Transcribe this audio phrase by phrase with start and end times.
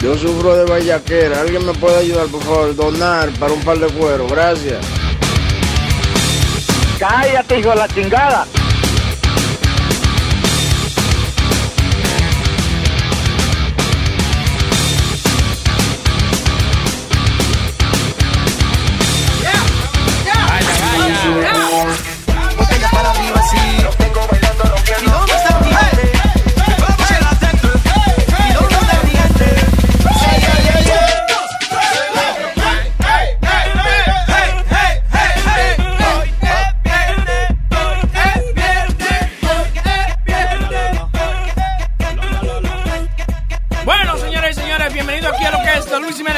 [0.00, 1.40] Yo sufro de vallaquera.
[1.40, 2.76] ¿Alguien me puede ayudar, por favor?
[2.76, 4.26] Donar para un par de cuero.
[4.28, 4.78] Gracias.
[6.98, 8.46] Cállate, hijo de la chingada.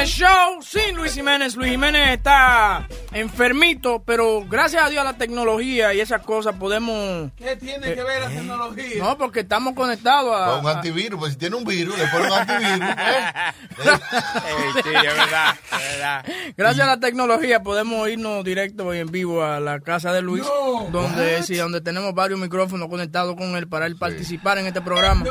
[0.01, 0.63] Jiménez Show.
[0.63, 6.01] Sin Luis Jiménez, Luis Jiménez está enfermito, pero gracias a Dios a la tecnología y
[6.01, 7.31] esas cosas podemos...
[7.37, 9.03] ¿Qué tiene que ver la tecnología?
[9.03, 10.53] No, porque estamos conectados a...
[10.53, 12.89] Con un antivirus, pues si tiene un virus, le pone un antivirus.
[12.89, 13.53] ¿eh?
[14.83, 16.25] sí, es verdad,
[16.57, 20.45] Gracias a la tecnología podemos irnos directo y en vivo a la casa de Luis,
[20.45, 24.81] No, donde sí, donde tenemos varios micrófonos conectados con él para él participar en este
[24.81, 25.25] programa.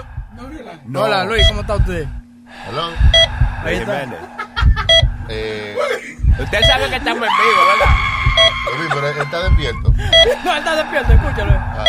[0.86, 1.02] No.
[1.02, 2.08] Hola Luis, ¿cómo está usted?
[2.68, 2.92] Hello.
[3.64, 4.48] Ahí está.
[5.30, 5.78] Eh,
[6.40, 7.96] Usted sabe que estamos en vivo, ¿verdad?
[8.78, 9.94] Luis, pero él está despierto.
[10.46, 11.52] No, está despierto, escúchalo.
[11.54, 11.86] Ah.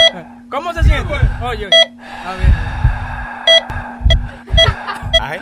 [0.51, 1.15] ¿Cómo se siente?
[1.43, 2.90] Oye, está bien.
[5.21, 5.41] Ay.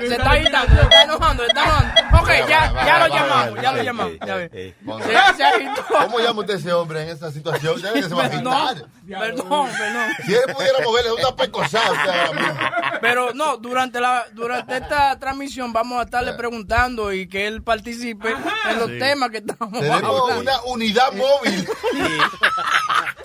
[0.00, 2.18] Se está agitando, se está enojando, se está enojando.
[2.22, 4.12] Ok, ya, ya lo llamamos, ya lo llamamos.
[4.26, 4.74] Ya ve.
[4.84, 7.80] ¿Cómo llama usted a ese hombre en esa situación?
[7.80, 8.76] Ya que se va a agitar.
[9.08, 10.08] perdón, perdón.
[10.26, 12.54] Si él pudiera moverle una pecosada usted ahora mismo.
[13.00, 18.30] Pero no, durante la durante esta transmisión vamos a estarle preguntando y que él participe
[18.70, 20.40] en los temas que estamos Tenemos hablando.
[20.40, 21.68] una unidad móvil.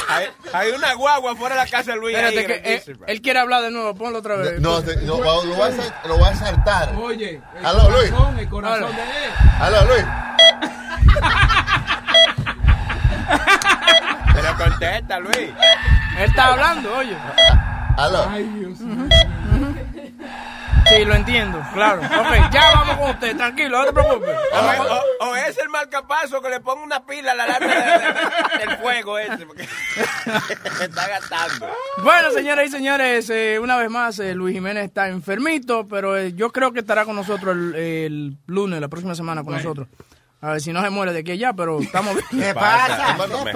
[0.09, 2.15] Hay, hay una guagua fuera de la casa de Luis.
[2.15, 4.59] ahí, que él, quiere hablar de nuevo, ponlo otra vez.
[4.59, 6.93] No, te- no, lo, lo va a, lo saltar.
[6.95, 8.11] Oye, el Aló, Luis.
[8.11, 8.87] corazón, el corazón Aló.
[8.93, 9.31] de él.
[9.59, 10.05] Aló, Luis.
[14.33, 15.37] Pero contesta, Luis.
[16.17, 17.17] Él está hablando, oye.
[17.97, 18.27] Aló.
[18.29, 19.07] Ay, Dios mío.
[20.89, 22.01] Sí, lo entiendo, claro.
[22.01, 24.35] Ok, ya vamos con usted, tranquilo, no te preocupes.
[24.51, 27.75] O, o- o es el marcapaso que le ponga una pila a la lata de-
[27.75, 29.45] de- del fuego ese.
[29.45, 29.63] Porque
[30.83, 31.67] está gastando.
[32.03, 36.33] Bueno, señoras y señores, eh, una vez más, eh, Luis Jiménez está enfermito, pero eh,
[36.33, 39.87] yo creo que estará con nosotros el, el lunes, la próxima semana con nosotros.
[40.43, 42.43] A ver si no se muere de aquí a allá, pero estamos bien.
[42.43, 43.15] ¿Qué pasa?
[43.15, 43.53] ¿Qué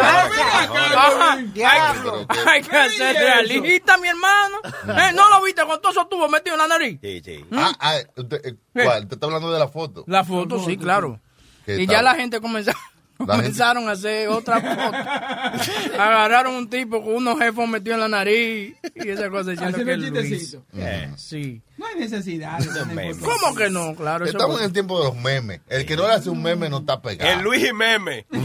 [0.96, 1.38] pasa?
[1.54, 2.26] Diablo.
[2.48, 4.58] Hay que ser realista, mi hermano.
[4.88, 7.00] Eh, ¿No lo viste con todo eso tuvo metido en la nariz?
[7.02, 7.46] Sí, sí.
[7.52, 9.08] Ah, ah, usted, eh, ¿cuál?
[9.08, 10.06] ¿Te está hablando de la foto?
[10.08, 11.20] La foto, sí, claro.
[11.66, 12.72] ¿Qué Y ya la gente comenzó,
[13.26, 14.98] gente- comenzaron a hacer otra foto.
[16.02, 19.98] Agarraron un tipo con unos jefos metidos en la nariz y esa cosa diciendo que
[19.98, 20.12] Luis.
[20.12, 20.64] chistecito.
[20.76, 21.62] Eh, Sí.
[21.78, 22.58] No hay necesidad.
[22.58, 23.16] de.
[23.20, 23.94] ¿Cómo que no?
[23.96, 25.62] Claro, Estamos es en el tiempo de los memes.
[25.68, 27.32] El que no le hace un meme no está pegado.
[27.32, 28.26] El Luis y Meme.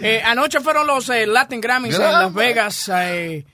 [0.00, 2.02] Eh, anoche fueron los eh, Latin Grammys en.
[2.02, 2.88] Las Vegas.
[2.94, 3.44] eh,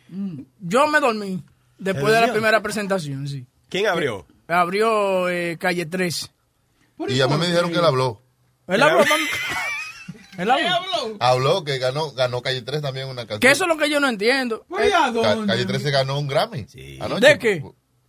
[0.60, 1.42] yo me dormí
[1.78, 3.46] después de la primera presentación, sí.
[3.70, 4.26] ¿Quién abrió?
[4.46, 6.30] Abrió eh, Calle 3.
[7.08, 8.22] Y a mí me dijeron que él habló.
[8.66, 9.04] ¿Él habló?
[10.38, 11.16] ¿Él habló?
[11.20, 11.64] habló?
[11.64, 13.40] Que ganó, ganó Calle 3 también una canción.
[13.40, 14.66] Que eso es lo que yo no entiendo.
[15.46, 16.66] Calle 3 se ganó un Grammy.
[16.68, 16.98] Sí.
[17.00, 17.26] Anoche.
[17.26, 17.64] ¿De qué?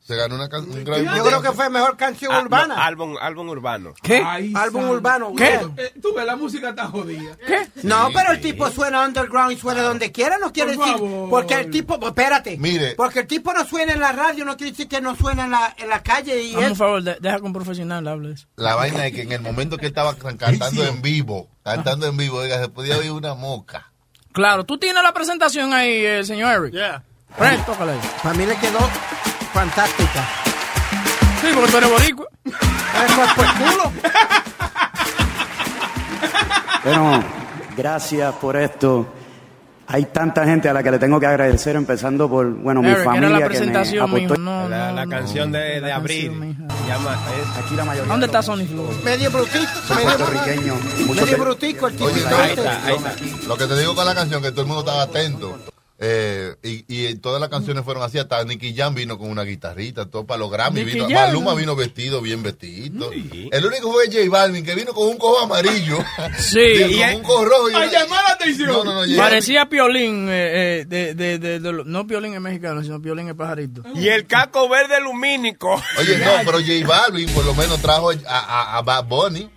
[0.05, 1.17] Se ganó una un Grammy.
[1.17, 2.85] Yo creo que fue mejor canción Ah, no, urbana.
[2.85, 3.95] álbum, álbum urbano.
[4.03, 4.21] ¿Qué?
[4.23, 5.33] Ay, Álbum urbano.
[5.35, 5.57] ¿Qué?
[5.57, 5.73] bueno.
[5.77, 7.35] Eh, tú ves, la música está jodida.
[7.47, 7.67] ¿Qué?
[7.81, 10.99] No, pero el tipo suena underground y suena donde quiera, no quiere Por decir.
[10.99, 11.29] favor.
[11.31, 12.55] Porque el tipo, espérate.
[12.57, 12.93] Mire.
[12.93, 15.51] Porque el tipo no suena en la radio, no quiere decir que no suena en
[15.51, 16.39] la, en la calle.
[16.43, 18.47] Y un favor, de- deja que un profesional hable de eso.
[18.57, 22.15] La vaina es que en el momento que estaba can- cantando en vivo, cantando en
[22.15, 23.91] vivo, oiga, se podía oír una moca.
[24.33, 26.73] Claro, tú tienes la presentación ahí, eh, señor Eric.
[26.73, 27.03] Yeah.
[27.65, 27.99] Tócala ahí.
[28.21, 28.77] Para mí le quedó
[29.55, 30.21] fantástica.
[31.41, 32.25] Sí, porque tú eres boricua.
[32.45, 33.91] Eso es por culo.
[36.83, 37.23] Bueno,
[37.75, 39.07] gracias por esto.
[39.87, 43.03] Hay tanta gente a la que le tengo que agradecer, empezando por, bueno, mi Eric,
[43.03, 44.35] familia la que me aportó.
[44.37, 45.11] No, La, la no.
[45.11, 46.27] canción de, de La abril.
[46.31, 48.89] canción, llama, es- Aquí la mayoría ¿Dónde está Sony Flow?
[49.03, 49.65] Medio brutico.
[49.87, 52.05] son Medio, brutico el tipo.
[52.05, 52.61] Oye, ahí este.
[52.61, 53.47] está, ahí está.
[53.47, 55.55] Lo que te digo con la canción, que todo el mundo estaba atento.
[56.07, 60.05] Eh, y, y todas las canciones fueron así, hasta Nicky Jam vino con una guitarrita,
[60.05, 60.83] todo para los Grammy.
[60.83, 63.09] Nicky Vino, vino vestido, bien vestido.
[63.11, 65.97] El único fue J Balvin, que vino con un cojo amarillo.
[66.37, 66.59] Sí.
[66.59, 67.69] Y con un cojo rojo.
[67.69, 68.67] y A una- llamar la atención.
[68.69, 73.01] No, no, no, Parecía Piolín, eh, eh, de, de, de, no Piolín es mexicano, sino
[73.01, 73.81] Piolín es pajarito.
[73.95, 75.81] Y el caco verde lumínico.
[75.99, 79.49] Oye, no, pero J Balvin por lo menos trajo a, a, a Bad Bunny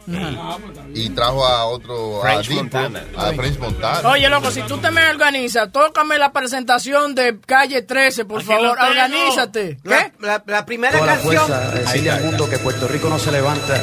[0.94, 3.04] y trajo a otro, a French Diplo, Montana.
[3.16, 4.08] a French Montana.
[4.10, 8.48] Oye, loco, si tú te me organizas, tócame la presentación de Calle 13, por Aquí
[8.48, 9.78] favor, organízate.
[9.84, 10.12] La, ¿Qué?
[10.20, 11.46] la- la primera Toda la canción.
[11.46, 13.80] fuerza, decirle al mundo que Puerto Rico no se levanta,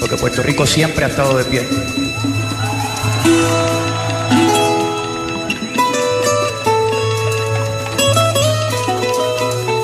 [0.00, 1.66] porque Puerto Rico siempre ha estado de pie.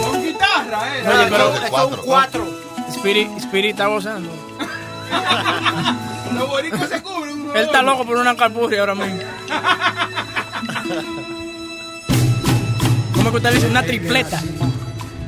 [0.02, 1.04] Con guitarra, eh.
[1.08, 2.46] Oye, pero Esto es un cuatro.
[2.90, 4.30] Spirit, Spirit está gozando.
[6.34, 9.20] Los boricos se cubren Él está loco por una carpurria ahora mismo.
[13.22, 13.66] ¿Cómo que usted dice?
[13.68, 14.42] Una tripleta.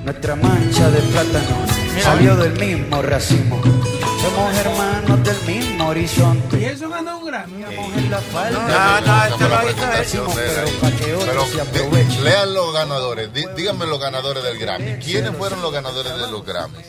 [0.05, 1.67] Nuestra mancha de plátano
[2.03, 3.63] salió del mismo racimo.
[4.21, 6.61] Somos hermanos del mismo horizonte.
[6.61, 7.63] Y eso ganó un Grammy.
[7.63, 8.59] En la falda.
[8.59, 9.01] No,
[9.39, 10.35] no, la lo hizo de.
[10.35, 12.25] Pero para que otros Pero aprovechen.
[12.25, 14.95] lean los ganadores, Di- díganme los ganadores del Grammy.
[14.99, 16.87] ¿Quiénes fueron los ganadores de los Grammys?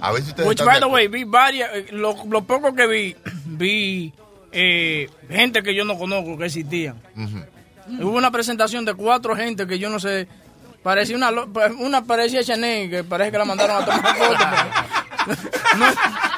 [0.00, 1.70] A ver si ustedes Which, by de the way, vi varias.
[1.74, 4.12] eh, Lo, lo poco que vi, vi
[4.52, 6.96] eh, gente que yo no conozco que existían.
[8.00, 10.28] Hubo una presentación de cuatro gente que yo no sé.
[10.82, 11.30] Parecía una,
[11.78, 14.46] una parecía Chanel, que parece que la mandaron a tomar fotos.
[15.26, 15.36] pero-
[15.78, 15.86] no-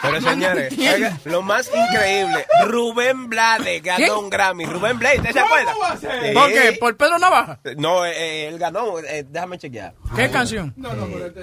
[0.02, 4.10] Pero no señores, oiga, lo más increíble, Rubén Blades ganó ¿Qué?
[4.12, 4.64] un Grammy.
[4.64, 5.72] Rubén Blades, ¿usted se ¿Cómo acuerda?
[5.80, 6.26] va a ser?
[6.28, 6.34] Sí.
[6.34, 6.72] ¿Por qué?
[6.80, 7.60] ¿Por Pedro Navaja?
[7.76, 9.94] No, eh, eh, él ganó, eh, déjame chequear.
[10.16, 10.72] ¿Qué canción?
[10.76, 11.42] No, no, pero este-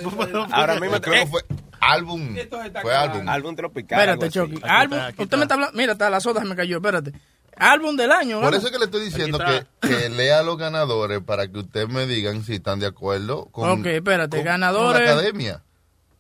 [0.52, 1.42] Ahora mismo creo que fue
[1.80, 2.36] álbum.
[2.36, 3.30] Esto está Fue álbum.
[3.30, 4.00] álbum tropical.
[4.00, 4.30] Espérate.
[4.32, 4.60] Chucky.
[4.64, 5.78] Álbum, usted me está hablando.
[5.78, 7.14] Mira, hasta la soda se me cayó, espérate.
[7.60, 11.22] Álbum del año, Por eso es que le estoy diciendo que, que lea los ganadores
[11.22, 15.02] para que ustedes me digan si están de acuerdo con, Ok, espérate, con- ganadores.
[15.02, 15.64] con la academia.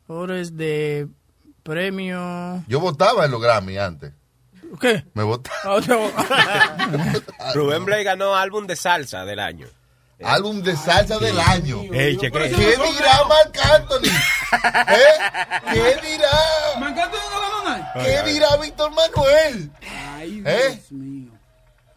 [0.05, 1.07] Flores de
[1.63, 2.63] premio.
[2.67, 4.13] Yo votaba en los Grammy antes.
[4.81, 5.05] ¿Qué?
[5.13, 5.57] Me votaba.
[7.39, 9.67] Ah, Rubén Blades ganó álbum de salsa del año.
[10.23, 11.81] Álbum de salsa del año.
[11.91, 12.17] Ey.
[12.19, 14.09] ¿Qué dirá Marc Anthony?
[14.87, 15.15] ¿Eh?
[15.73, 16.31] ¿Qué dirá?
[16.79, 17.93] Me encanta no ganó nada.
[18.03, 19.71] ¿Qué dirá Víctor Manuel?
[20.17, 20.69] Ay, ¿Eh?
[20.69, 21.31] Dios mío.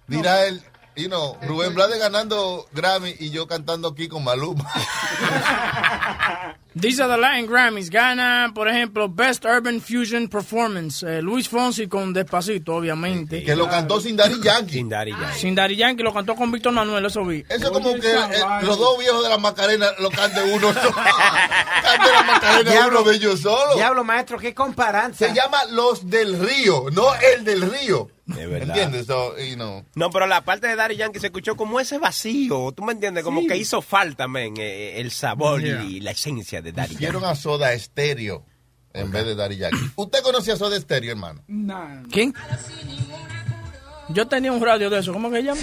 [0.07, 0.63] Dirá él,
[0.97, 4.69] you know, Rubén Blades ganando Grammy y yo cantando aquí con Maluma.
[6.79, 7.91] These are the Latin Grammys.
[7.91, 11.03] Gana, por ejemplo, Best Urban Fusion Performance.
[11.03, 13.43] eh, Luis Fonsi con Despacito, obviamente.
[13.43, 14.75] que lo cantó sin Daddy Yankee.
[14.75, 15.39] Sin Daddy Yankee.
[15.39, 17.45] Sin Daddy Yankee lo cantó con Víctor Manuel, eso vi.
[17.49, 18.25] Eso es como que eh,
[18.63, 20.93] los dos viejos de la Macarena lo cante uno solo.
[20.95, 23.01] cante la Macarena Diablo.
[23.01, 23.75] uno de ellos solo.
[23.75, 25.27] Diablo, maestro, qué comparanza.
[25.27, 27.07] Se llama Los del Río, no
[27.37, 28.09] el del Río.
[28.27, 28.77] De verdad.
[28.77, 29.07] ¿Entiendes?
[29.07, 29.85] So, you know.
[29.97, 32.71] No, pero la parte de Daddy Yankee se escuchó como ese vacío.
[32.77, 33.25] ¿Tú me entiendes?
[33.25, 33.49] Como Sí.
[33.49, 35.83] que hizo falta, men, eh, el sabor Yeah.
[35.83, 37.39] y la esencia de Daddy Hicieron Yankee.
[37.39, 38.45] a Soda Stereo
[38.93, 39.91] en vez de Daddy Yankee.
[39.97, 41.43] ¿Usted conocía a Soda Stereo, hermano?
[41.49, 42.03] Nah.
[42.11, 42.35] ¿Quién?
[44.09, 45.61] Yo tenía un radio de eso, ¿cómo que se llama?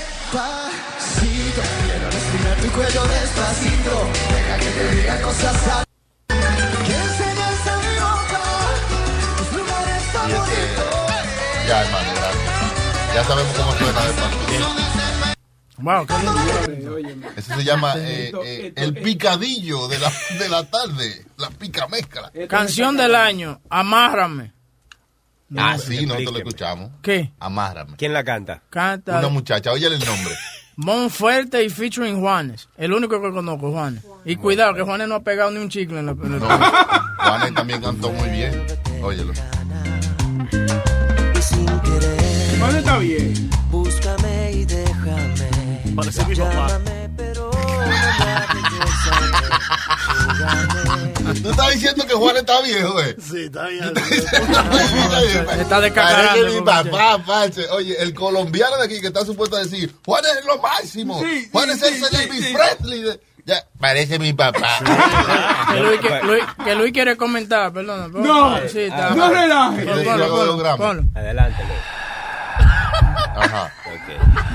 [10.27, 10.53] Y este,
[11.67, 13.13] ya, hermano, gracias.
[13.13, 14.86] Ya sabemos cómo suena de paso.
[15.79, 16.31] Wow, qué lindo.
[16.67, 17.27] Oye, óyeme.
[17.35, 22.31] Eso se llama eh, eh, el picadillo de la, de la tarde, la pica mezcla.
[22.49, 24.53] Canción del año, Amárrame.
[25.55, 26.37] Ah, sí, nosotros lo explíqueme.
[26.39, 26.91] escuchamos.
[27.01, 27.31] ¿Qué?
[27.39, 27.95] Amárrame.
[27.95, 28.61] ¿Quién la canta?
[28.69, 30.33] Canta Una muchacha, óyele el nombre.
[30.77, 32.67] Mon Fuerte y featuring Juanes.
[32.77, 34.03] El único que conozco, Juanes.
[34.25, 36.11] Y cuidado, que Juanes no ha pegado ni un chicle en la...
[36.11, 38.65] en la- No, Juanes también cantó muy bien.
[39.01, 39.33] Óyelo.
[42.59, 43.49] ¿Dónde está bien?
[43.71, 45.06] Búscame y déjame.
[45.97, 46.79] Parece mi papá.
[47.17, 47.51] Pero
[51.43, 53.15] Tú estás diciendo que Juan está viejo, eh.
[53.19, 53.91] Sí, está bien.
[55.59, 57.67] Está descacarando, Parece mi papá, parce.
[57.69, 61.19] Oye, el colombiano de aquí que está supuesto a decir, Juan es lo máximo.
[61.21, 62.47] Sí, Juan es el sí, Elvis.
[62.55, 63.01] Presley.
[63.01, 64.79] de- Ya, parece mi papá.
[65.73, 68.09] Que Luis, que, Luis, que Luis quiere comentar, perdona.
[68.11, 69.11] pon- No, sí, está.
[69.11, 69.85] no relajes.
[69.85, 69.91] De.
[71.15, 71.79] Adelante, Luis.
[73.39, 73.71] Ajá.
[73.85, 74.46] Ok.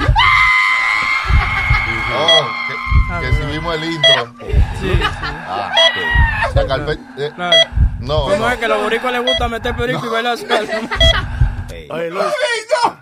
[2.14, 4.34] Oh, que, que si vimos el intro.
[4.80, 5.72] Sí, Ah,
[6.54, 7.56] saca el pe- eh, claro.
[8.00, 8.50] No, ¿Cómo no.
[8.50, 10.80] es que a los boricos les gusta meter perico y bailar salsa?
[11.70, 11.88] Ey.
[11.90, 12.24] Oye, Luis,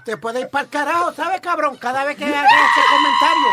[0.04, 1.76] Te puede ir para el carajo, ¿sabes, cabrón?
[1.78, 3.46] Cada vez que hagas ese comentario.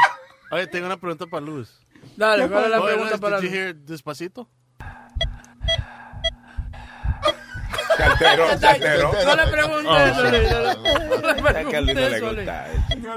[0.51, 1.69] oye, tengo una pregunta para Luis.
[2.15, 4.47] Dale, ¿cuál es la Oye, pregunta Luis, para did you hear Despacito?
[11.81, 12.45] Le eso, Luis.
[12.47, 12.67] gusta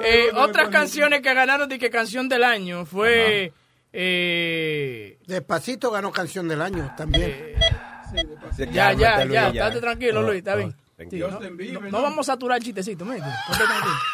[0.04, 3.52] Eh, otras canciones que ganaron de que canción del año fue
[3.92, 7.54] eh, Despacito ganó canción del año también.
[8.72, 9.48] ya, ya, Cálmate, ya, Luis, ya.
[9.66, 10.70] estate tranquilo, Luis, está bien.
[10.72, 11.30] Sí, tranquilo.
[11.30, 11.40] no,
[11.80, 13.22] no- no vamos a saturar el chistecito, mire.
[13.46, 13.94] Ponte tranquilo.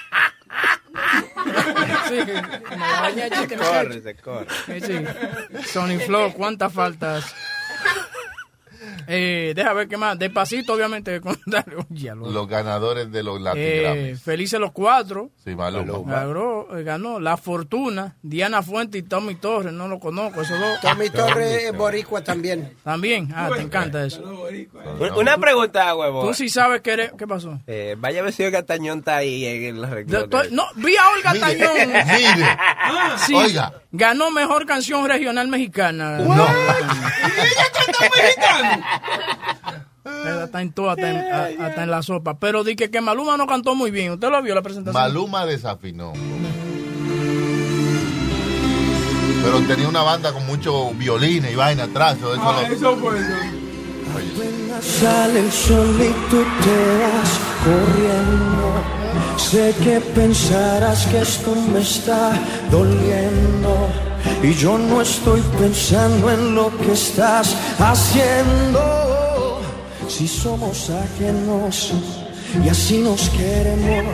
[2.08, 4.02] Sí, me va a dañar el chiste, Corre, muchacho.
[4.02, 4.46] se corre.
[4.66, 5.68] Sí, sí.
[5.72, 7.34] Sony Flow, ¿cuántas faltas?
[9.08, 10.18] Eh, deja ver qué más.
[10.18, 11.20] Despacito, obviamente.
[11.20, 15.30] con- dale, oye, lo- Los ganadores de los Latin Eh, felices los cuatro.
[15.44, 16.10] Sí, Maluma.
[16.10, 19.72] Ganó, eh, ganó La Fortuna, Diana Fuente y Tommy Torres.
[19.72, 20.80] No lo conozco, esos dos.
[20.80, 22.72] Tommy Torres es boricua también.
[22.82, 23.32] También.
[23.34, 24.22] Ah, te encanta eso.
[25.16, 26.26] Una pregunta, huevo.
[26.26, 27.12] Tú sí sabes que eres.
[27.18, 27.60] ¿Qué pasó?
[27.66, 31.76] Eh, vaya vestido que Tañón está ahí en los estoy- no, vi a Olga Tañón.
[31.88, 32.58] Mire.
[33.26, 33.72] Sí, Oiga.
[33.92, 36.18] ganó mejor canción regional mexicana.
[38.06, 38.95] Ella
[40.44, 42.38] Está en todo, hasta en, a- hasta en la sopa.
[42.38, 44.12] Pero di que, que Maluma no cantó muy bien.
[44.12, 45.02] ¿Usted lo vio la presentación?
[45.02, 46.12] Maluma desafinó.
[49.42, 52.16] Pero tenía una banda con mucho violines y vaina atrás.
[52.18, 53.26] Eso, Ah, lo- eso fue eso.
[55.00, 59.38] Sale el sol y tú te vas corriendo.
[59.38, 62.32] Sé que pensarás que esto me está
[62.70, 63.88] doliendo.
[64.42, 69.60] Y yo no estoy pensando en lo que estás haciendo.
[70.08, 71.92] Si somos ajenos
[72.64, 74.04] y así nos queremos.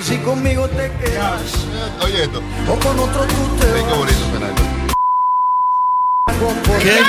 [0.00, 1.42] Si conmigo te quedas
[2.02, 2.42] Oye esto.
[2.68, 4.64] o con otro tú te bonito esto.
[6.80, 7.00] ¿Qué, ¿Qué?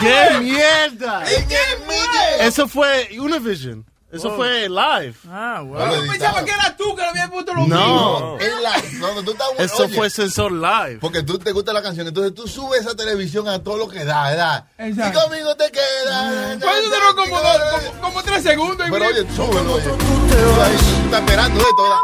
[0.00, 1.24] ¿Qué mierda?
[1.24, 3.87] ¿Qué Eso fue Univision.
[4.10, 4.36] Eso Oh.
[4.36, 5.14] fue live.
[5.30, 8.38] Ah, Yo pensaba que era tú que lo habías puesto los No.
[8.38, 10.98] Es la- no, no, tú estás- Eso oye, fue Sensor Live.
[11.00, 14.04] Porque tú te gusta la canción, entonces tú subes esa televisión a todo lo que
[14.06, 14.64] da, ¿verdad?
[14.78, 15.18] Exacto.
[15.18, 16.56] Y conmigo te quedas.
[16.58, 18.88] Pues eso duró como, como, como tres segundos.
[18.88, 19.84] y Pero mira- oye, súbelo, oye.
[19.84, 20.26] Tú
[21.04, 21.98] estás esperando esto, ¿verdad?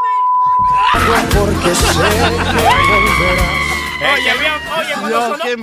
[1.38, 3.64] Porque sé que volverás.
[4.12, 5.56] Oye, habían- oye, cuando, No, sonó, qué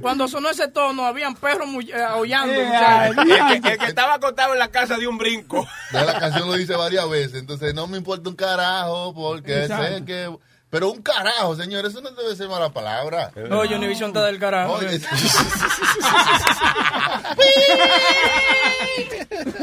[0.00, 2.54] cuando- sonó ese tono, habían perros eh, aullando.
[2.62, 3.16] Muchachos.
[3.50, 5.66] El que, el que estaba acostado en la casa de un brinco.
[5.92, 10.04] Ya la canción lo dice varias veces, entonces no me importa un carajo porque sé
[10.04, 10.36] que...
[10.70, 13.32] Pero un carajo, señor, eso no debe ser mala palabra.
[13.52, 14.74] Oye, Univision está del carajo.
[14.74, 15.00] Oye,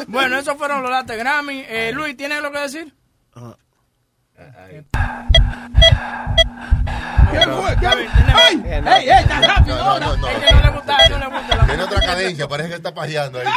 [0.07, 1.63] Bueno, esos fueron los lates Grammy.
[1.67, 2.93] Eh, Luis, ¿tienes algo que decir?
[3.33, 3.35] ¿Qué fue?
[3.35, 3.41] Está ¿Qué?
[3.41, 3.65] bien, tenemos-
[7.35, 8.63] ¡Ey!
[8.65, 9.25] ¡Ey, ey!
[9.27, 10.05] ¡Tan rápido No, no, ahora!
[10.05, 10.27] no, no.
[10.27, 12.93] Es que no le gusta, no le gusta la Tiene otra cadencia, parece que está
[12.93, 13.47] pajeando ahí.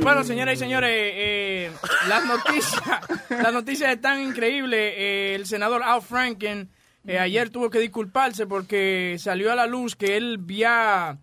[0.00, 1.72] Bueno, señoras y señores, eh,
[2.08, 2.82] las noticias,
[3.30, 4.94] las noticias están increíbles.
[4.96, 6.70] Eh, el senador Al Franken
[7.04, 11.18] eh, ayer tuvo que disculparse porque salió a la luz que él había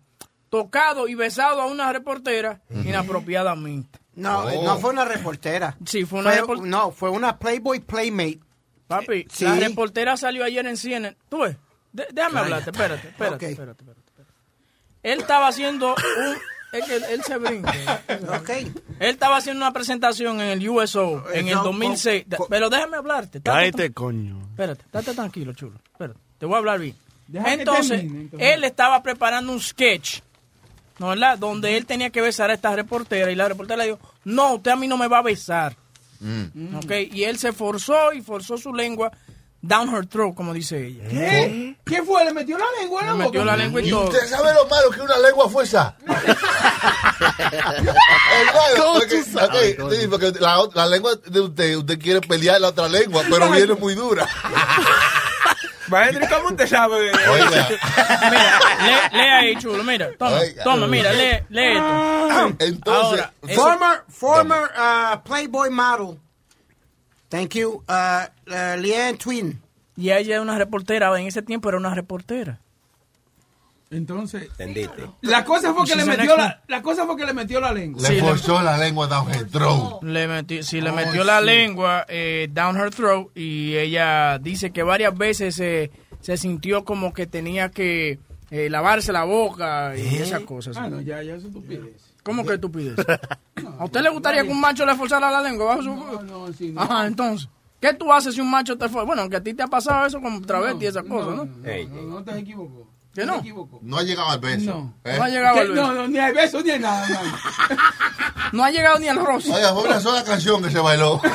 [0.50, 3.98] tocado y besado a una reportera inapropiadamente.
[4.16, 4.64] No, Oh.
[4.64, 5.76] no fue una reportera.
[5.84, 8.40] Sí, fue una Fue- repor- no, fue una Playboy Playmate.
[8.88, 9.44] Papi, Sí.
[9.44, 11.16] la reportera salió ayer en CNN.
[11.28, 11.56] Tú ves,
[11.92, 13.42] De- déjame hablarte, espérate, espérate, Ok.
[13.52, 14.32] espérate, espérate, espérate.
[15.02, 16.36] Él estaba haciendo un...
[16.72, 17.72] Es que él, él se brinca.
[18.38, 18.50] Ok.
[18.50, 22.24] Él estaba haciendo una presentación en el USO en el No, 2006.
[22.28, 23.40] con- con- Pero déjame hablarte.
[23.40, 24.40] Cállate, coño.
[24.50, 25.78] Espérate, estate tranquilo, chulo.
[25.92, 26.96] Espérate, te voy a hablar bien.
[27.32, 28.48] Entonces, termine, entonces.
[28.54, 30.20] él estaba preparando un sketch,
[30.98, 31.38] ¿no verdad?
[31.38, 34.70] Donde él tenía que besar a esta reportera y la reportera le dijo, no, usted
[34.72, 35.76] a mí no me va a besar.
[36.20, 36.76] Mm.
[36.76, 36.90] ¿Ok?
[37.12, 39.12] Y él se forzó y forzó su lengua
[39.62, 41.08] down her throat, como dice ella.
[41.08, 41.76] ¿Qué?
[41.84, 42.24] ¿Qué fue?
[42.24, 43.26] ¿Le metió la lengua en la Le boca?
[43.26, 44.04] metió la lengua y ¿Y todo.
[44.04, 45.96] usted sabe lo malo que una lengua fue esa?
[47.36, 51.98] Hermano, ¿Cómo porque, tú sabes, ok, sí, porque la, ot- la lengua de usted, usted
[51.98, 54.26] quiere pelear la otra lengua, pero viene muy dura.
[55.88, 56.94] Maestro, ¿y ¿cómo usted sabe?
[56.96, 57.68] Oiga,
[58.30, 60.10] Mira, lee, lee ahí, chulo, mira.
[60.18, 60.64] Toma, Oiga.
[60.64, 62.56] toma, mira, lee, lee esto.
[62.58, 66.18] entonces, Ahora, Former, former uh, Playboy model.
[67.28, 67.82] Thank you.
[67.88, 69.60] Uh, uh, Leanne Twin.
[69.96, 72.58] Y ella es una reportera, en ese tiempo era una reportera.
[73.90, 75.08] Entonces, Entendiste.
[75.22, 77.72] la cosa fue que She's le metió la, la cosa fue que le metió la
[77.72, 78.02] lengua.
[78.02, 80.02] le sí, le- forzó la lengua down her throat.
[80.02, 84.82] Le metió, sí, le metió la lengua eh, down her throat y ella dice que
[84.82, 88.18] varias veces se, se sintió como que tenía que
[88.50, 90.76] eh, lavarse la boca y esas cosas.
[90.76, 92.12] Ah, no, ya, ya eso tú pides.
[92.24, 92.96] ¿Cómo que tú pides?
[93.78, 95.94] ¿A usted le gustaría que un macho le forzara la lengua bajo su...
[95.94, 96.80] No, no, sí, no.
[96.80, 97.48] Ajá, entonces.
[97.80, 99.04] ¿Qué tú haces si un macho te fue?
[99.04, 101.44] Bueno, aunque a ti te ha pasado eso con travesti y esas cosas, ¿no?
[101.44, 102.88] No, no, no te equivocó.
[103.16, 103.96] ¿Que no?
[103.96, 104.66] ha llegado al beso.
[104.66, 104.94] No.
[105.02, 105.16] ¿eh?
[105.16, 105.86] No ha llegado al beso.
[105.86, 107.06] No, no, ni hay besos ni hay nada.
[108.52, 109.54] No ha llegado ni al rostro.
[109.54, 111.20] Oiga, fue una sola canción que se bailó.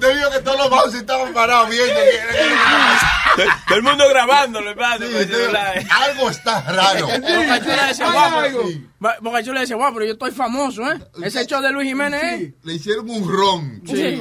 [0.00, 1.98] Te digo que todos los bouncers estaban parados viendo.
[3.66, 5.06] Todo el mundo grabándolo, hermano.
[5.06, 5.32] Sí, sí,
[5.90, 7.06] algo está raro.
[7.06, 8.06] Bocachula decía,
[9.20, 10.98] Bocachula decía, guau, pero yo estoy famoso, ¿eh?
[11.22, 12.54] Ese show de Luis Jiménez, ¿eh?
[12.64, 13.82] Le hicieron un ron.
[13.86, 14.20] Sí.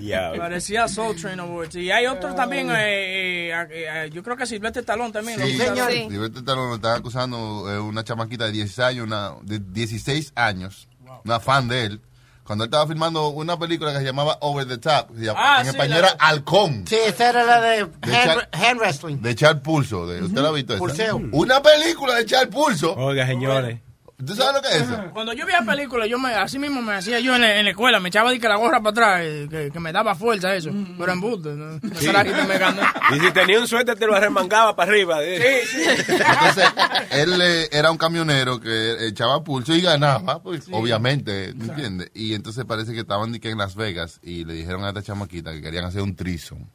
[0.00, 0.40] Diablo.
[0.42, 1.74] Parecía Soul Train Awards.
[1.76, 5.38] Y hay otros también, eh, eh, eh, yo creo que Silvestre Talón también.
[5.40, 5.92] Sí, lo acusaron.
[6.10, 10.88] Silvestre Stallone lo estaba acusando eh, una chamaquita de 16 años, una, de 16 años,
[11.24, 12.00] una fan de él,
[12.44, 15.70] cuando él estaba filmando una película que se llamaba Over the Top, Ah, en sí,
[15.70, 19.16] español la- era Halcón, Sí, esa era la de hand, Char- hand wrestling.
[19.22, 20.06] de echar pulso.
[20.06, 20.78] De, ¿Usted la ha visto esa?
[20.78, 21.22] Pulseo.
[21.32, 22.94] Una película de echar pulso.
[22.96, 23.80] Oiga, señores.
[24.26, 25.10] ¿Tú sabes lo que es eso?
[25.12, 27.70] Cuando yo veía películas, yo me, así mismo me hacía yo en la, en la
[27.70, 30.54] escuela, me echaba de que la gorra para atrás, eh, que, que me daba fuerza
[30.54, 30.70] eso.
[30.98, 31.78] Pero en busto, ¿no?
[31.98, 32.08] Sí.
[32.48, 32.82] Me ganó.
[33.14, 35.18] Y si tenía un suéter, te lo arremangaba para arriba.
[35.20, 35.84] Sí, sí.
[36.08, 36.64] Entonces,
[37.10, 42.10] él eh, era un camionero que echaba pulso y ganaba, pues, obviamente, ¿me entiendes?
[42.14, 45.60] Y entonces parece que estaban en Las Vegas y le dijeron a esta chamaquita que
[45.60, 46.70] querían hacer un trison.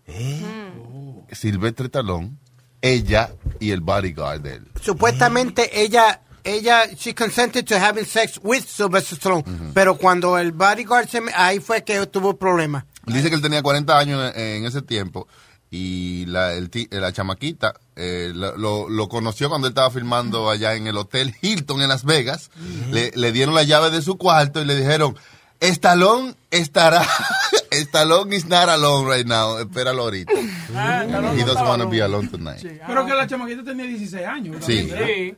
[1.32, 2.40] Silvestre Talón,
[2.82, 4.68] ella y el bodyguard de él.
[4.82, 9.44] Supuestamente ella, ella, she consented to having sex with Sylvester Stallone.
[9.74, 12.86] Pero cuando el bodyguard se, me- ahí fue que tuvo problemas.
[13.06, 15.28] Dice que él tenía 40 años en, en ese tiempo
[15.72, 20.50] y la, el ti- la chamaquita eh, lo, lo- lo conoció cuando él estaba filmando
[20.50, 22.50] allá en el Hotel Hilton en Las Vegas.
[22.92, 25.16] le, le dieron la llave de su cuarto y le dijeron,
[25.60, 27.06] Estalón estará,
[27.80, 30.34] Estalón is not alone right now, espéralo ahorita.
[31.36, 32.62] He doesn't want to be alone tonight.
[32.86, 34.64] Pero que la chamaquita tenía 16 años.
[34.66, 34.90] Sí.
[34.90, 35.36] Sí.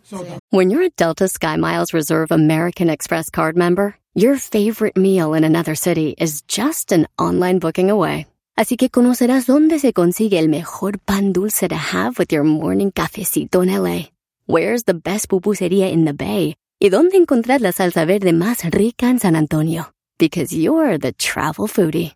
[0.49, 5.75] When you're a Delta SkyMiles Reserve American Express card member, your favorite meal in another
[5.75, 8.27] city is just an online booking away.
[8.57, 12.91] Así que conocerás dónde se consigue el mejor pan dulce to have with your morning
[12.91, 14.09] cafecito en LA.
[14.45, 16.55] Where's the best pupusería in the Bay?
[16.79, 19.93] Y dónde encontrar la salsa verde más rica en San Antonio.
[20.17, 22.15] Because you're the travel foodie.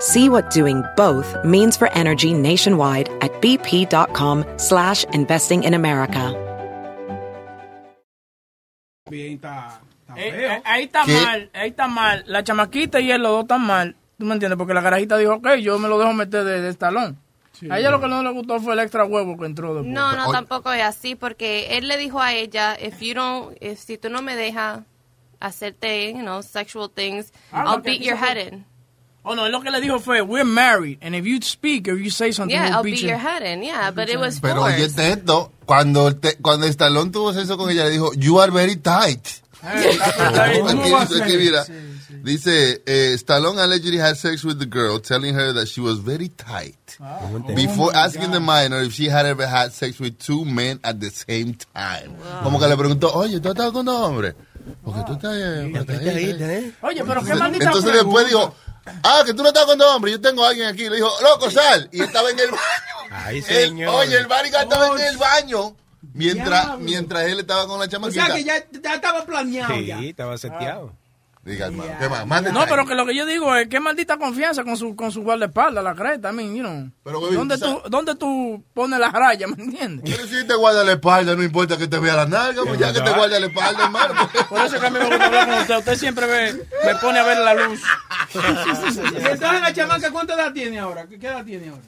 [0.00, 6.34] See what doing both means for energy nationwide at bp.com slash investing in America.
[9.10, 11.12] bien, está, está Eh, eh, ahí está ¿Qué?
[11.12, 12.24] mal, ahí está mal.
[12.26, 13.96] La chamaquita y él, los dos están mal.
[14.18, 14.58] ¿Tú me entiendes?
[14.58, 17.18] Porque la garajita dijo, ok, yo me lo dejo meter de, de estalón.
[17.70, 19.92] A ella lo que no le gustó fue el extra huevo que entró después.
[19.92, 23.80] No, no, tampoco es así, porque él le dijo a ella, if you don't, if,
[23.80, 24.80] si tú no me dejas
[25.40, 28.64] hacerte, you know, sexual things, Ah, I'll beat your head in.
[29.30, 32.10] Oh, no, lo que le dijo fue, we're married, and if you speak or you
[32.10, 33.08] say something, Yeah, we'll I'll beat beat you.
[33.10, 37.32] your head in, yeah, but it was Pero oye esto, cuando, te- cuando Stallone tuvo
[37.34, 39.26] sexo con ella, le dijo, you are very tight.
[39.62, 41.66] ¿Cómo Aquí va a
[42.22, 46.28] dice, eh, Stallone allegedly had sex with the girl, telling her that she was very
[46.28, 46.98] tight.
[47.54, 51.10] Before asking the minor if she had ever had sex with two men at the
[51.10, 52.16] same time.
[52.42, 54.34] Como que le preguntó, oye, ¿tú has estado con dos hombres?
[54.84, 55.34] Porque tú estás...
[55.34, 56.72] eh, ¿eh?
[56.82, 57.92] Oye, pero qué maldita entonces pregunta.
[57.92, 58.54] después dijo,
[59.02, 60.88] ah, que tú no estás con dos hombres, yo tengo a alguien aquí.
[60.88, 61.88] Le dijo, loco, sal.
[61.92, 63.08] Y estaba en el baño.
[63.10, 63.94] Ay, señor.
[63.94, 65.76] oye, el bodyguard estaba en el baño.
[66.14, 66.84] Mientras, Diablo.
[66.84, 68.26] mientras él estaba con la O chamaquita.
[68.26, 69.74] sea que ya, ya estaba planeado.
[69.74, 70.00] Sí, ya.
[70.00, 70.92] estaba seteado.
[71.48, 72.26] Diga, hermano, ¿qué más?
[72.26, 75.10] Más No, pero que lo que yo digo es qué maldita confianza con su con
[75.10, 76.90] su guardaespaldas, la creta, I mean, you know.
[77.02, 80.14] Pero, baby, ¿Dónde, tú ¿Dónde tú pones las rayas, me entiendes?
[80.14, 82.92] Pero si te guarda la espalda, no importa que te vea la nalga, pues ya
[82.92, 84.14] que te guarda la espalda, hermano.
[84.30, 84.44] pues.
[84.48, 85.78] Por eso que a mí me gusta hablar con usted.
[85.78, 87.80] Usted siempre ve, me pone a ver la luz.
[88.34, 91.06] Y entonces la chamaca, ¿cuánta edad tiene ahora?
[91.06, 91.82] ¿Qué qué edad tiene ahora?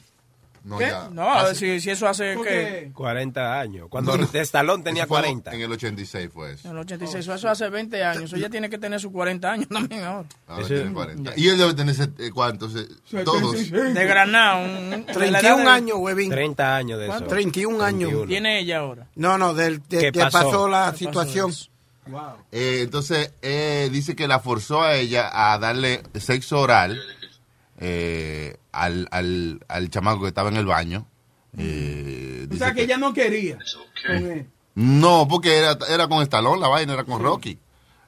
[0.62, 0.86] No, ¿Qué?
[0.88, 1.08] ya.
[1.10, 2.90] No, a ver si, si eso hace que...
[2.94, 3.86] 40 años.
[3.88, 4.26] Cuando No, no.
[4.28, 5.52] de Stallone tenía Eso fue 40.
[5.54, 6.68] En el 86 fue eso.
[6.68, 8.32] En el 86, eso hace 20 años.
[8.34, 10.28] Ella tiene que tener sus 40 años también ahora.
[10.46, 11.32] Ahora tiene 40.
[11.36, 12.74] Y él debe tener, eh, ¿cuántos?
[12.76, 12.86] Eh,
[13.24, 13.70] Todos.
[13.70, 14.56] De Granada.
[14.56, 16.30] Un, de la edad 31 de- años, huevín.
[16.30, 17.24] 30 años de eso.
[17.24, 18.26] 31 años.
[18.28, 19.06] Tiene ella ahora.
[19.14, 20.38] No, no, del, de, ¿Qué que pasó?
[20.44, 21.50] pasó la ¿Qué pasó situación.
[21.50, 21.70] eso?
[22.50, 27.00] Eh, entonces, eh, dice que la forzó a ella a darle sexo oral
[27.80, 31.06] eh, al, al, al chamaco que estaba en el baño.
[31.58, 33.58] Eh, O sea que ella no quería.
[34.74, 37.58] No, porque era, era con Estalón la vaina, era con Rocky.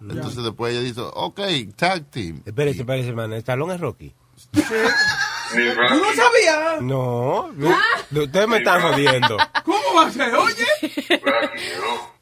[0.01, 1.41] Entonces después ella dice, ok,
[1.77, 2.43] tag team.
[2.45, 3.35] Espérese, espérese, hermano.
[3.37, 4.15] ¿Stallone es Rocky?
[4.53, 4.61] ¿Tú
[5.53, 6.81] no sabías?
[6.81, 7.51] No,
[8.11, 9.37] ustedes me están jodiendo.
[9.65, 10.35] ¿Cómo va a ser?
[10.35, 10.65] Oye.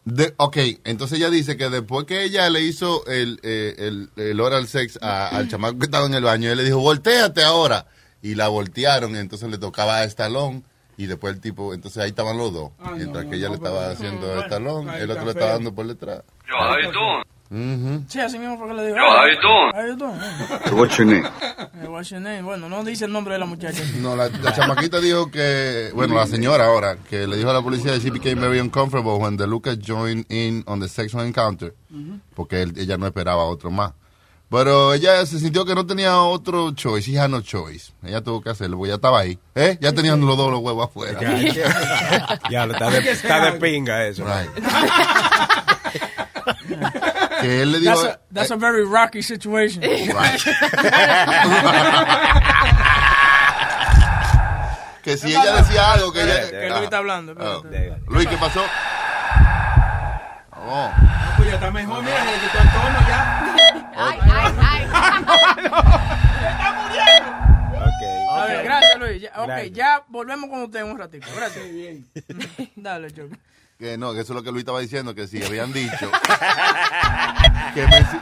[0.04, 4.40] De- ok, entonces ella dice que después que ella le hizo el, eh, el, el
[4.40, 7.86] oral sex a- al chamaco que estaba en el baño, él le dijo, volteate ahora.
[8.22, 10.64] Y la voltearon, entonces le tocaba a Estalón.
[10.96, 12.72] Y después el tipo, entonces ahí estaban los dos.
[12.78, 15.74] Ay, Mientras no, que ella no, le estaba haciendo Estalón, el otro le estaba dando
[15.74, 16.22] por detrás.
[16.46, 17.22] Yo,
[18.08, 18.96] Sí, así mismo fue que le dijo.
[18.96, 19.72] Yo, how you doing?
[19.74, 20.78] How you doing?
[20.78, 21.28] What's your name?
[21.88, 22.42] What's your name?
[22.42, 23.82] Bueno, no dice el nombre de la muchacha.
[24.00, 27.60] No, la, la chamaquita dijo que, bueno, la señora ahora, que le dijo a la
[27.62, 31.74] policía que she became very uncomfortable when the Lucas joined in on the sexual encounter,
[32.36, 33.94] porque él- ella no esperaba otro más.
[34.48, 37.92] Pero ella se sintió que no tenía otro choice, she had no choice.
[38.04, 39.38] Ella tuvo que hacerlo, porque ya estaba ahí.
[39.56, 39.76] ¿Eh?
[39.80, 41.18] Ya tenían los dos los huevos afuera.
[42.50, 44.24] Ya, lo está de, está de pinga eso.
[47.40, 47.94] Que él le dijo...
[47.94, 49.82] That's a, that's a very rocky situation.
[55.02, 56.50] que si ella decía algo, que ella...
[56.50, 57.34] Que Luis está hablando.
[57.38, 57.60] Ah.
[58.08, 58.62] Luis, ¿qué pasó?
[60.52, 60.92] Oh.
[60.96, 63.46] No, pues ya está mejor, mira, se le quitó el tono ya.
[63.96, 64.84] Ay, ay, ay.
[66.50, 67.30] Está muriendo.
[68.30, 69.22] A ver, gracias, Luis.
[69.22, 69.72] Ya, ok, Gracias.
[69.72, 71.26] ya volvemos con usted un ratito.
[71.36, 71.64] Gracias.
[72.76, 73.36] Dale, Choco.
[73.80, 76.10] Que no, que eso es lo que Luis estaba diciendo, que si habían dicho,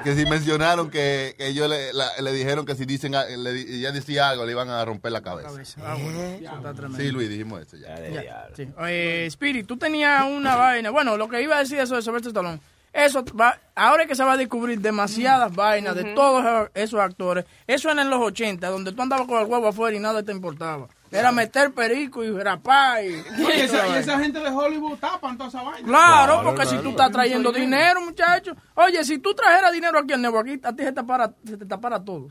[0.05, 3.93] que, si mencionaron que, que ellos le, la- le dijeron que si dicen, le ella
[3.93, 5.49] decía algo, le iban a romper la cabeza.
[5.85, 6.99] Ah, bueno, eso está tremendo.
[6.99, 7.99] Sí, Luis, dijimos eso ya.
[8.09, 8.69] Ya, sí.
[8.87, 10.91] Eh, Spirit, tú tenías una vaina.
[10.91, 12.61] Bueno, lo que iba a decir eso de Sylvester Stallone.
[12.93, 17.45] Eso va, ahora es que se va a descubrir demasiadas vainas de todos esos actores.
[17.67, 20.33] Eso era en los 80, donde tú andabas con el huevo afuera y nada te
[20.33, 20.89] importaba.
[21.11, 23.15] Era meter perico y rapar y...
[23.55, 25.87] Esa, y esa gente de Hollywood tapan toda esa vaina.
[25.87, 28.55] Claro, porque si tú estás trayendo dinero, muchacho.
[28.75, 31.57] Oye, si tú trajeras dinero aquí en Nuevo aquí, a ti se te para, se
[31.57, 32.29] te tapara todo.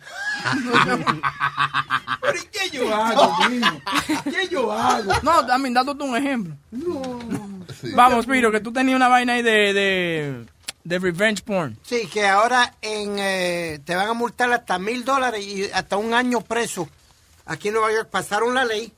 [2.22, 3.82] Pero ¿y qué yo hago, niño?
[4.24, 5.12] ¿Qué yo hago?
[5.24, 6.56] No, también dándote un ejemplo.
[7.96, 10.46] Vamos, Piro, que tú tenías una vaina ahí de, de,
[10.84, 11.78] de revenge porn.
[11.84, 16.14] Sí, que ahora en, eh, te van a multar hasta mil dólares y hasta un
[16.14, 16.88] año preso.
[17.48, 18.92] Aquí en Nueva York pasaron la ley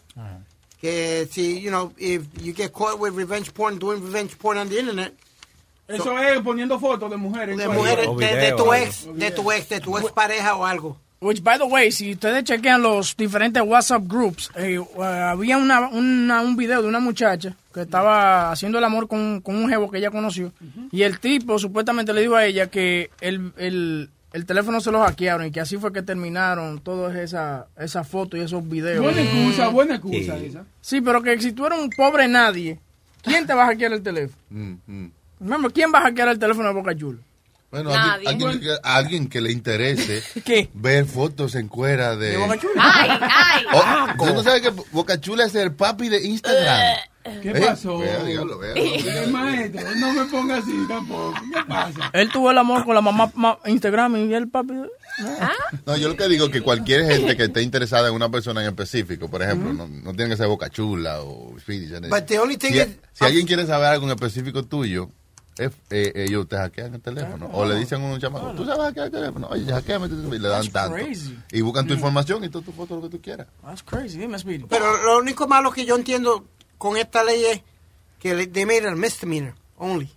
[0.81, 4.69] que si, you know, if you get caught with revenge porn, doing revenge porn on
[4.69, 5.13] the internet,
[5.87, 7.57] Eso es poniendo fotos de mujeres.
[7.57, 10.97] de mujeres, de, de tu ex, de tu ex, de tu ex pareja o algo.
[11.21, 15.89] Which, by the way, si ustedes chequean los diferentes WhatsApp groups, eh, uh, había una,
[15.89, 19.91] una- un video de una muchacha que estaba haciendo el amor con, con un jevo
[19.91, 20.53] que ella conoció.
[20.93, 24.99] Y el tipo supuestamente le dijo a ella que el, el, el teléfono se lo
[25.01, 29.03] hackearon y que así fue que terminaron todas esas esas fotos y esos videos.
[29.03, 30.65] Buena excusa, buena excusa esa.
[30.81, 32.79] Sí, pero que si tú eres un pobre nadie,
[33.23, 34.37] ¿quién te va a hackear el teléfono?
[34.49, 35.11] Mm, mm.
[35.41, 37.19] Remember, ¿quién va a hackear el teléfono de Boca Chula?
[37.71, 40.23] Bueno, alguien, alguien, que- alguien que le interese
[40.73, 42.31] ver fotos en cuera de...
[42.31, 42.73] De Boca Chula.
[42.81, 43.63] Ay, ay.
[43.73, 46.97] Oh, ¿Usted no sabe que Boca Chula es el papi de Instagram?
[47.23, 47.99] ¿Qué Eh, pasó?
[47.99, 48.73] vea, dígalo, vea.
[48.75, 51.33] El maestro, no me ponga así tampoco.
[51.53, 52.09] ¿Qué pasa?
[52.13, 54.73] Él tuvo el amor con la mamá ma- Instagram y el papi...
[55.85, 58.61] No, yo lo que digo es que cualquier gente que esté interesada en una persona
[58.61, 61.89] en específico, por ejemplo, no, no tiene que ser Boca Chula o Speedy.
[61.89, 62.09] ¿sabes?
[62.09, 65.09] But the only thing si, is- si alguien quiere saber algo en específico tuyo,
[65.57, 65.69] eh,
[66.15, 67.49] ellos te hackean el teléfono.
[67.51, 69.47] O le dicen a un chamaco, tú sabes hackear el teléfono.
[69.49, 70.95] Oye, hackeame tu teléfono", y le dan That's tanto.
[70.95, 71.37] crazy.
[71.51, 73.47] Y buscan tu información y toda tu foto, lo que tú quieras.
[73.61, 74.19] That's crazy.
[74.69, 76.45] Pero lo único malo que yo entiendo
[76.79, 77.61] con esta ley es
[78.19, 80.09] que le- they made it a misdemeanor only.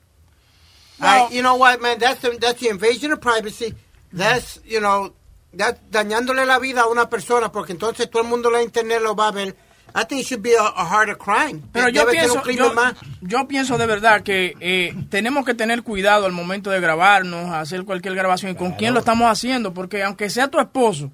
[1.01, 1.99] I- you know what, man?
[1.99, 3.75] That's the, that's the invasion of privacy.
[4.13, 5.13] That's, you know,
[5.57, 9.01] that's dañándole la vida a una persona porque entonces todo el mundo en la internet
[9.03, 9.57] lo va a ver.
[9.95, 11.61] I think it should be a, a harder crime.
[11.71, 12.35] Pero yo Debe pienso,
[13.21, 17.85] yo, pienso de verdad que eh, tenemos que tener cuidado al momento de grabarnos, hacer
[17.85, 21.11] cualquier grabación y con quién lo estamos haciendo, porque aunque sea tu esposo,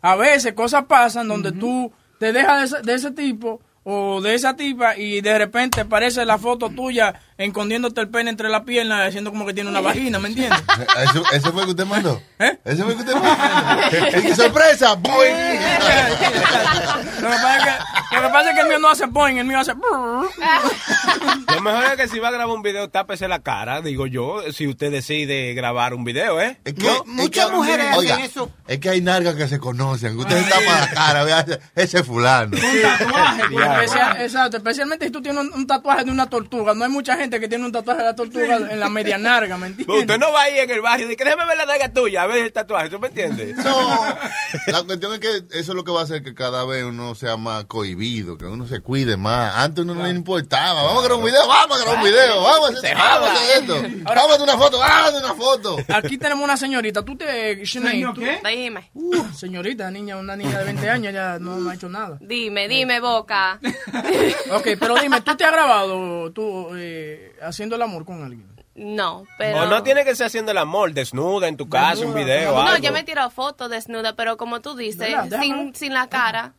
[0.00, 4.34] a veces cosas pasan donde tú te dejas de ese, de ese tipo o de
[4.34, 7.14] esa tipa y de repente aparece la foto tuya
[7.46, 10.60] escondiéndote el pene entre las piernas, haciendo como que tiene una vagina, ¿me entiendes?
[11.10, 12.20] ¿Eso, ¿Eso fue que usted mandó?
[12.38, 12.58] ¿Eh?
[12.64, 14.28] ¿Eso fue que usted mandó?
[14.28, 14.94] ¡Y ¡Sorpresa!
[14.94, 15.34] ¡Boing!
[17.22, 19.38] Lo que pasa es que, lo que, pasa es que el mío no hace boing,
[19.38, 19.72] el mío hace...
[21.54, 24.42] Lo mejor es que si va a grabar un video, tápese la cara, digo yo,
[24.52, 26.58] si usted decide grabar un video, ¿eh?
[26.64, 28.18] Es que, es que- oiga,
[28.66, 30.18] Es que hay nargas que se conocen.
[30.18, 32.56] Usted se tapa la cara, vea, ese- fulano.
[32.56, 36.74] Especial- exacto, especialmente si tú tienes un, un tatuaje de una tortuga.
[36.74, 39.56] No hay mucha gente que tiene un tatuaje de la tortuga en la media narga,
[39.56, 39.86] ¿me entiendes?
[39.86, 42.22] Pero usted no va ahí en el barrio y dice, déjame ver la daga tuya,
[42.22, 43.56] a ver el tatuaje, ¿tú me entiendes?
[43.64, 44.16] No.
[44.66, 47.14] La cuestión es que eso es lo que va a hacer que cada vez uno
[47.14, 49.54] sea más cohibido, que uno se cuide más.
[49.56, 50.82] Antes uno no le importaba.
[50.82, 53.28] Vamos a grabar un video, vamos a grabar un video, vamos a hacer, Se vamos
[53.28, 53.74] a hacer esto.
[54.04, 55.76] Vamos a hacer una foto, vamos a hacer una foto.
[55.88, 57.02] Aquí tenemos una señorita.
[57.04, 57.64] ¿Tú te...
[57.64, 58.40] ¿Señor tú- qué?
[58.48, 62.18] Dime, Uh, señorita, niña, una niña de 20 años ya no, no ha hecho nada.
[62.20, 63.58] dime, dime, boca.
[64.50, 68.48] Ok, pero dime, ¿tú te has grabado tú eh, haciendo el amor con alguien?
[68.74, 69.62] No, pero...
[69.62, 72.62] O no tiene que ser haciendo el amor, desnuda en tu casa, un video, No,
[72.62, 72.82] algo.
[72.82, 76.54] yo me he tirado fotos desnuda, pero como tú dices, sin, sin la cara.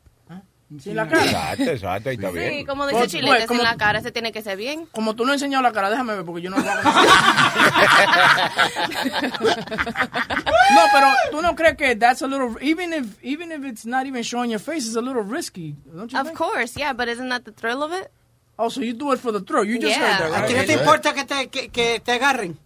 [0.79, 1.23] Sin la cara.
[1.23, 2.65] Exacto, exacto, ahí está Sí, bien.
[2.65, 4.87] como Pues, dice pues, como- sin la cara, se tiene que ser bien.
[4.91, 6.81] Como tú no has enseñado la cara, déjame ver porque yo no lo hago.
[10.73, 14.05] No, pero tú no crees que that's a little even if even if it's not
[14.05, 16.37] even showing your face, it's a little risky, don't you Of think?
[16.37, 18.11] course, yeah, but isn't that the thrill of it?
[18.57, 19.65] Oh, so you do it for the thrill.
[19.65, 20.17] You just Yeah.
[20.19, 20.61] heard that, ¿A ti right?
[20.61, 22.57] no te importa que te, que, que te agarren?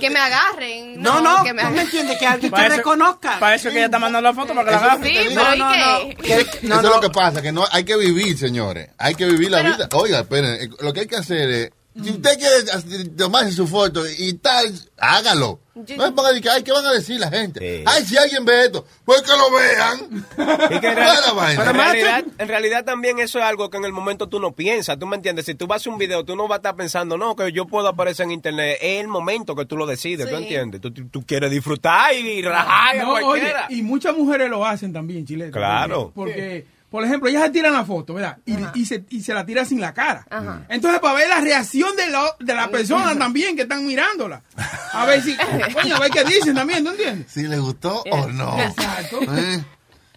[0.00, 1.00] Que me agarren.
[1.02, 1.78] No, no, que me tú me agarren.
[1.80, 3.38] entiendes, que alguien te Para eso- reconozca.
[3.38, 5.10] Para eso que ella está mandando la foto para que la Eso es lo agarre.
[5.12, 5.42] que te Sí, digo.
[5.42, 6.88] pero ¿y no, no, Eso no.
[6.88, 8.88] es lo que pasa, que no hay que vivir, señores.
[8.98, 9.88] Hay que vivir la Pero- vida.
[9.92, 11.70] Oiga, esperen, eh, lo que hay que hacer es,
[12.02, 15.60] si usted quiere hacer- tomarse su foto y tal, hágalo.
[15.84, 17.60] Yo- No es para decir que, ay, ¿qué van a decir la gente?
[17.60, 17.84] Sí.
[17.86, 20.26] Ay, si alguien ve esto, pues que lo vean.
[20.76, 21.64] Y que en, No real- es la vaina.
[21.64, 24.98] en realidad, en realidad también eso es algo que en el momento tú no piensas,
[24.98, 26.76] tú me entiendes, si tú vas a hacer un video, tú no vas a estar
[26.76, 30.28] pensando, no, que yo puedo aparecer en internet, es el momento que tú lo decides,
[30.28, 30.42] ¿tú Sí.
[30.42, 30.80] entiendes?
[30.80, 33.66] Tú, tú- tú quieres disfrutar y rajar a No, oye, cualquiera.
[33.68, 35.50] y muchas mujeres lo hacen también, Chile.
[35.50, 36.10] Claro.
[36.14, 36.64] Porque,
[36.96, 38.38] por ejemplo, ellas se tiran la foto, ¿verdad?
[38.46, 40.26] Y, y se, y se la tira sin la cara.
[40.70, 44.40] Entonces, para ver la reacción de, lo- de la persona también que están mirándola.
[44.94, 45.36] A ver si,
[45.74, 47.30] coño, a ver qué dicen también, ¿tú entiendes?
[47.30, 48.58] Si le gustó o no.
[48.58, 49.20] Exacto.
[49.36, 49.62] Eh,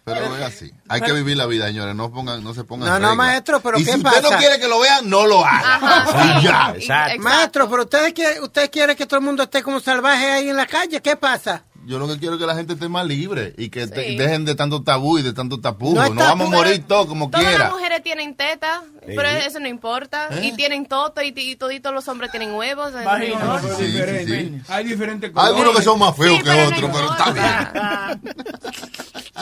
[0.06, 0.72] Pero es así.
[0.88, 1.94] Hay que vivir la vida, señores.
[1.96, 4.38] No, pongan, no se pongan No, no, maestro, pero y ¿qué si usted no pasa?
[4.38, 5.76] quiere que lo vean, no lo haga.
[5.76, 6.74] Ajá, Y ya.
[6.78, 7.22] exacto.
[7.22, 10.56] Maestro, pero ustedes quieren, usted quiere que todo el mundo esté como salvaje ahí en
[10.56, 11.02] la calle.
[11.02, 11.64] ¿Qué pasa?
[11.86, 14.16] Yo lo que quiero es que la gente esté más libre y que te- Sí.
[14.18, 15.96] dejen de tanto tabú y de tanto tapujo.
[15.96, 17.66] No vamos a morir todos como Todas quiera.
[17.66, 20.28] las mujeres tienen teta, pero eso no importa.
[20.32, 20.48] ¿Eh?
[20.48, 22.90] Y tienen toto y, y toditos los hombres tienen huevos.
[22.90, 23.34] eso no Vagina.
[23.34, 23.62] importa.
[23.64, 24.40] Pero Sí, sí, diferente.
[24.42, 24.62] sí.
[24.68, 28.36] Hay diferentes Hay algunos que son más feos Sí, que otros, pero está bien.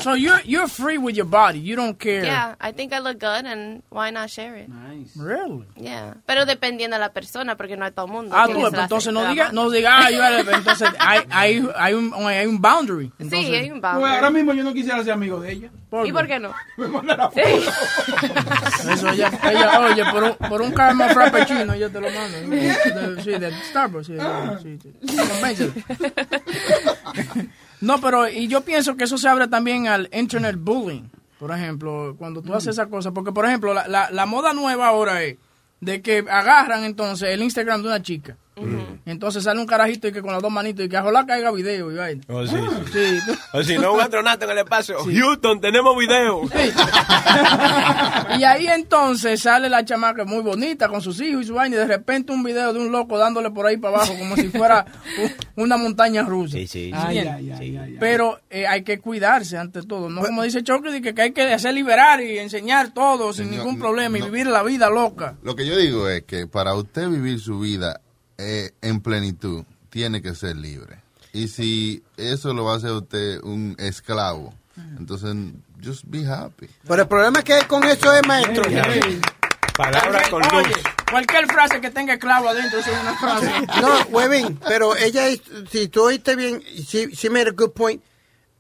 [0.04, 1.60] So you're you're free with your body.
[1.64, 2.24] You don't care.
[2.24, 4.70] Yeah, I think I look good and why not share it?
[5.16, 5.66] Really?
[5.76, 6.18] Yeah.
[6.28, 8.36] Pero dependiendo de la persona, porque no es todo el mundo.
[8.38, 9.62] Ah, tú, pues, entonces no se la diga, manda.
[9.64, 13.12] no diga, ah, you gotta- entonces hay, hay, hay, un, hay un boundary.
[13.20, 15.70] Entonces, Sí, hay un Pues ahora mismo yo no quisiera ser amigo de ella.
[16.06, 16.54] ¿Y por qué no?
[16.78, 17.40] Me manda la foto.
[18.92, 22.38] Eso ella, ella, oye, por un, por un caramel frappuccino yo te lo mando.
[22.56, 24.08] De- sí, de Starbucks.
[24.08, 24.14] Sí,
[24.64, 25.18] sí, sí.
[25.18, 25.74] Convéncelo.
[27.82, 31.04] No, pero y yo pienso que eso se abre también al internet bullying.
[31.40, 33.12] Por ejemplo, cuando tú haces esa cosa.
[33.12, 35.38] Porque, por ejemplo, la, la, la moda nueva ahora es
[35.80, 38.36] de que agarran entonces el Instagram de una chica.
[39.06, 41.92] Entonces sale un carajito y que con las dos manitos y que ojalá caiga video
[41.92, 42.22] y vaina.
[42.28, 42.56] Oh, sí.
[42.92, 44.98] Sí, tú- O si no, un astronauta en el espacio.
[45.04, 46.42] Houston, tenemos video.
[48.38, 51.80] y ahí entonces sale la chamaca muy bonita con sus hijos y su vaina y
[51.80, 54.86] de repente un video de un loco dándole por ahí para abajo como si fuera
[55.56, 56.58] una montaña rusa.
[56.58, 56.92] Sí, sí.
[56.94, 57.98] Ay, ay, ay, ay, ay.
[58.00, 60.10] Pero eh, hay que cuidarse ante todo.
[60.10, 63.80] No como dice Choque, que, hay que hacer liberar y enseñar todo sin Señor, ningún
[63.80, 65.36] problema y vivir la vida loca.
[65.44, 68.02] Lo que yo digo es que para usted vivir su vida
[68.38, 71.02] eh, en plenitud, tiene que ser libre.
[71.34, 74.54] Y si eso lo va a hacer usted un esclavo,
[75.00, 75.36] entonces,
[75.84, 76.68] just be happy.
[76.88, 78.64] Pero el problema que hay con eso es, maestro.
[79.76, 80.54] Palabras con luz.
[80.54, 80.74] Oye,
[81.12, 83.52] cualquier frase que tenga clavo adentro es una frase.
[83.82, 88.02] No, Webin, pero ella, es- si tú oíste bien, she, she made a good point.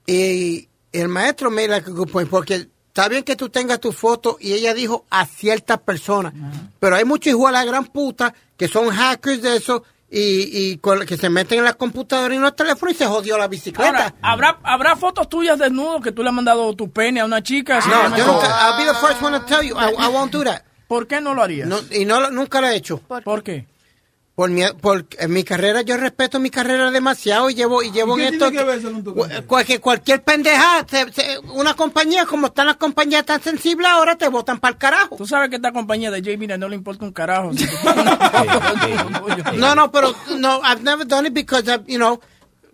[0.06, 3.92] Y el maestro made like a good point, porque está bien que tú tengas tu
[3.92, 6.34] foto y ella dijo a ciertas personas,
[6.80, 10.78] pero hay muchos hijos a la gran puta que son hackers de eso y, y
[10.78, 13.48] con- que se meten en la computadora y en los teléfonos y se jodió la
[13.48, 13.88] bicicleta.
[13.90, 17.44] Ahora, ¿habrá, ¿habrá fotos tuyas desnudo que tú le has mandado tu pene a una
[17.44, 17.80] chica?
[17.82, 20.44] no, yo nunca, I'll be the first one to tell you, I, I won't do
[20.44, 20.64] that.
[20.88, 21.68] ¿Por qué no lo harías?
[21.68, 22.98] No, y no, lo- nunca lo he hecho.
[23.00, 23.68] ¿Por qué?
[23.68, 23.77] Por
[24.54, 28.22] mi, por en mi carrera, yo respeto mi carrera demasiado y llevo, y llevo ¿Y
[28.22, 28.52] qué en esto.
[28.52, 34.16] que cualquier, cualquier pendeja, se- se- una compañía, como están las compañías tan sensibles ahora,
[34.16, 35.16] te votan para el carajo.
[35.18, 37.50] Tú sabes que esta compañía de JB no le importa un carajo.
[39.56, 42.20] No, no, pero no, I've never done it because, I've, you know,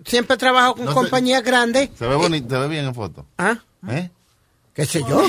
[0.06, 1.89] siempre trabajo con No compañías grandes.
[1.97, 3.26] Se ve bonito, se ve bien en foto.
[3.38, 3.58] ¿Ah?
[3.89, 4.10] ¿Eh?
[4.73, 5.23] ¿Qué sé yo?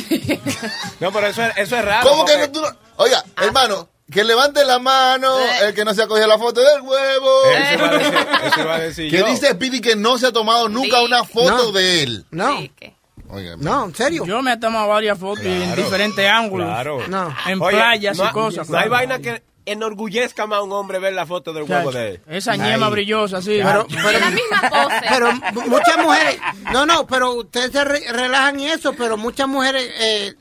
[1.00, 2.08] No, pero eso es, eso es raro.
[2.08, 6.02] ¿Cómo que no tú no- Oiga, hermano, que levante la mano el que no se
[6.02, 7.30] ha cogido la foto del huevo.
[7.50, 8.14] Eso iba a decir,
[8.46, 9.26] eso iba a decir Que yo.
[9.26, 11.04] dice Speedy que no se ha tomado nunca Sí.
[11.04, 11.72] una foto No.
[11.72, 12.24] de él.
[12.30, 12.58] No,
[13.58, 14.24] no, en serio.
[14.26, 16.68] Yo me he tomado varias fotos y en diferentes ángulos.
[16.68, 17.00] Claro.
[17.08, 17.34] No.
[17.46, 18.68] En Oye, playas no, y cosas.
[18.68, 18.90] No hay claro.
[19.08, 22.20] vaina que enorgullezca más a un hombre ver la foto del huevo de él.
[22.28, 23.60] Esa ñema brillosa, sí.
[23.62, 24.96] Pero, la misma pose.
[25.08, 26.38] pero mu- muchas mujeres,
[26.72, 30.34] no, no, pero ustedes se re- relajan en eso, pero muchas mujeres eh,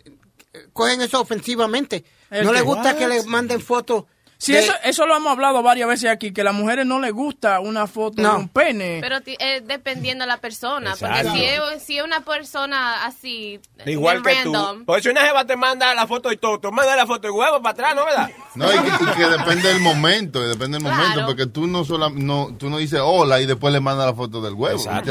[0.74, 2.04] cogen eso ofensivamente.
[2.34, 2.66] ¿El no le qué?
[2.66, 2.98] gusta What?
[2.98, 4.06] que le manden fotos.
[4.44, 7.00] Sí, de- eso, eso lo hemos hablado varias veces aquí, que a las mujeres no
[7.00, 8.32] les gusta una foto No.
[8.32, 9.00] de un pene.
[9.02, 10.92] Pero eh, dependiendo de la persona.
[10.92, 11.30] Exacto.
[11.30, 13.60] Porque si es, si es una persona así.
[13.86, 14.54] Igual bien que tú.
[14.54, 17.28] random, Porque si una jeva te manda la foto y todo, tú manda la foto
[17.28, 18.30] y huevo para atrás, ¿no verdad?
[18.56, 21.26] No, y que, y que depende del momento, y depende del momento, Claro.
[21.28, 24.42] porque tú no sola, no, tú no dices hola y después le mandas la foto
[24.42, 24.80] del huevo.
[24.80, 25.02] O sea,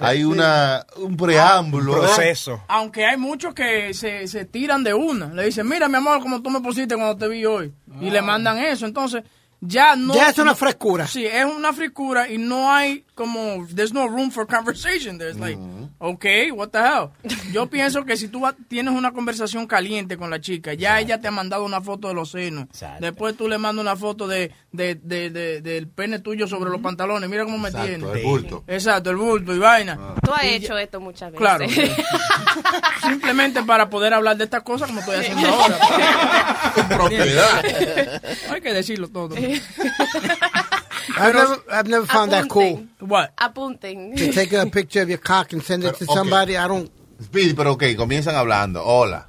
[0.00, 1.92] hay una, un preámbulo.
[1.92, 2.60] Proceso.
[2.68, 5.26] Aunque hay muchos que se, se tiran de una.
[5.32, 7.72] Le dicen, mira, mi amor, como tú me pusiste cuando te vi hoy.
[8.00, 8.86] Y le mandan eso.
[8.86, 9.24] Entonces,
[9.60, 10.14] ya no...
[10.14, 11.06] Ya es una frescura.
[11.06, 13.66] Sí, es una frescura y no hay como...
[13.74, 15.18] There's no room for conversation.
[15.18, 15.58] There's like,
[15.98, 17.10] okay, what the hell.
[17.52, 21.20] Yo pienso que si tú va- tienes una conversación caliente con la chica, ya ella
[21.20, 22.66] te ha mandado una foto de los senos.
[23.00, 26.80] Después tú le mandas una foto de, de, de- de- del pene tuyo sobre los
[26.80, 27.28] pantalones.
[27.28, 27.94] Mira cómo me tiene.
[27.94, 28.62] el bulto.
[28.68, 29.98] Exacto, el bulto y vaina.
[30.22, 31.38] Tú has Y hecho esto muchas veces.
[31.38, 31.66] Claro.
[33.02, 35.78] Simplemente para poder hablar de estas cosas como estoy haciendo ahora.
[36.88, 38.22] propiedad.
[38.50, 39.34] Hay que decirlo todo.
[41.16, 42.86] I've never, I've never found that cool.
[43.00, 43.34] What?
[43.36, 44.16] Apunten.
[44.16, 46.16] To take a picture of your cock and send it to Pero, ok.
[46.18, 46.56] somebody.
[46.56, 46.90] I don't.
[47.20, 48.82] Speedy, pero ok, comienzan hablando.
[48.84, 49.26] Hola.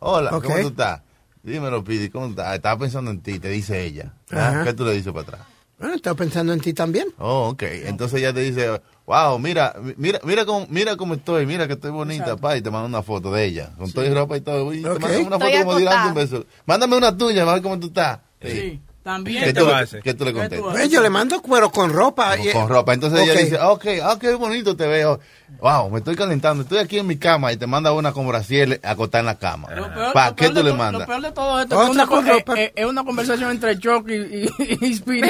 [0.00, 0.44] Hola, Ok.
[0.44, 1.02] ¿cómo tú estás?
[1.42, 2.54] Dímelo, Speedy, ¿cómo estás?
[2.54, 4.12] Estaba pensando en ti, te dice ella.
[4.32, 4.48] ¿Ah?
[4.48, 4.64] Ajá.
[4.64, 5.40] ¿Qué tú le dices para atrás?
[5.78, 7.06] Bueno, estoy pensando en ti también.
[7.18, 7.62] Oh, ok.
[7.62, 11.92] Entonces ella te dice, wow, mira, mira, mira cómo, mira cómo estoy, mira que estoy
[11.92, 14.74] bonita, pa, y te manda una foto de ella, con toda ropa y todo.
[14.74, 14.94] Y Ok.
[14.94, 16.44] te manda una Estoy foto como tirando un beso.
[16.66, 18.18] Mándame una tuya, a ver cómo tú estás.
[18.42, 19.42] Sí, también.
[19.44, 20.02] ¿Qué te tú, a hacer?
[20.02, 20.68] qué tú le ¿Qué tú contestas?
[20.68, 20.80] haces?
[20.80, 22.36] Pues yo le mando cuero con ropa.
[22.36, 22.92] Con, y- con ropa.
[22.94, 25.18] Entonces ella dice, ok, ah, qué bonito te veo.
[25.60, 26.62] Wow, me estoy calentando.
[26.62, 29.68] Estoy aquí en mi cama y te manda una como Graciela acostada en la cama.
[29.74, 31.00] Lo peor- ¿Para lo qué tú le to- mandas?
[31.02, 32.54] Lo peor de todo esto es, una, con co- ropa.
[32.60, 35.22] eh, eh, es una conversación entre Chuck y, y, y.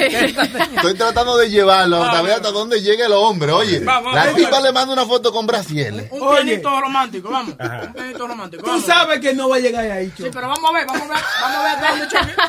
[0.75, 3.53] Estoy tratando de llevarlo hasta ver hasta dónde llega el hombre.
[3.53, 4.65] Oye, Vamos, la vamos, tipa vamos.
[4.65, 6.11] le manda una foto con brasieles.
[6.11, 7.55] Un pianito romántico, vamos.
[7.57, 8.63] Un pianito romántico.
[8.63, 10.31] Tú sabes que no va a llegar ahí, Sí, Cho.
[10.31, 12.41] pero vamos a ver, vamos a ver, vamos a ver hasta dónde Chucky.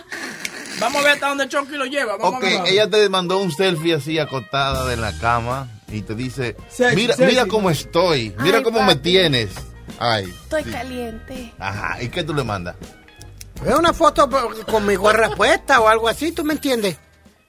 [0.80, 2.16] Vamos a ver hasta dónde Chucky lo lleva.
[2.16, 2.72] Vamos Ok, a ver.
[2.72, 7.14] ella te mandó un selfie así acostada en la cama y te dice, Sexy, mira,
[7.14, 7.30] sexy.
[7.32, 9.50] mira cómo estoy, mira Ay, cómo me tienes.
[9.98, 10.70] Ay, Estoy sí.
[10.70, 11.52] caliente.
[11.58, 12.76] Ajá, ¿y qué tú le mandas?
[13.66, 14.28] Es una foto
[14.66, 16.96] con mi gorra puesta o algo así, ¿tú me entiendes?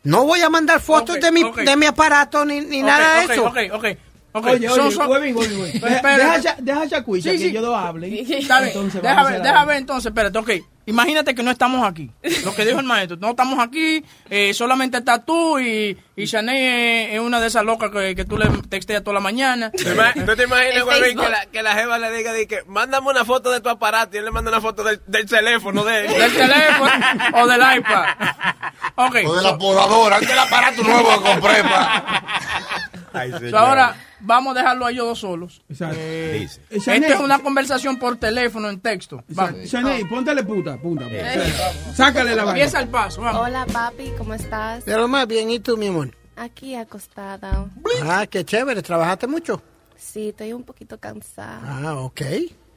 [0.04, 3.46] No voy a mandar fotos de, mi, de mi aparato ni, ni nada de eso.
[3.46, 3.86] Ok, ok, ok.
[4.34, 5.82] Oye, Son- oye, huevín, huevín, huevín.
[5.82, 6.62] Pero Deja, espérate.
[6.64, 7.50] deja, Chacuicha Sí, que sí.
[7.50, 8.14] ellos dos hablen.
[8.14, 9.68] Está bien, Entonces deja vamos a ver, hacer deja algo.
[9.70, 10.50] ver entonces, espérate, ok.
[10.88, 12.10] Imagínate que no estamos aquí.
[12.44, 17.14] Lo que dijo el maestro, no estamos aquí, eh, solamente estás tú y, y Shanae
[17.14, 19.72] es, una de esas locas que, que tú le texteas toda la mañana.
[19.72, 23.10] ¿Tú ima- ¿Tú te imaginas, que la, que la jeva le diga, di que, mándame
[23.10, 26.06] una foto de tu aparato y él le manda una foto del, del teléfono de
[26.08, 26.14] él?
[26.20, 26.92] Del teléfono
[27.36, 28.06] o del iPad.
[28.96, 29.16] Ok.
[29.28, 32.24] O de la podadora, que el aparato nuevo que compré pa.
[33.14, 33.56] Ay, so señor.
[33.56, 35.62] ahora vamos a dejarlo a ellos dos solos.
[35.70, 35.96] Exacto.
[36.00, 36.44] Eh.
[36.44, 39.24] Eh, Esta es una conversación por teléfono, en texto.
[39.30, 39.70] Vamos.
[39.70, 41.06] Chanel, póntale puta, punta.
[41.06, 41.94] punta.
[41.96, 42.80] Sácale la Empieza vaina.
[42.86, 43.42] el paso, vamos.
[43.42, 44.84] Hola, papi, ¿cómo estás?
[44.86, 46.16] Pero más bien, ¿y tú, mi amor?
[46.36, 47.66] Aquí acostada.
[48.04, 49.62] Ah, qué chévere, ¿trabajaste mucho?
[49.98, 51.62] Sí, estoy un poquito cansada.
[51.64, 52.22] Ah, ok.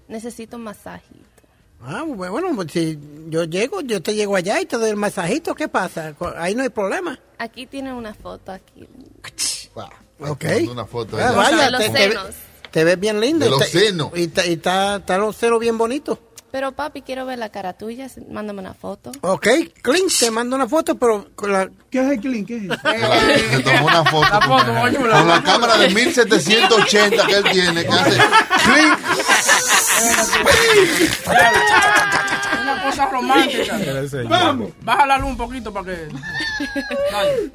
[0.09, 1.24] Necesito un masajito.
[1.87, 5.54] Ah, bueno, pues si yo llego, yo te llego allá y te doy el masajito,
[5.54, 6.14] ¿qué pasa?
[6.37, 7.18] Ahí no hay problema.
[7.38, 8.87] Aquí tiene una foto aquí.
[10.20, 10.44] Ok.
[10.70, 12.27] Una foto Ah, vaya, De los te, te- senos.
[12.70, 13.44] te ves bien lindo.
[13.44, 14.11] De y los está- senos.
[14.14, 16.18] Y, está- y está, está los senos bien bonitos.
[16.53, 18.07] Pero papi, quiero ver la cara tuya.
[18.31, 19.11] Mándame una foto.
[19.22, 19.48] Ok,
[19.83, 21.68] Clint, te mando una foto, pero con la...
[21.90, 22.46] ¿Qué es el clean?
[22.46, 22.74] ¿Qué es eso?
[22.83, 25.44] Se la- tomó una foto, La foto, con, coño, con la la foto.
[25.50, 28.18] cámara de 1780 que él tiene, que hace
[28.62, 28.98] clic.
[32.62, 33.79] Una cosa romántica.
[34.29, 34.70] Vamos.
[34.83, 36.09] Baja la luz un poquito para que.
[37.12, 37.53] Dale.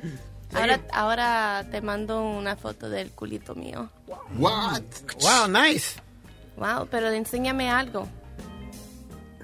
[0.53, 3.89] Ahora, ahora te mando una foto del culito mío.
[4.37, 4.81] What?
[5.21, 5.99] Wow, nice.
[6.57, 8.07] Wow, pero enséñame algo.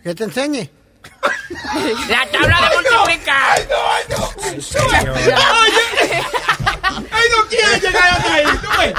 [0.04, 0.70] Que te enseñe.
[2.10, 3.68] La tabla de multiplicar.
[7.12, 8.94] ¡Ay, no quiere llegar hasta ahí!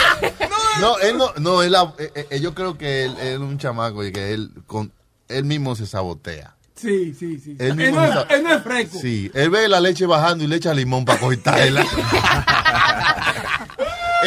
[0.81, 4.05] No, él no, no, él, eh, eh, yo creo que él, él es un chamaco
[4.05, 4.93] y que él, con,
[5.29, 6.56] él mismo se sabotea.
[6.77, 7.57] Sí, sí, sí.
[7.59, 8.99] Él no, él no es fresco.
[9.01, 11.87] Sí, él ve la leche bajando y le echa limón para cortarla.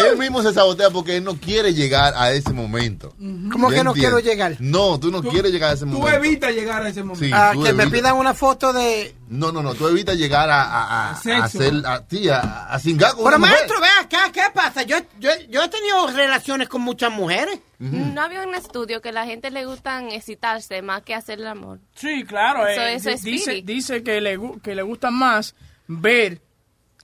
[0.07, 3.13] él mismo se sabotea porque él no quiere llegar a ese momento.
[3.51, 4.55] ¿Cómo ¿Ya que no quiero llegar?
[4.59, 6.17] No, tú no quieres llegar a ese Tú momento.
[6.17, 7.25] evitas llegar a ese momento.
[7.25, 9.15] Sí, Ah, tú que me pidan una foto de...
[9.29, 11.41] No, no, no, tú evitas llegar a, a, a, Sexo.
[11.41, 13.55] a hacer, a, ti, a, a cingar con Pero una mujer.
[13.57, 14.81] maestro, vea acá, ¿qué pasa?
[14.83, 17.59] Yo, yo, yo he tenido relaciones con muchas mujeres.
[17.77, 21.79] No había un estudio que la gente le gustan excitarse más que hacer el amor.
[21.95, 22.67] Sí, claro.
[22.67, 25.55] Eso- eh, eso es dice dice que, le, que le gusta más
[25.88, 26.41] ver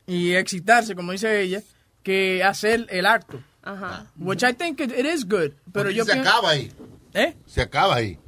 [0.07, 1.61] y excitarse, como dice ella,
[2.05, 3.41] que hacer el acto.
[3.63, 4.05] Ajá.
[4.15, 5.51] Which I think it, it is good.
[5.73, 6.71] Pero yo se pienso- acaba ahí.
[7.15, 7.35] ¿Eh?
[7.47, 8.19] Se acaba ahí.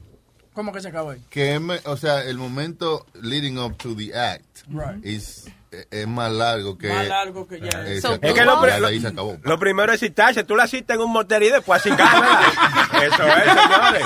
[0.53, 1.21] ¿Cómo que se acabó ahí?
[1.29, 1.55] Que,
[1.85, 5.05] o sea, el momento leading up to the act Right.
[5.05, 5.45] is,
[5.91, 6.87] es más largo que...
[6.89, 7.85] Más largo que ya.
[7.85, 9.37] Eh, So, se es que lo, pri- lo- de ahí se acabó.
[9.41, 10.43] lo primero es citarse.
[10.43, 11.89] Tú la citas en un motel y después así.
[11.89, 14.03] Eso es, señores.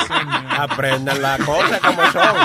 [0.57, 2.35] Aprendan las cosas como son.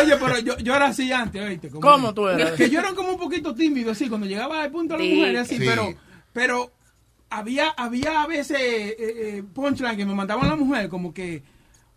[0.00, 1.68] Oye, pero yo, yo era así antes, ¿oíste?
[1.70, 2.52] Como ¿Cómo tú eras?
[2.52, 5.14] Que yo era como un poquito tímido, así, cuando llegaba al punto de las Sí.
[5.16, 5.64] mujeres, así, Sí.
[5.66, 5.94] pero,
[6.32, 6.72] pero
[7.30, 11.42] había, había a veces eh, eh, punchline que me mandaban las mujeres, como que,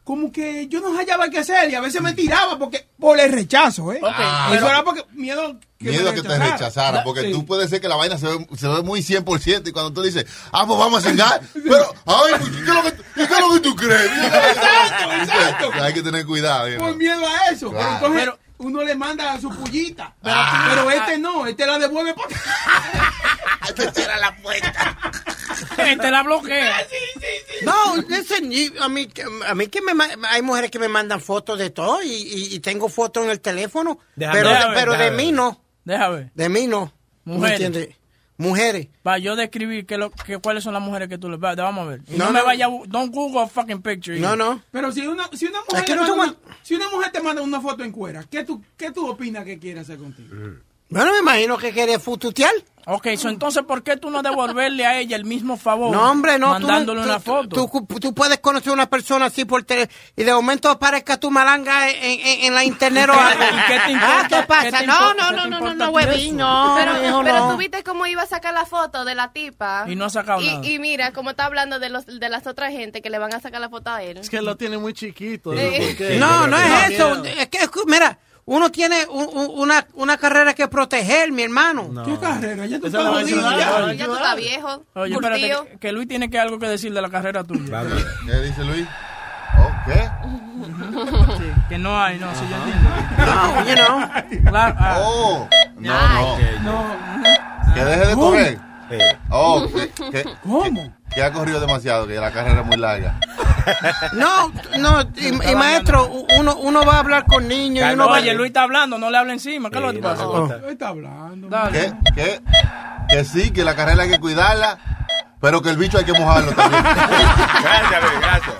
[0.03, 3.31] como que yo no hallaba qué hacer y a veces me tiraba porque, por el
[3.31, 3.99] rechazo, ¿eh?
[4.03, 4.51] Ah.
[4.53, 7.03] Eso era porque miedo que Miedo que te rechazara.
[7.03, 7.31] porque Sí.
[7.31, 10.01] tú puedes ser que la vaina se ve, se ve muy 100% y cuando tú
[10.01, 13.39] dices, ah, pues vamos a cingar, pero, ay, pues, ¿qué es lo que, qué es
[13.39, 14.11] lo que tú crees?
[14.11, 15.71] Exacto, exacto.
[15.81, 16.67] Hay que tener cuidado.
[16.77, 17.71] Por miedo a eso.
[17.71, 17.97] Claro.
[18.01, 20.13] Pero entonces uno le manda su pullita.
[20.21, 20.67] Pero, Ah.
[20.69, 22.35] pero este no, este la devuelve porque...
[26.01, 26.77] Te la bloquea.
[27.63, 29.91] No, listen, a mí, que- a mí que me,
[30.29, 33.39] hay mujeres que me mandan fotos de todo y, y- y tengo fotos en el
[33.39, 36.31] teléfono, Déjame pero, pero de déjame mí no, Deja ver.
[36.33, 36.91] de mí no.
[37.23, 37.61] ¿Me Mujeres.
[37.61, 37.95] entiendes?
[38.41, 38.87] Mujeres.
[39.03, 41.55] Para yo describir qué lo, qué, cuáles son las mujeres que tú le vas.
[41.55, 42.01] Vamos a ver.
[42.09, 42.67] No, No, me vaya.
[42.87, 44.19] Don't Google a fucking picture.
[44.19, 44.61] No, no.
[44.71, 46.89] Pero si una, si una mujer, Es que te no te manda una, si una
[46.89, 49.97] mujer te manda una foto en cuera, ¿qué tú, qué tú opinas que quiere hacer
[49.97, 50.29] contigo?
[50.89, 52.51] Bueno, me imagino que quiere fututear.
[52.85, 55.91] Ok, so entonces, ¿por qué tú no devolverle a ella el mismo favor?
[55.95, 56.47] No, hombre, no.
[56.47, 57.67] no- Mandándole tú, una tú- foto.
[57.87, 61.29] Tú, tú puedes conocer a una persona así por tele y de momento aparezca tu
[61.31, 63.43] malanga en, en- en la internet o algo.
[63.43, 64.27] ¿Y qué te Ah, importa?
[64.29, 64.79] ¿Qué ¿Qué pasa?
[64.79, 66.75] te No, no, ¿Qué no, no, no, no, huevín, no.
[66.77, 67.51] Pero, pero no.
[67.51, 69.85] tú viste cómo iba a sacar la foto de la tipa.
[69.87, 70.65] Y no ha sacado y, nada.
[70.67, 73.39] y mira, como está hablando de los de las otras gente que le van a
[73.39, 74.17] sacar la foto a él.
[74.17, 75.53] Es que lo tiene muy chiquito.
[75.53, 76.17] Eh, ¿por qué?
[76.17, 77.09] No, no es eso.
[77.21, 77.25] miedo.
[77.25, 81.43] Es que, es que, mira, uno tiene un- un- una, una carrera que proteger, mi
[81.43, 81.89] hermano.
[82.05, 82.65] ¿Qué carrera?
[82.65, 83.93] Ya tú estás vaina- ya.
[83.93, 84.83] Ya tú estás viejo.
[84.95, 85.35] Oye, curtido.
[85.35, 87.83] espérate, que, que Luis tiene que algo que decir de la carrera tuya.
[88.25, 88.87] ¿Qué dice Luis?
[89.57, 90.09] Oh, ¿Qué?
[91.37, 92.89] Sí, que no hay, no, si yo entiendo.
[93.17, 94.51] No, you know.
[94.51, 94.97] Claro, ah.
[94.99, 97.73] Oh, no, no.
[97.73, 98.25] Que deje de ¿Cómo?
[98.29, 98.59] correr.
[99.29, 100.93] Oh, que, que- ¿Cómo?
[101.13, 103.19] Que ha corrido demasiado, que la carrera es muy larga.
[104.13, 106.09] No, no, y, y maestro,
[106.39, 109.09] uno, uno va a hablar con niños y uno va Oye, Luis está hablando, no
[109.11, 109.69] le hable encima.
[109.69, 110.25] ¿Qué es lo que te pasa?
[110.65, 111.47] ¿Qué está hablando?
[111.49, 111.93] Dale.
[112.13, 112.41] Que, que,
[113.09, 114.79] que sí, que la carrera hay que cuidarla,
[115.39, 116.83] pero que el bicho hay que mojarlo también.
[117.61, 118.55] Gracias, Luis, gracias.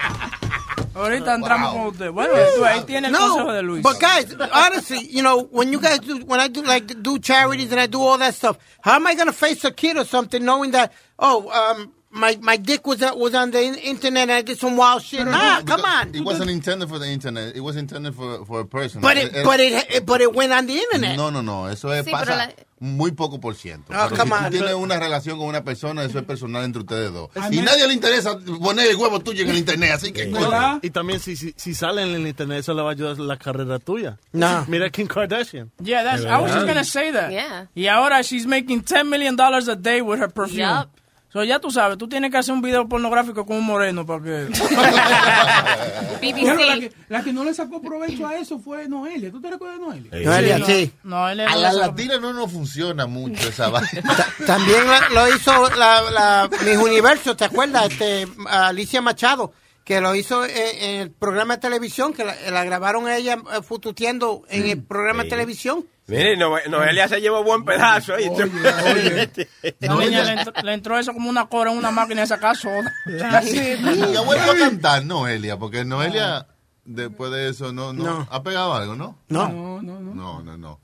[0.94, 2.12] Ahorita entramos con usted.
[2.12, 3.82] Bueno, tú ahí tiene el No, consejo de Luis.
[3.82, 7.72] but guys, honestly, you know, when you guys do, when I do like do charities
[7.72, 10.04] and I do all that stuff, how am I going to face a kid or
[10.06, 14.24] something knowing that, oh, um, my my dick was uh, was on the in- internet
[14.24, 15.26] and I did some wild shit?
[15.26, 16.14] Nah, come on.
[16.14, 17.56] It wasn't intended for the internet.
[17.56, 19.02] It was intended for, for a person.
[19.02, 21.16] But it, Eh, but it, but it went on the internet.
[21.18, 21.68] No, no, no.
[21.68, 23.94] Eso es, Sí, pasa la- muy poco por ciento.
[23.94, 24.52] Oh, Pero come si tú on.
[24.52, 27.30] tienes una relación con una persona, eso es personal entre ustedes dos.
[27.52, 30.26] Y nadie le interesa poner el huevo tuyo en el internet, así que...
[30.26, 30.80] ¿Verdad?
[30.82, 33.22] Y también si, si, si sale en el internet, eso le va a ayudar a
[33.24, 34.18] la carrera tuya.
[34.34, 34.66] No.
[34.68, 35.70] Mira Kim Kardashian.
[35.80, 37.32] Yeah, that's, I was just gonna say that.
[37.32, 37.68] Yeah.
[37.76, 40.62] Y ahora she's making 10 million dollars a day with her perfume.
[40.68, 40.90] Yup.
[41.32, 44.22] So ya tú sabes, tú tienes que hacer un video pornográfico con un moreno para
[44.22, 44.48] que...
[46.22, 49.32] Pero la que, la que no le sacó provecho a eso fue Noelia.
[49.32, 50.12] ¿Tú te recuerdas de Noelia?
[50.30, 50.92] Noelia, no, sí.
[51.04, 51.48] No, él es...
[51.52, 54.04] A la latina no nos funciona mucho esa vaina.
[54.46, 57.90] También la- lo hizo la, la Miss Universo, ¿te acuerdas?
[57.92, 59.54] Este, Alicia Machado,
[59.84, 63.34] que lo hizo en, en el programa de televisión, que la, la grabaron a ella
[63.54, 65.86] eh, fututeando en el programa de televisión.
[66.08, 68.14] Mire, Noe- Noelia se llevó buen pedazo.
[69.80, 72.56] La niña le entró, le entró eso como una cora en una máquina de sacar
[72.58, 72.92] soda.
[73.08, 76.48] Y ha vuelto a cantar Noelia, porque Noelia,
[76.96, 78.28] después de eso, no, no, No.
[78.30, 79.18] ha pegado algo, ¿no?
[79.30, 79.50] No.
[79.50, 80.14] No, no, no.
[80.14, 80.80] No, no, no.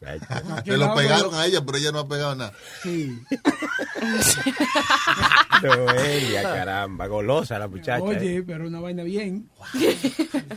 [0.66, 2.54] Se lo pegaron a ella, pero ella no ha pegado nada.
[2.84, 3.20] Sí.
[5.64, 7.98] Noelia, caramba, golosa la muchacha.
[7.98, 8.02] ¿eh?
[8.02, 9.50] Oye, pero una vaina bien.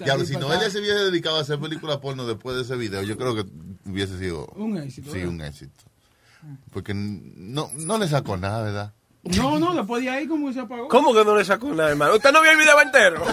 [0.05, 3.19] Ya, si Noelia se hubiese dedicado a hacer películas porno después de ese video, yo
[3.19, 3.45] creo que
[3.85, 4.47] hubiese sido...
[4.57, 5.33] Un éxito, Sí, ¿verdad?
[5.35, 5.85] un éxito.
[6.73, 8.93] Porque no, no le sacó nada, ¿verdad?
[9.25, 10.89] No, no, después de ahí como se apagó.
[10.89, 12.15] ¿Cómo que no le sacó nada, hermano?
[12.15, 13.23] ¿Usted no vio el video entero?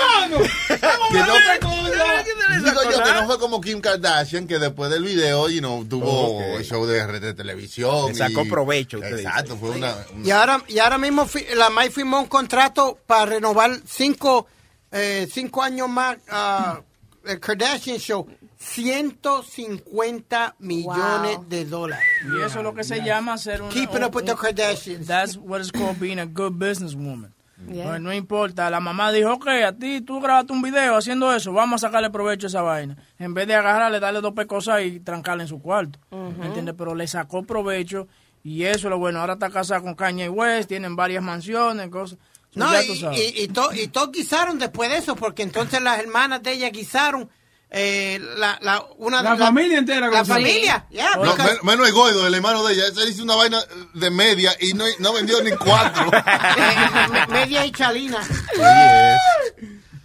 [0.00, 0.38] ¡Hermano!
[0.70, 1.26] Que no,
[1.62, 2.64] ¿Cómo me sacó?
[2.64, 6.36] digo yo que no fue como Kim Kardashian, que después del video, you know, tuvo
[6.38, 6.42] Ok.
[6.58, 8.08] el show de, de televisión.
[8.08, 9.94] Le sacó y- provecho, Exacto, fue una...
[10.22, 14.46] Y ahora, y ahora mismo fi- la May firmó un contrato para renovar cinco,
[14.92, 16.80] eh, cinco años más ah,
[17.24, 18.26] el Kardashian Show.
[18.62, 22.04] 150 millones de dólares.
[22.24, 23.72] Y eso es lo que se llama ser una...
[23.72, 25.06] Keeping up with the Kardashians.
[25.06, 27.32] That's what is called being a good businesswoman.
[27.68, 27.84] Yeah.
[27.92, 31.52] No, no importa, la mamá dijo, ok, a ti tú grabaste un video haciendo eso,
[31.52, 32.96] vamos a sacarle provecho a esa vaina.
[33.18, 35.98] En vez de agarrarle, darle dos pecosas y trancarle en su cuarto.
[36.10, 36.74] ¿Me entiendes?
[36.76, 38.08] Pero le sacó provecho
[38.42, 39.20] y eso es lo bueno.
[39.20, 42.18] Ahora está casada con Kanye West, tienen varias mansiones, cosas.
[42.54, 46.42] No, y, y, y, to- y todos guisaron después de eso, porque entonces las hermanas
[46.42, 47.28] de ella guisaron
[47.70, 51.92] eh, la, la, una, La familia entera La familia, yeah, No, because- men- menos el
[51.92, 52.86] Goido, el hermano de ella.
[52.88, 53.60] Ese hizo una vaina
[53.94, 56.10] de media y no, no vendió ni cuatro.
[57.12, 58.18] me- media y chalina.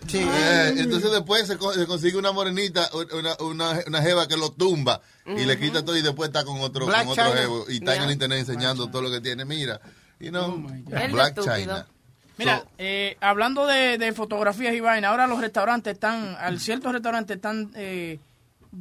[0.07, 0.19] Sí.
[0.23, 4.51] Eh, entonces después se, co- se consigue una morenita, una, una, una jeva que lo
[4.51, 7.77] tumba y le quita todo y después está con otro, Black con otro jevo y
[7.77, 9.43] está en el internet enseñando todo lo que tiene.
[9.45, 9.81] Mira,
[10.19, 11.39] you know, Él Black.
[11.41, 11.87] China.
[12.37, 17.37] Mira, eh, hablando de, de fotografías y vaina, ahora los restaurantes están, al ciertos restaurantes
[17.37, 18.19] están eh,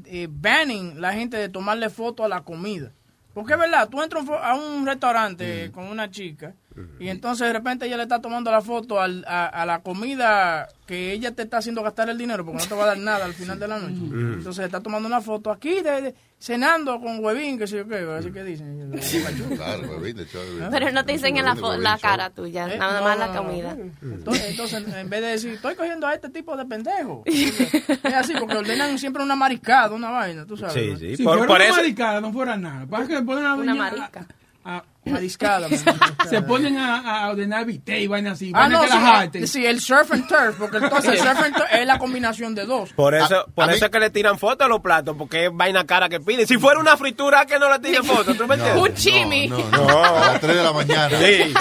[0.06, 2.90] eh, banning la gente de tomarle foto a la comida.
[3.32, 6.54] Porque es verdad, tú entras a un restaurante con una chica
[6.98, 10.68] y entonces de repente ella le está tomando la foto al- a, a la comida
[10.86, 13.24] que ella te está haciendo gastar el dinero porque no te va a dar nada
[13.24, 13.94] al final de la noche.
[13.94, 14.34] Mm.
[14.34, 18.06] Entonces está tomando una foto aquí de, de- cenando con huevín, que sé yo qué,
[18.18, 18.92] así que dicen.
[19.56, 20.68] Claro, huevín de show, huevín.
[20.70, 23.76] Pero no te enseñan la, fo- la cara tuya, Eh, nada más la no, comida.
[24.02, 27.22] Entonces, entonces, en vez de decir, estoy cogiendo a este tipo de pendejo.
[27.26, 30.74] Es así, porque ordenan siempre una mariscada, una vaina, tú sabes.
[30.74, 30.98] Sí, ¿no?
[30.98, 31.16] sí.
[31.16, 31.76] Si por, fuera por una eso.
[31.76, 32.86] maricada, no fuera nada.
[32.86, 34.26] Pasa que ponen a Una marica.
[34.64, 35.68] a- a- Mariscada.
[36.30, 38.52] se ponen a, a ordenar viste y vainas así.
[38.54, 41.86] Ah, no, las sí, el surf and turf, porque entonces el surf and turf es
[41.86, 42.92] la combinación de dos.
[42.94, 45.14] Por eso, A- por a eso mí- es que le tiran fotos a los platos,
[45.18, 46.46] porque es vaina cara que piden.
[46.46, 48.82] Si fuera una fritura, que no le tiren fotos, ¿tú me entiendes?
[48.82, 49.48] Un chimi.
[49.48, 50.04] No, no, no.
[50.04, 51.18] A las 3 de la mañana.
[51.18, 51.24] Sí.
[51.24, 51.54] De-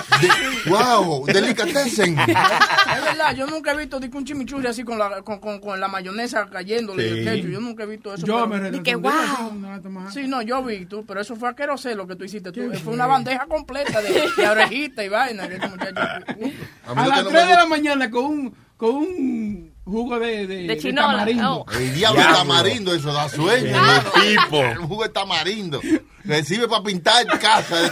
[0.70, 2.18] wow, delicatessen.
[2.20, 5.88] Es verdad, yo nunca he visto un chimichurri así con la, con, con, con la
[5.88, 7.24] mayonesa cayéndole Sí.
[7.26, 7.52] ketchup.
[7.52, 8.26] Yo nunca he visto eso.
[8.26, 10.12] Yo pero- me que, wow.
[10.12, 12.52] Sí, no, yo vi tú, pero eso fue asqueroso lo que tú hiciste.
[12.52, 12.62] Tú.
[12.84, 13.06] Fue una
[13.38, 15.48] bandeja completa de, de orejita y vaina.
[15.48, 15.94] que ese muchacho-
[16.88, 20.68] A las no 3 me de la mañana con un, con un jugo de, de,
[20.68, 21.66] De tamarindo.
[21.68, 21.72] oh.
[21.72, 22.38] El diablo Diablo.
[22.38, 23.76] tamarindo, eso da sueño.
[23.76, 24.58] El tipo.
[24.64, 25.82] El jugo de tamarindo.
[26.24, 27.90] Recibe para pintar casa de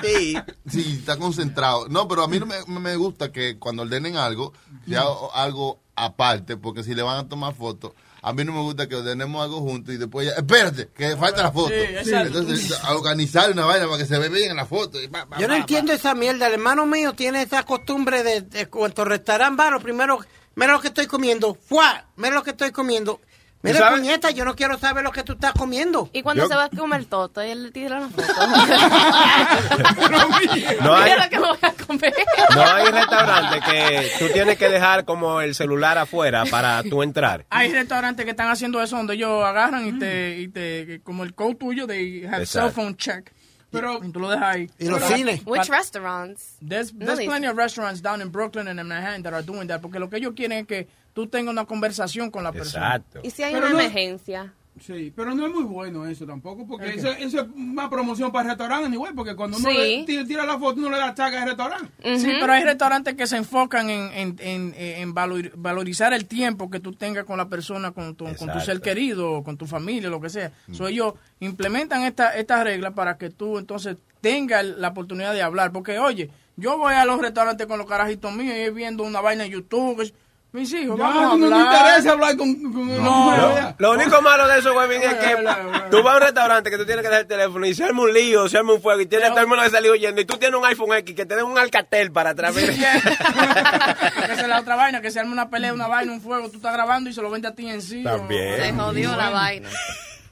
[0.00, 1.88] de Sí, está concentrado.
[1.88, 4.52] No, pero a mí no me, me gusta que cuando ordenen algo,
[4.88, 5.02] sea
[5.34, 7.92] algo aparte, porque si le van a tomar fotos,
[8.26, 11.42] a mí no me gusta que ordenemos algo juntos y después ya, espérate, que falta
[11.42, 11.74] la foto.
[12.02, 12.10] Sí.
[12.14, 15.00] Entonces, a organizar una vaina para que se ve bien en la foto.
[15.02, 16.46] y pa, pa, Yo no pa, entiendo esa mierda.
[16.46, 20.20] El hermano mío tiene esa costumbre de, de cuando restaurante va, lo primero,
[20.54, 21.54] mira lo que estoy comiendo.
[21.54, 22.06] ¡Fua!
[22.16, 23.20] Mira lo que estoy comiendo.
[23.72, 24.00] Mira, sabes?
[24.00, 26.08] puñeta, yo no quiero saber lo que tú estás comiendo.
[26.12, 28.22] Y cuando Yo- se va a comer todo, él le tira la foto.
[30.82, 32.14] No hay, Mira lo que me voy a comer.
[32.54, 37.44] no hay restaurante que tú tienes que dejar como el celular afuera para tú entrar.
[37.50, 41.34] Hay restaurantes que están haciendo eso donde ellos agarran y te, y te como el
[41.34, 42.68] code tuyo de have Exacto.
[42.68, 43.32] cell phone check.
[43.70, 44.70] Pero Y tú lo dejas ahí.
[44.78, 45.40] Y los cines.
[45.44, 46.56] Which restaurants?
[46.66, 49.98] There's, plenty of restaurants down in Brooklyn and in Manhattan that are doing that porque
[49.98, 52.96] lo que ellos quieren es que tú tengas una conversación con la persona.
[52.96, 53.20] Exacto.
[53.22, 54.52] ¿Y si hay Pero una no- emergencia?
[54.80, 56.98] Sí, pero no es muy bueno eso tampoco, porque ¿El qué?
[56.98, 60.04] eso, eso es una promoción para el restaurante igual, porque cuando uno Sí.
[60.08, 61.92] le tira, la foto, uno le da chaga al restaurante.
[62.18, 66.70] Sí, pero hay restaurantes que se enfocan en, en, en, en valor- valorizar el tiempo
[66.70, 70.10] que tú tengas con la persona, con tu, con tu ser querido, con tu familia,
[70.10, 70.50] lo que sea.
[70.72, 75.70] So, ellos implementan esta, estas reglas para que tú entonces tengas la oportunidad de hablar.
[75.70, 79.44] Porque, oye, yo voy a los restaurantes con los carajitos míos y viendo una vaina
[79.44, 80.12] en YouTube.
[80.54, 84.00] Mis hijos, Ya, vamos a no me interesa hablar con, con No, hombre, Lo, lo
[84.00, 85.36] único malo de eso, güey, es que
[85.90, 88.02] tú vas a un restaurante que tú tienes que dejar el teléfono y se arma
[88.02, 90.24] un lío, se arma un fuego y tienes todo el mundo que salir huyendo y
[90.24, 92.54] tú tienes un iPhone X que te den un Alcatel para atrás.
[92.54, 92.68] mira.
[94.32, 96.58] Esa es la otra vaina, que se arma una pelea, una vaina, un fuego, tú
[96.58, 98.04] estás grabando y se lo vende a ti en sí.
[98.04, 98.56] También.
[98.56, 99.68] Se jodió la vaina.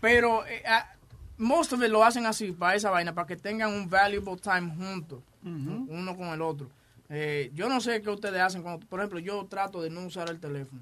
[0.01, 0.87] Pero eh, ah,
[1.39, 4.73] most of it lo hacen así, para esa vaina, para que tengan un valuable time
[4.77, 6.69] juntos, uno con el otro.
[7.15, 10.31] Eh, yo no sé qué ustedes hacen cuando, por ejemplo, yo trato de no usar
[10.31, 10.81] el teléfono.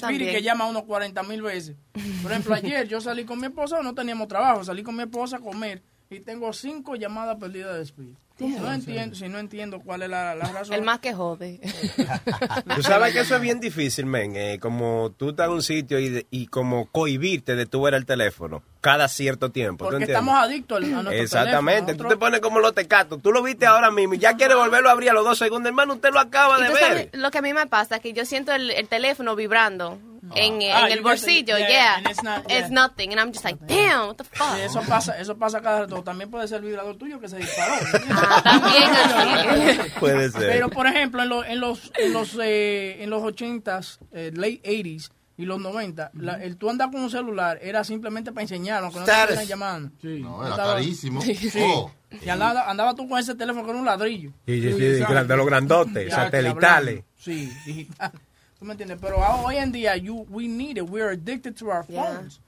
[0.00, 0.34] También.
[0.34, 1.76] que llama unos 40 mil veces.
[2.20, 5.36] Por ejemplo, ayer yo salí con mi esposa, no teníamos trabajo, salí con mi esposa
[5.36, 8.10] a comer y tengo cinco llamadas perdidas de
[8.48, 8.60] Speedy.
[8.66, 10.74] No entiendo, si no entiendo cuál es la, la razón.
[10.74, 11.60] El más que jode.
[12.76, 14.36] Tú sabes que eso es bien difícil, men.
[14.36, 17.94] eh, como tú estás en un sitio y, de- y como cohibirte de tu ver
[17.94, 19.84] el teléfono cada cierto tiempo.
[19.84, 21.92] ¿tú Porque estamos adictos al- a nuestro Exactamente.
[21.92, 22.08] teléfono.
[22.08, 23.20] Tú te pones como los tecatos.
[23.22, 25.68] Tú lo viste ahora mismo y ya quieres volverlo a abrir a los dos segundos.
[25.68, 26.82] Hermano, usted lo acaba de tú ver.
[26.82, 29.98] sabes, lo que a mí me pasa es que yo siento el, el teléfono vibrando
[30.34, 31.94] en, eh, Ah, en el bolsillo, yeah, yeah.
[31.96, 32.68] and it's not- It's yeah.
[32.70, 33.10] nothing.
[33.12, 34.54] And I'm just like, damn, what the fuck?
[34.56, 36.02] Sí, eso pasa, eso pasa cada rato.
[36.02, 37.74] También puede ser el vibrador tuyo que se disparó.
[38.42, 39.90] también así.
[40.00, 40.48] Puede ser.
[40.48, 44.60] Pero por ejemplo, en, los en los en los eh, en los 80s, eh, late
[44.64, 48.82] 80s y los 90, la- el tú andar con un celular era simplemente para enseñar,
[48.84, 49.90] aunque no te estuvieran llamando.
[50.02, 51.20] No, era Estaba- carísimo.
[51.22, 51.50] Sí.
[51.60, 51.90] Oh.
[52.24, 54.30] Y andaba, andaba tú con ese teléfono con un ladrillo.
[54.46, 57.04] Sí, sí, sí, de los grandotes, Ya, satelitales.
[57.16, 58.12] Sí, digital.
[58.62, 58.98] ¿Tú me entiendes?
[59.00, 60.88] Pero hoy en día, you, we need it.
[60.88, 62.04] We're addicted to our Yeah.
[62.14, 62.40] phones.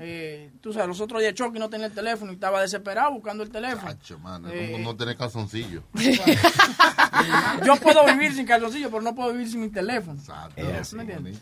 [0.00, 3.44] Eh, tú sabes, los otros días Chucky no tenía el teléfono y estaba desesperado buscando
[3.44, 3.94] el teléfono.
[4.20, 5.84] Mano, es Eh, como no tener calzoncillo.
[7.64, 10.20] Yo puedo vivir sin calzoncillo, pero no puedo vivir sin mi teléfono.
[10.56, 10.90] Yes.
[10.90, 11.40] ¿Tú me entiendes?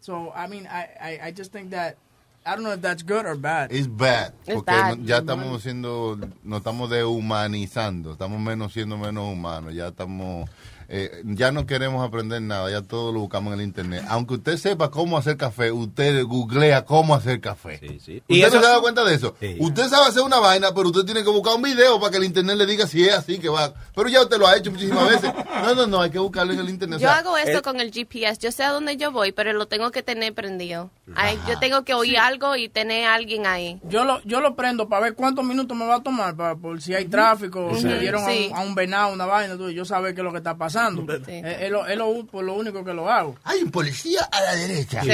[0.00, 1.96] So, I mean, I, I, I just think that,
[2.44, 3.72] I don't know if that's good or bad.
[3.72, 4.34] It's bad.
[4.44, 4.98] It's Porque bad.
[4.98, 10.50] no- ya estamos siendo, nos estamos dehumanizando, estamos menos siendo menos humanos, ya estamos,
[10.92, 14.04] eh, ya no queremos aprender nada, ya todo lo buscamos en el internet.
[14.08, 17.74] Aunque usted sepa cómo hacer café, usted googlea cómo hacer café.
[17.96, 19.36] ¿Usted Y no eso- se da cuenta de eso?
[19.38, 19.56] Sí.
[19.60, 22.24] Usted sabe hacer una vaina, pero usted tiene que buscar un video para que el
[22.24, 23.72] internet le diga si es así que va.
[23.94, 25.32] Pero ya usted lo ha hecho muchísimas veces.
[25.62, 26.98] No, no, no, hay que buscarlo en el internet.
[26.98, 28.40] O Yo sea, hago esto eh, con el GPS.
[28.40, 30.90] Yo sé a dónde yo voy, pero lo tengo que tener prendido.
[31.14, 33.80] Ay, yo tengo que oír algo y tener a alguien ahí.
[33.84, 36.80] Yo lo, yo lo prendo para ver cuántos minutos me va a tomar, para, por
[36.82, 38.48] si hay tráfico, o si dieron a, Sí.
[38.52, 40.79] un, a un venado, una vaina, tú, yo saber qué es lo que está pasando.
[41.28, 43.36] Eh, Es, lo, es lo, por lo único que lo hago.
[43.44, 45.02] Hay un policía a la derecha.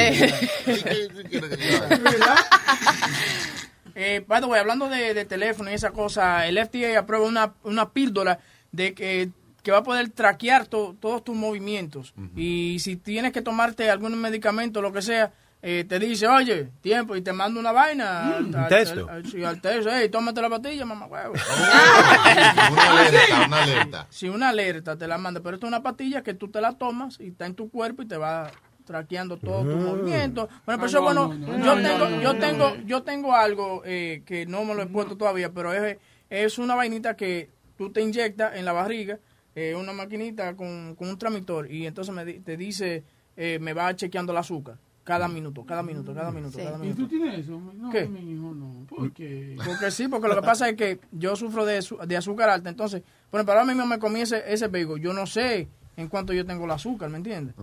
[3.99, 7.55] Eh, by the way, hablando de, de teléfono y esa cosa, el FDA aprueba una,
[7.65, 8.39] una píldora
[8.71, 9.31] de que,
[9.63, 12.13] que va a poder traquear to- todos tus movimientos.
[12.37, 15.33] Y si tienes que tomarte algún medicamento, lo que sea,
[15.69, 18.37] eh, te dice, oye, tiempo, y te manda una vaina.
[18.37, 19.09] al, al- texto.
[19.11, 21.35] al- sí, al texto, hey, tómate la pastilla, mamá huevo.
[22.73, 24.07] una alerta, una alerta.
[24.11, 26.73] Sí, una alerta te la manda, pero esto es una pastilla que tú te la
[26.73, 28.51] tomas y está en tu cuerpo y te va
[28.85, 30.49] traqueando todos tus movimientos.
[30.65, 33.83] Bueno, pero eso Ah, no, bueno, no, no, yo tengo, yo tengo, yo tengo algo
[33.85, 35.99] eh, que no me lo he puesto todavía, pero es,
[36.31, 39.19] es una vainita que tú te inyectas en la barriga,
[39.57, 43.03] eh, una maquinita con, con un tramitor y entonces me te dice,
[43.37, 44.77] eh, me va chequeando el azúcar.
[45.07, 47.03] Cada minuto, cada minuto, cada minuto, cada ¿Y minuto.
[47.03, 47.61] tú tienes eso?
[47.77, 48.07] No, ¿Qué?
[48.09, 48.85] mi hijo no.
[48.89, 49.57] ¿Por qué?
[49.65, 52.69] Porque sí, porque lo que pasa es que yo sufro de, de azúcar alta.
[52.71, 55.01] Entonces, bueno, para ahora mismo me comí ese, ese bagel.
[55.01, 57.55] Yo no sé en cuánto yo tengo el azúcar, ¿me entiendes?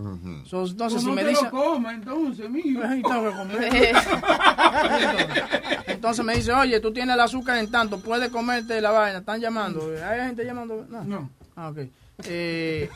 [0.46, 2.80] So, entonces, Pues si no me te lo coma, entonces, mijo.
[2.88, 3.94] Ay, tengo que comer.
[5.86, 9.18] Entonces me dice, oye, tú tienes el azúcar en tanto, puedes comerte la vaina.
[9.18, 9.90] Están llamando.
[10.02, 10.86] ¿Hay gente llamando?
[10.88, 11.04] No.
[11.04, 11.30] No.
[11.56, 11.78] Ah, ok.
[12.24, 12.88] Eh,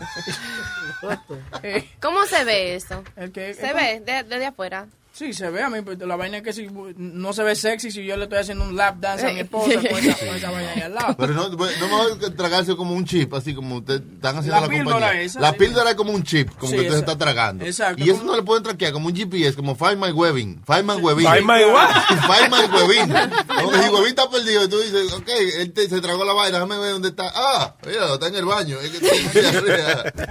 [1.62, 3.02] eh, ¿Cómo se ve eso?
[3.16, 4.86] el que, Se ve de- desde afuera.
[5.18, 7.90] Sí, se ve a mí, pero la vaina es que si no se ve sexy
[7.90, 10.50] si yo le estoy haciendo un lap dance a mi esposa con esa, con esa
[10.52, 11.16] vaina ahí al lado.
[11.18, 14.66] Pero no, no mejor que tragarse como un chip, así como usted están haciendo La
[14.66, 15.22] la, píldora compañía.
[15.22, 15.56] esa, la sí.
[15.58, 17.64] píldora es como un chip, como Sí, que usted se está tragando.
[17.64, 20.62] exacto, Y eso no le pueden traquear como un GPS, como Find My Webbing.
[20.64, 21.26] Find My Webbing.
[21.26, 21.90] Find my what?
[22.28, 23.08] Find My Webbing.
[23.58, 26.32] Como que si Webbing está perdido y tú dices, ok, él te- se tragó la
[26.32, 27.32] vaina, déjame ver dónde está.
[27.34, 28.76] Ah, mira, está en el baño.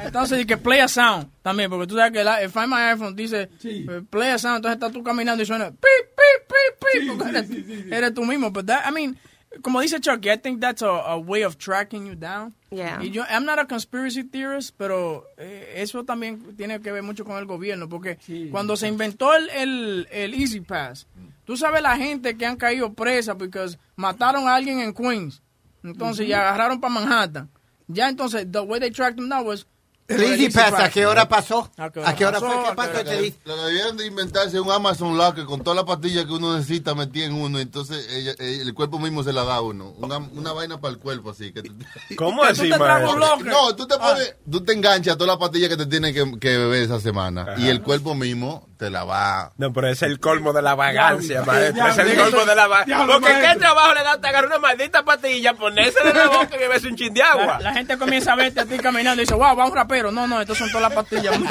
[0.05, 2.81] Entonces, y que play a sound también, porque tú sabes que la- el Find My
[2.91, 7.05] iPhone dice eh, play a sound, entonces estás tú caminando y suena pip, pip, pip,
[7.05, 8.51] pip, porque eres, eres tú mismo.
[8.51, 9.17] But that, I mean,
[9.61, 12.53] como dice Chucky, I think that's a, a way of tracking you down.
[12.69, 12.99] Yeah.
[13.01, 17.23] Y yo, I'm not a conspiracy theorist, pero eh, eso también tiene que ver mucho
[17.23, 18.17] con el gobierno, porque
[18.51, 21.07] cuando se inventó el, el, el Easy Pass,
[21.45, 25.41] tú sabes la gente que han caído presa porque mataron a alguien en Queens,
[25.81, 26.29] entonces Ujú.
[26.31, 27.49] y agarraron para Manhattan.
[27.87, 29.65] Ya entonces, the way they tracked them now was
[30.07, 31.69] El Easy Pass, ¿a qué hora pasó?
[31.77, 32.51] ¿A qué ¿A qué hora pasó?
[32.51, 32.65] fue?
[32.65, 33.03] ¿A ¿Qué pasó?
[33.03, 36.55] Te di- Lo debieron de inventarse un Amazon Locker con todas las pastillas que uno
[36.55, 39.89] necesita metida en uno, entonces ella- el cuerpo mismo se la da a uno.
[39.97, 41.51] Una, una vaina para el cuerpo, así.
[41.51, 41.75] Que tú-
[42.15, 42.77] ¿Cómo así, te.
[42.77, 46.39] No, tú te pones, tú te enganchas a todas las pastillas que te tienes que,
[46.39, 49.51] que beber esa semana y el cuerpo mismo te la va.
[49.57, 51.85] No, pero es el colmo de la vagancia, maestro.
[51.87, 53.05] Es el colmo de la vagancia.
[53.07, 56.59] Porque qué trabajo le da a agarrar una maldita pastilla, ponérsela en la boca y
[56.59, 57.57] beberse un chin de agua.
[57.57, 59.96] La, la gente comienza a verte a ti caminando y dice, wow, va un rapero.
[60.11, 61.37] No, no, estos son todas las pastillas.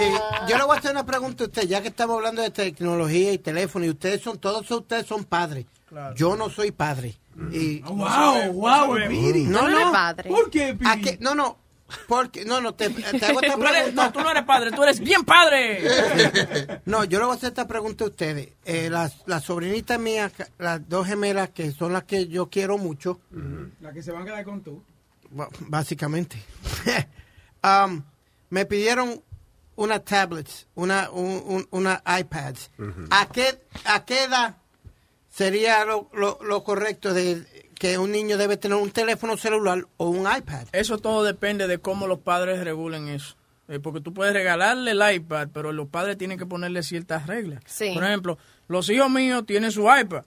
[0.00, 0.14] Eh,
[0.48, 3.32] yo le voy a hacer una pregunta a usted, ya que estamos hablando de tecnología
[3.32, 5.66] y teléfono, y ustedes son, todos ustedes son padres.
[6.16, 7.14] Yo no soy padre.
[7.52, 9.44] Y, wow, wow, Piri.
[9.44, 10.28] No, no padre.
[10.30, 10.90] ¿Por qué, Piri?
[10.90, 11.18] ¿A qué?
[11.20, 11.58] No, no.
[12.08, 13.90] Porque, no, no, te, te hago esta pregunta.
[13.92, 15.82] no, tú no eres padre, tú eres bien padre.
[16.86, 18.48] No, yo le voy a hacer esta pregunta a ustedes.
[18.64, 23.20] Eh, las, las sobrinitas mías, las dos gemelas, que son las que yo quiero mucho,
[23.80, 24.82] La que se van a quedar con tú.
[25.60, 26.42] Básicamente.
[27.62, 28.02] Um,
[28.50, 29.22] me pidieron
[29.76, 32.70] una tablets, una, un, un- una iPads.
[33.10, 34.56] ¿A, qué, ¿A qué edad
[35.30, 37.44] sería lo, lo, lo correcto de
[37.78, 40.66] que un niño debe tener un teléfono celular o un iPad?
[40.72, 43.36] Eso todo depende de cómo los padres regulen eso.
[43.68, 47.62] Eh, porque tú puedes regalarle el iPad, pero los padres tienen que ponerle ciertas reglas.
[47.66, 47.92] Sí.
[47.94, 48.36] Por ejemplo,
[48.68, 50.24] los hijos míos tienen su iPad,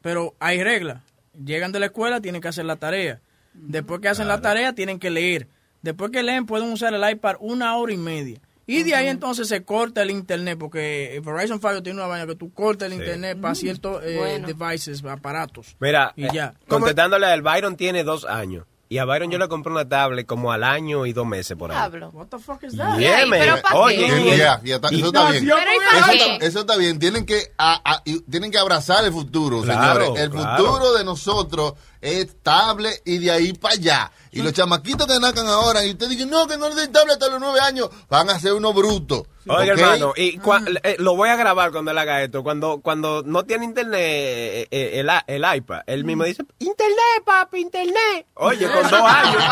[0.00, 1.02] pero hay reglas.
[1.44, 3.20] Llegan de la escuela, tienen que hacer la tarea.
[3.54, 5.46] Después que hacen la tarea, tienen que leer.
[5.82, 8.40] Después que leen, pueden usar el iPad una hora y media.
[8.66, 12.34] Y de ahí entonces se corta el internet, porque Verizon Fiber tiene una vaina que
[12.34, 12.98] tú cortas el Sí.
[12.98, 14.46] internet para ciertos eh, Bueno.
[14.46, 15.74] devices, aparatos.
[15.80, 16.54] Mira, Y eh, ya.
[16.68, 18.66] contestándole al Byron tiene dos años.
[18.90, 21.70] Y a Byron yo le compré una tablet como al año y dos meses por
[21.70, 21.76] ahí.
[21.76, 22.08] Diablo.
[22.14, 22.98] What the fuck is that?
[22.98, 23.38] Yeah, man.
[23.40, 24.20] ¿Pero Oye, qué?
[24.22, 25.44] y el- Ya, ya está- eso está bien.
[25.46, 26.98] Pero ¿y para Eso está, eso está bien.
[26.98, 30.22] Tienen que, a- a- y tienen que abrazar el futuro, Claro, señores.
[30.24, 30.64] El claro.
[30.66, 34.12] futuro de nosotros es tablet y de ahí para allá.
[34.38, 37.14] Y los chamaquitos que nacan ahora y ustedes dicen, no, que no les den tablet
[37.14, 39.22] hasta los nueve años, van a ser unos brutos.
[39.50, 39.60] ¿ok?
[39.60, 42.42] hermano, y cua- eh, lo voy a grabar cuando él haga esto.
[42.42, 47.22] Cuando, cuando no tiene internet eh, eh, el, i- el iPad, él mismo dice, internet,
[47.24, 48.26] papi, internet.
[48.34, 49.42] Oye, con dos años.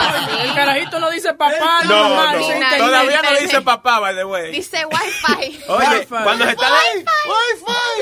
[0.42, 3.98] El carajito no dice papá, no, No, mamá, no, dice Internet, todavía no dice papá,
[4.00, 4.52] by the way.
[4.52, 5.60] Dice Wi-Fi.
[5.68, 6.22] Oye, Wi-Fi.
[6.24, 6.68] cuando se está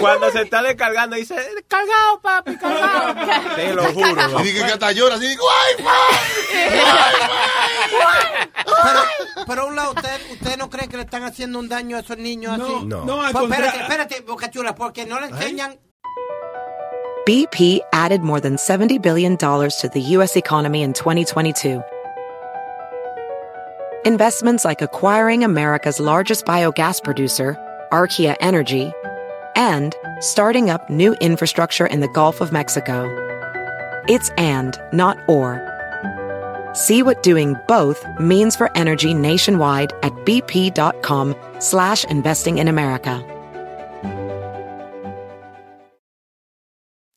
[0.00, 1.36] cuando se está descargando dice,
[1.68, 3.54] cargado, papi, cargado.
[3.56, 4.40] Te lo juro.
[4.40, 5.44] Y dije que hasta llora así, digo,
[6.80, 11.96] ¡ay, Pero, por un lado, ¿usted, ¿usted no cree que le están haciendo un daño
[11.96, 12.84] a esos niños así?
[12.84, 15.30] No, no, al Pues, espérate, espérate, Boca Chula, porque no le ¿Eh?
[15.30, 15.78] enseñan
[17.26, 20.36] BP added more than $70 billion to the U.S.
[20.36, 21.82] economy in 2022.
[24.04, 27.56] Investments like acquiring America's largest biogas producer,
[27.90, 28.92] Archaea Energy,
[29.56, 33.08] and starting up new infrastructure in the Gulf of Mexico.
[34.06, 35.73] It's and, not or.
[36.74, 43.30] See what doing both means for energy nationwide at bp.com slash investing in America.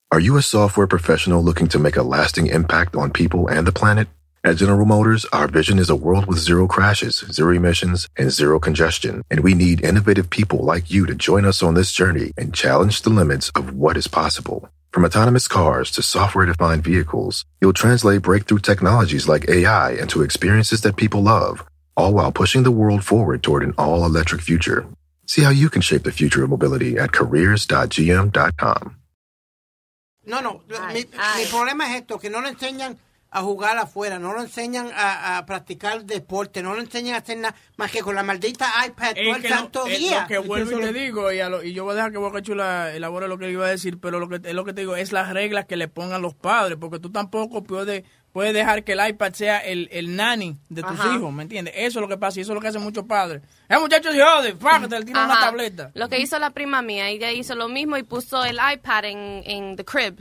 [0.09, 3.73] Are you a software professional looking to make a lasting impact on people and the
[3.73, 4.07] planet?
[4.43, 8.59] At General Motors, our vision is a world with zero crashes, zero emissions, and zero
[8.59, 9.21] congestion.
[9.29, 13.01] And we need innovative people like you to join us on this journey and challenge
[13.01, 14.69] the limits of what is possible.
[14.97, 20.81] From autonomous cars to software defined vehicles, you'll translate breakthrough technologies like AI into experiences
[20.81, 21.63] that people love,
[21.95, 24.87] all while pushing the world forward toward an all electric future.
[25.27, 28.95] See how you can shape the future of mobility at careers.gm.com.
[30.25, 32.97] No, no, mi, mi problema es esto, que no le enseñan
[33.29, 37.37] a jugar afuera, no lo enseñan a, a practicar deporte, no lo enseñan a hacer
[37.37, 40.21] nada más que con la maldita iPad todo el que no- santo es día.
[40.21, 42.17] lo que vuelvo y te digo, y, a lo- y yo voy a dejar que
[42.19, 44.81] Boca Chula elabore lo que iba a decir, pero lo que es lo que te
[44.81, 48.83] digo es las reglas que le pongan los padres, porque tú tampoco puedes puedes dejar
[48.83, 51.15] que el iPad sea el, el nanny de tus Ajá.
[51.15, 51.73] hijos, ¿me entiendes?
[51.75, 53.41] Eso es lo que pasa y eso es lo que hacen muchos padres.
[53.67, 55.89] El muchacho se jode, fájate, le tira una tableta.
[55.95, 59.41] Lo que hizo la prima mía, ella hizo lo mismo y puso el iPad en,
[59.45, 60.19] en the crib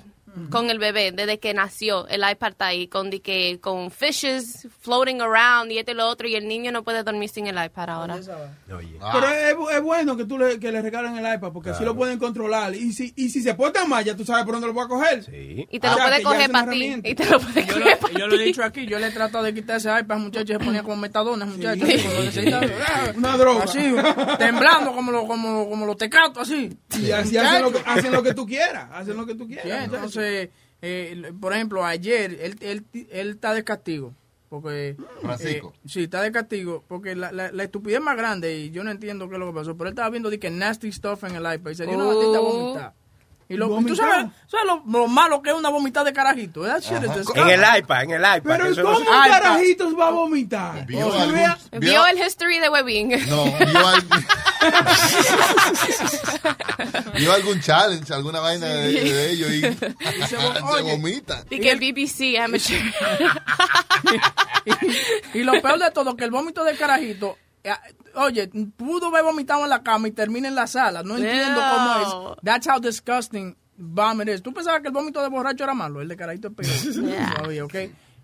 [0.50, 2.06] con el bebé desde que nació.
[2.08, 6.06] El iPad está ahí con, di que, con fishes floating around y este y lo
[6.08, 8.18] otro y el niño no puede dormir sin el iPad ahora.
[8.66, 11.94] Pero es, es bueno que tú le, que le regalen el iPad porque así lo
[11.96, 12.74] pueden controlar.
[12.74, 14.88] Y si, y si se porta mal, ya tú sabes por dónde lo voy a
[14.88, 15.24] coger.
[15.70, 17.00] Y te lo puede coger para ti.
[17.04, 19.10] Y te lo puede Yo, coger lo- yo lo he dicho aquí, yo le he
[19.10, 21.84] tratado de quitar ese iPad, muchacho, se ponía como metadones, muchacho.
[21.84, 22.66] así, cuando necesitaba-
[23.16, 23.64] Una droga.
[23.64, 23.94] Así,
[24.38, 26.76] temblando como, lo, como, como los tecatos, así.
[27.00, 28.88] Y así hacen lo, que, hacen lo que tú quieras.
[28.92, 29.84] Hacen lo que tú Sí, quieras.
[29.84, 30.25] entonces,
[30.82, 34.12] eh, por ejemplo, ayer él, él, él está de castigo.
[34.48, 35.72] Porque, Francisco.
[35.74, 36.84] eh, sí, está de castigo.
[36.86, 39.54] Porque la, la, la estupidez más grande, y yo no entiendo qué es lo que
[39.54, 41.96] pasó, pero él estaba viendo de que nasty stuff en el iPad y se dio
[41.96, 42.92] una batita Oh.
[43.48, 46.62] Y lo, y tú sabes, sabes lo, lo malo que es una vomitada de carajito.
[46.62, 48.40] That shit is En el iPad, en el iPad.
[48.42, 49.28] Pero ¿y eso cómo se- un iPad.
[49.30, 50.84] carajitos va a vomitar?
[50.86, 53.10] ¿Vio, O sea, algún- Vio el history de Webin.
[53.28, 54.04] No, vio, al-
[57.14, 59.60] vio algún challenge, alguna vaina de, de ellos y
[60.26, 60.36] se,
[60.82, 61.44] vomita.
[61.50, 62.82] Y que BBC amateur.
[65.34, 67.45] Y lo peor de todo, que el vómito del carajito, eh,
[68.14, 71.02] oye, pudo haber vomitado en la cama y termina en la sala.
[71.02, 72.42] No entiendo cómo es.
[72.44, 74.42] That's how disgusting vomit is.
[74.42, 76.00] ¿Tú pensabas que el vómito de borracho era malo?
[76.00, 77.06] El de carajito es peor.
[77.06, 77.34] Yeah.
[77.36, 77.74] Todavía, ¿ok?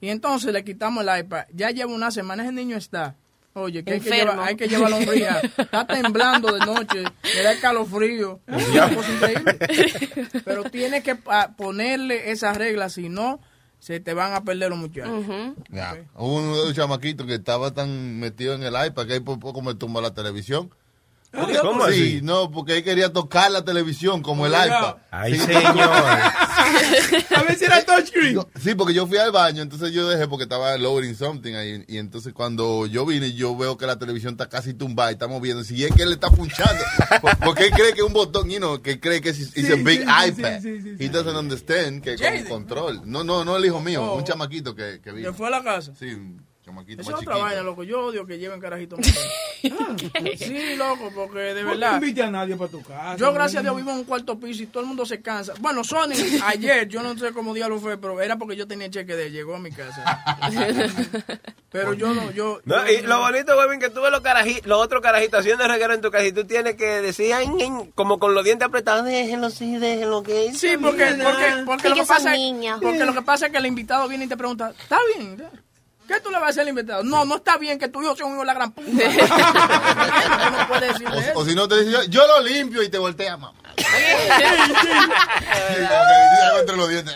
[0.00, 1.44] Y entonces le quitamos el iPad.
[1.52, 3.16] Ya lleva una semana, ese niño está.
[3.54, 5.44] Oye, que hay que, llevar, hay que llevarlo a un rehab.
[5.58, 8.40] Está temblando de noche, le da escalofrío.
[8.46, 9.58] Es una cosa increíble.
[10.42, 13.40] Pero tienes que ah, ponerle esas reglas, si no,
[13.82, 15.26] se te van a perder los muchachos.
[15.68, 16.06] Ya.
[16.14, 19.40] Hubo uno de los chamaquitos que estaba tan metido en el iPad que ahí por
[19.40, 20.70] poco me tumba la televisión.
[21.62, 22.20] ¿Cómo sí, así?
[22.22, 24.96] no, porque él quería tocar la televisión como el iPad.
[25.10, 25.46] Ay, Sí.
[25.46, 25.64] señor.
[27.36, 28.38] A ver si era touchscreen.
[28.62, 31.84] Sí, porque yo fui al baño, entonces yo dejé porque estaba loading something ahí.
[31.88, 35.26] Y entonces cuando yo vine, yo veo que la televisión está casi tumbada y está
[35.26, 35.64] moviendo.
[35.64, 36.82] Si es que él le está punchando,
[37.22, 39.36] por- porque él cree que es un botón, you know, que él cree que es
[39.52, 40.60] Sí, big iPad.
[40.60, 42.44] sí, sí, sí, He doesn't understand que con Jaden.
[42.46, 43.00] control.
[43.04, 44.16] No, no, no el hijo mío, Oh.
[44.16, 45.32] un chamaquito que, que ¿Se vino.
[45.34, 45.92] fue a la casa?
[45.98, 46.16] Sí,
[46.64, 47.82] Chamaquito más es otra vaina, loco.
[47.82, 48.98] Yo odio que lleven carajitos.
[49.00, 49.08] más.
[50.38, 51.94] sí, loco, porque de No verdad.
[52.00, 53.16] invite a nadie para tu casa.
[53.16, 53.78] Yo, gracias a Dios, no.
[53.78, 55.54] vivo en un cuarto piso y todo el mundo se cansa.
[55.60, 56.12] Bueno, Sony,
[56.46, 59.32] ayer, yo no sé cómo diablo fue, pero era porque yo tenía cheque de él,
[59.32, 60.22] llegó a mi casa.
[61.70, 62.60] pero yo no, yo.
[62.64, 65.66] No, yo- y lo bonito, Webin, que tú ves los, caraji- los otros carajitos haciendo
[65.66, 67.48] reguero en tu casa y tú tienes que decir, ay,
[67.94, 72.04] como con los dientes apretados, déjenlo, sí, déjenlo que Sí, porque, porque, porque, lo que
[72.04, 72.78] pasa, niños.
[72.82, 75.42] porque lo que pasa es que el invitado viene y te pregunta, ¿está bien?
[76.06, 77.02] ¿Qué tú le vas a hacer al invitado?
[77.02, 78.90] No, no está bien que tu hijo sea un hijo de la gran puta.
[80.52, 81.32] No puedes decirle eso.
[81.34, 83.58] O, o si no te dice, yo, yo lo limpio y te voltea, mamá.
[86.60, 87.14] entre los dientes.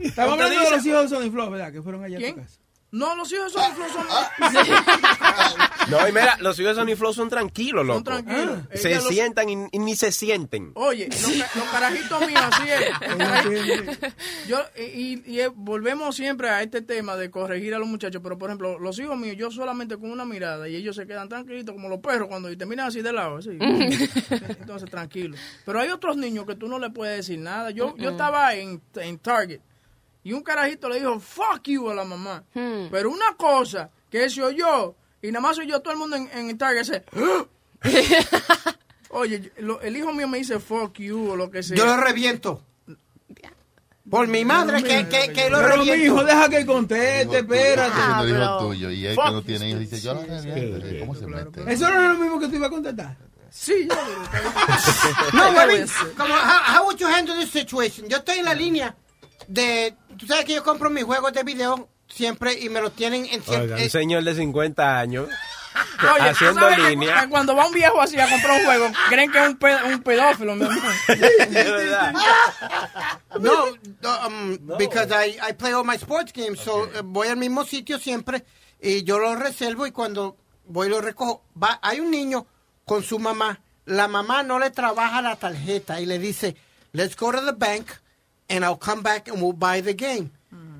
[0.00, 1.72] Estamos ¿Te hablando de los hijos de Sony Flow, ¿verdad?
[1.72, 2.58] Que fueron allá a tu casa.
[2.92, 4.06] No, los hijos son son-
[5.90, 7.94] No, y mira, los hijos de Sony Flow son tranquilos, loco.
[7.96, 8.58] Son tranquilos.
[8.74, 10.72] Se Ella los- sientan y, y ni se sienten.
[10.74, 13.98] Oye, los, ca- los carajitos míos, así es.
[14.48, 14.82] Yo, y,
[15.26, 18.78] y- y volvemos siempre a este tema de corregir a los muchachos, pero por ejemplo,
[18.78, 21.98] los hijos míos, yo solamente con una mirada y ellos se quedan tranquilitos como los
[22.00, 23.50] perros cuando y te miran así de lado, así.
[23.60, 25.36] Entonces, tranquilo.
[25.64, 27.70] Pero hay otros niños que tú no le puedes decir nada.
[27.70, 29.60] Yo, yo estaba en, en Target
[30.24, 32.44] y un carajito le dijo, fuck you a la mamá.
[32.52, 36.56] Pero una cosa que se oyó, y nada más oyó todo el mundo en, en
[36.58, 37.04] Target, ese,
[39.10, 41.76] Oye, lo- el hijo mío me dice fuck you o lo que sea.
[41.76, 42.64] Yo lo reviento.
[44.10, 48.22] Por mi madre, que, que, que lo Pero mi hijo, deja que conteste, espérate.
[48.24, 50.98] El hijo tuyo y él que no tiene hijos dice, yo lo reviento.
[51.00, 51.72] ¿Cómo se mete?
[51.72, 53.16] Eso no es lo mismo que tú ibas a contestar.
[53.50, 53.94] Sí, yo
[55.34, 56.12] No, ¿Qué voy Webin, a hacer?
[56.16, 58.08] como, how, how would you handle this situation?
[58.08, 58.96] Yo estoy en la línea
[59.48, 59.94] de...
[60.18, 63.42] Tú sabes que yo compro mis juegos de video siempre y me los tienen en...
[63.46, 65.28] Oiga, eh, un señor de 50 años
[66.02, 67.24] Oye, ¿tú haciendo línea.
[67.24, 69.82] cu- Cuando va un viejo así a comprar un juego, creen que es un, pe-
[69.84, 70.82] un pedófilo, mi hermano.
[73.40, 73.64] No,
[74.26, 77.98] um, because I, I play all my sports games, so eh, voy al mismo sitio
[77.98, 78.44] siempre
[78.80, 80.36] y yo lo reservo y cuando
[80.66, 81.42] voy lo recojo.
[81.60, 82.46] Va, hay un niño
[82.84, 86.56] con su mamá, la mamá no le trabaja la tarjeta y le dice,
[86.92, 87.86] let's go to the bank
[88.52, 90.30] and I'll come back and we'll buy the game.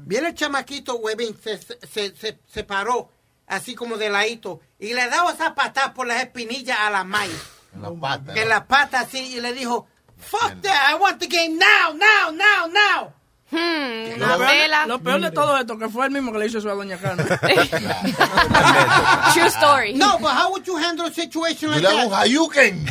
[0.05, 3.09] Viene el chamaquito, Webin, se, se, se, se paró
[3.47, 7.33] así como de ladito y le daba esa patada por las espinillas a la maíz.
[7.75, 8.35] En la pata.
[8.35, 9.87] En la pata así y le dijo,
[10.19, 13.13] fuck that, I want the game now, now, now, now.
[13.51, 16.59] Hmm, Lo peor, lo peor de todo esto que fue el mismo que le hizo
[16.59, 17.27] eso a Doña Carmen.
[19.35, 19.93] True story.
[19.93, 22.27] No, but how would you handle a situation like le hago un that?
[22.27, 22.87] Hayuken.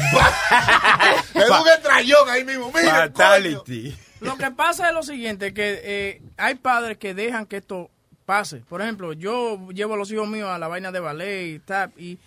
[1.33, 2.71] Es un ahí mismo.
[2.71, 3.97] Mira, Fatality.
[4.21, 7.89] Lo que pasa es lo siguiente, que eh, hay padres que dejan que esto
[8.25, 8.57] pase.
[8.69, 11.97] Por ejemplo, yo llevo a los hijos míos a la vaina de ballet y tap
[11.99, 12.17] y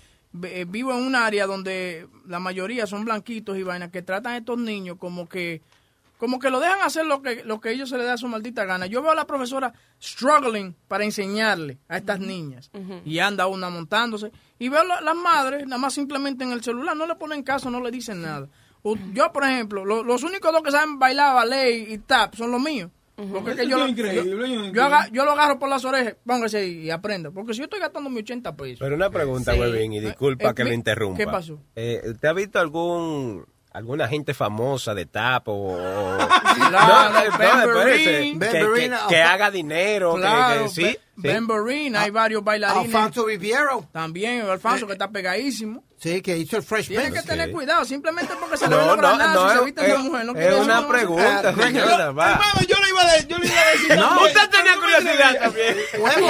[0.43, 4.37] eh, vivo en un área donde la mayoría son blanquitos y vainas que tratan a
[4.39, 5.61] estos niños como que
[6.19, 8.65] como que lo dejan hacer lo que lo que ellos se les da su maldita
[8.65, 8.87] gana.
[8.87, 9.73] Yo veo a la profesora
[10.03, 12.71] struggling para enseñarle a estas niñas
[13.05, 16.97] y anda una montándose y veo la- las madres nada más simplemente en el celular
[16.97, 18.49] no le ponen caso, no le dicen nada.
[19.13, 22.61] Yo, por ejemplo, lo- los únicos dos que saben bailar ballet y tap son los
[22.61, 22.91] míos.
[23.17, 24.73] Porque es que yo, lo- increíble,
[25.13, 27.31] yo, lo agarro por las orejas, póngase ahí y aprenda.
[27.31, 28.79] Porque si yo estoy gastando mis 80 pesos.
[28.81, 29.61] Pero una pregunta, Sí.
[29.61, 31.17] Webin, y disculpa Eh, que mi- interrumpa.
[31.17, 31.61] ¿Qué pasó?
[31.77, 38.37] Eh, ¿Usted ha visto algún alguna gente famosa de tap o Claro, no, no, que,
[38.39, 40.99] que- que haga dinero, que- Claro, que, sí, Ben, sí.
[41.17, 42.95] Ben Vereen, hay varios bailarines.
[42.95, 43.89] Alfonso Riviero.
[43.93, 45.83] También, Alfonso, que está pegadísimo.
[46.05, 48.97] Sí, que hizo el Fresh Tiene que tener cuidado, simplemente porque se No, le los
[48.97, 50.27] no, granazos no, se es- viste de mujer.
[50.27, 52.33] No es una pregunta, Ah, señora, va.
[52.33, 53.89] Hermano, yo le iba a, de- yo le iba a decir.
[53.97, 54.27] No, también.
[54.37, 55.77] Usted tenía curiosidad también.
[55.99, 56.29] Huevo.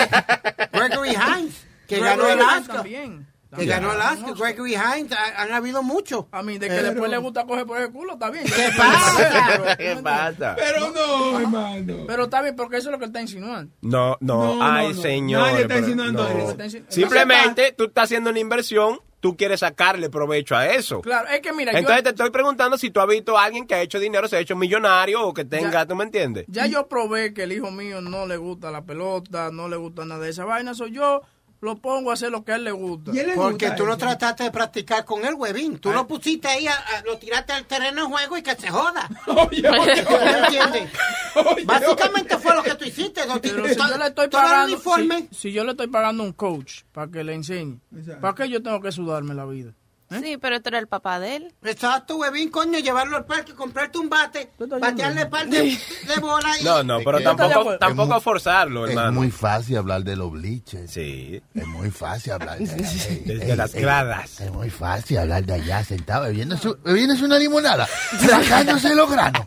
[0.73, 2.77] Gregory Hines, que Gregory ganó el Oscar.
[2.77, 3.27] También.
[3.57, 4.35] Que ganó el Oscar.
[4.37, 6.27] Gregory Hines, ha- han habido muchos.
[6.31, 8.45] A mí, de que Pero- después le gusta coger por el culo, está bien.
[8.45, 9.77] ¿Qué pasa?
[9.77, 10.55] ¿Qué pasa?
[10.57, 11.95] Pero no, hermano.
[12.07, 13.73] Pero está bien, porque eso es lo que él está insinuando.
[13.83, 15.03] No, no, No, ay, no, no.
[15.03, 15.43] señor.
[15.43, 16.57] Nadie está insinuando eso.
[16.89, 21.01] Simplemente tú estás haciendo una inversión, tú quieres sacarle provecho a eso.
[21.01, 23.67] Claro, es que mira, yo- Entonces te estoy preguntando si tú has visto a alguien
[23.67, 25.87] que ha hecho dinero, se ha hecho millonario o que tenga, Ya.
[25.87, 26.45] ¿tú me entiendes?
[26.47, 30.05] Ya yo probé que el hijo mío no le gusta la pelota, no le gusta
[30.05, 30.75] nada de esa vaina.
[30.75, 31.23] So yo
[31.65, 33.11] lo pongo a hacer lo que a él le gusta.
[33.11, 35.79] Él le Porque gusta tú no trataste de practicar con el huevín.
[35.79, 38.69] Tú lo pusiste ahí, a- a- lo tiraste al terreno de juego y que se
[38.69, 39.09] joda.
[39.27, 40.91] Oye, oye, ¿Me entiendes?
[41.35, 43.23] oye, Básicamente fue lo que tú hiciste.
[43.43, 45.29] Pero si yo le estoy pagando, uniforme.
[45.31, 47.81] si, si yo le estoy pagando a un coach para que le enseñe.
[48.21, 49.73] ¿para qué yo tengo que sudarme la vida?
[50.11, 51.55] Sí, pero tú eres el papá de él.
[51.65, 56.63] Exacto, huevín, coño, llevarlo al parque, comprarte un bate, batearle par de, de bola y...
[56.65, 59.13] No, no, pero tampoco, ¿Estás de tampoco forzarlo, Es hermano.
[59.13, 60.91] muy fácil hablar de los bliches.
[60.91, 62.67] Sí, Es muy fácil hablar de,
[63.25, 64.41] desde las gradas.
[64.41, 67.89] Es muy fácil hablar de allá sentado bebiéndose, bebiéndose una limonada,
[68.21, 69.43] sacándose los granos.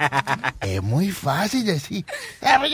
[0.61, 2.03] Es muy fácil decir.
[2.41, 2.71] "Ah, pues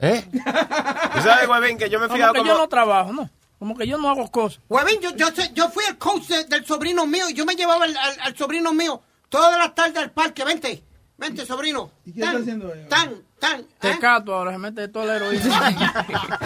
[0.00, 0.24] ¿Eh?
[0.30, 2.46] ¿Tú sabes, Huevín, que yo me he fijado como...
[2.46, 3.28] yo no trabajo, ¿no?
[3.58, 4.60] Como que yo no hago cosas.
[4.68, 7.84] Huevín, yo, yo, yo fui el coach de- del sobrino mío y yo me llevaba
[7.84, 10.44] al, al- al sobrino mío todas las tardes al parque.
[10.44, 10.84] Vente,
[11.16, 11.90] vente, sobrino.
[12.04, 12.88] ¿Y qué está haciendo ella?
[12.88, 13.64] Tan, tan.
[13.80, 15.74] Tecato ahora se mete todo el heroína.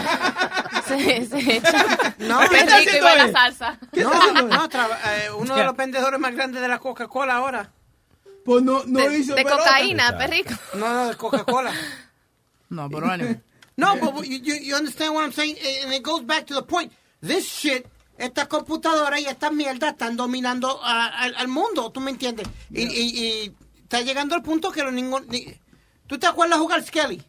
[0.87, 1.87] Se, se echa
[2.19, 3.79] No, qué ¿qué está rico y salsa.
[3.93, 7.71] No, no, eh, uno de los vendedores más grandes de la Coca-Cola ahora.
[8.45, 9.63] Pues no, no De- hizo de pelota.
[9.63, 10.53] cocaína, perrico.
[10.75, 11.73] No, no, de Coca-Cola.
[12.71, 13.41] No, pero anyway.
[13.77, 15.57] No, but you, you, you understand what I'm saying?
[15.61, 16.93] Eh, And it goes back to the point.
[17.27, 17.87] This shit,
[18.19, 22.47] esta computadora y esta mierda están dominando a- al, al mundo, ¿tú me entiendes?
[22.71, 25.27] Y, y, y está llegando al punto que los ningún...
[25.29, 25.47] ni-
[26.07, 27.23] ¿Tú te acuerdas jugar Skelly?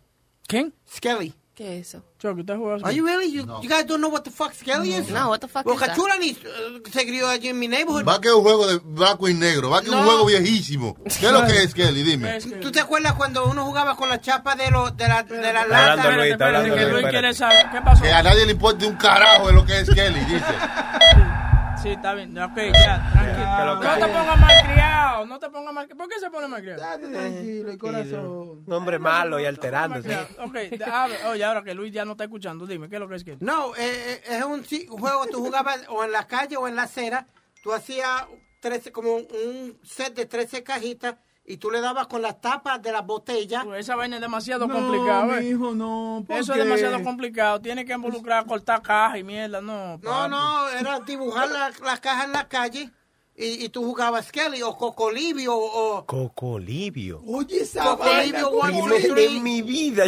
[0.47, 0.73] ¿Quién?
[0.93, 1.33] Skelly.
[1.55, 2.03] ¿Qué es eso?
[2.17, 3.31] Chucky, ¿usted juega Are you really?
[3.31, 5.07] You, you guys don't know what the fuck Skelly is?
[5.11, 5.91] No, what the fuck Well, is that?
[5.91, 8.07] Cachulani uh, se crió allí en mi neighborhood.
[8.07, 10.03] Va que es un juego de blanco y negro, va que es un No.
[10.03, 10.95] juego viejísimo.
[11.03, 12.01] ¿Qué es lo que es, Kelly?
[12.01, 12.39] Dime.
[12.59, 15.61] ¿Tú te acuerdas cuando uno jugaba con la chapa de, los de la, de la
[15.61, 15.91] Está lata?
[15.91, 17.69] hablando Luis, está hablando que Luis, quiere saber.
[17.71, 18.01] ¿Qué pasó?
[18.01, 20.43] Que a nadie le importa un carajo de lo que es Kelly, dice.
[21.83, 22.37] Sí, está bien.
[22.37, 23.75] Ok, ya, tranquilo.
[23.75, 25.25] No te pongas malcriado.
[25.25, 27.09] No te pongas mal ¿Por qué se pone malcriado?
[27.09, 28.63] Tranquilo, el corazón.
[28.65, 30.15] Un hombre malo y alterándose.
[30.39, 30.55] Ok,
[30.89, 33.15] a ver, oye, ahora que Luis ya no está escuchando, dime, ¿qué es lo que
[33.15, 33.35] es que?
[33.41, 34.63] No, eh, eh, es un
[34.97, 37.27] juego, tú jugabas o en la calle o en la acera,
[37.61, 38.27] tú hacías
[38.61, 41.15] 13, como un set de 13 cajitas
[41.45, 43.65] y tú le dabas con las tapas de las botellas.
[43.77, 45.41] Esa vaina es demasiado No, complicado, ¿eh?
[45.41, 46.23] mijo, no.
[46.25, 46.59] ¿por Eso qué?
[46.59, 47.59] es demasiado complicado.
[47.59, 49.97] Tiene que involucrar cortar caja y mierda, no.
[49.97, 52.91] No, no, era dibujar la- las cajas en la calle
[53.35, 56.05] y, y tú jugabas Skelly o Cocolibio o...
[56.05, 57.21] Cocolibio.
[57.27, 58.79] Oye, esa Cocolibio one,
[59.25, 60.03] en mi vida.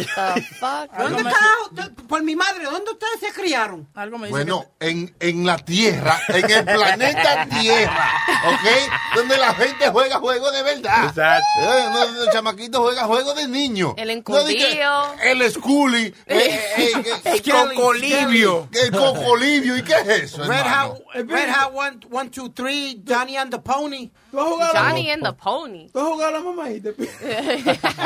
[0.96, 1.70] ¿Dónde carajo?
[2.08, 3.88] Por mi madre, ¿dónde ustedes se criaron?
[3.94, 8.10] Algo me Bueno, en, en la Tierra, en el planeta Tierra,
[8.46, 9.16] ¿ok?
[9.16, 11.06] Donde la gente juega juegos de verdad.
[11.08, 11.44] Exacto.
[11.62, 13.94] Eh, no, el chamaquito juega juegos de niño.
[13.96, 15.14] El No que encudido.
[15.22, 16.14] el Schooly.
[16.26, 17.42] eh, eh, que- El
[17.74, 18.68] cocolibio.
[18.70, 19.76] que El cocolibio.
[19.76, 20.60] ¿Y qué es eso, Red?
[20.60, 24.10] Hat, Red Hat one, one, two, three, Johnny and the Pony.
[24.30, 25.88] ¿Tú has jugado a la- Johnny and the Pony.
[25.92, 26.90] ¿Tú has jugado a la mamadita?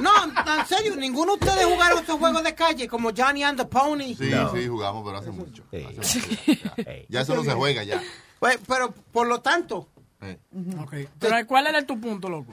[0.00, 3.64] No, en serio, ninguno de ustedes jugaron estos juegos de calle como Johnny and the
[3.64, 4.14] Pony.
[4.14, 5.64] Sí, sí, jugamos, pero hace mucho.
[5.72, 6.84] Hace mucho, ya.
[7.08, 8.02] Ya eso no se juega ya.
[8.38, 9.88] Pues, pero por lo tanto,
[10.20, 10.38] Eh.
[10.82, 11.08] Okay.
[11.18, 12.52] Pero ¿cuál era tu punto, loco?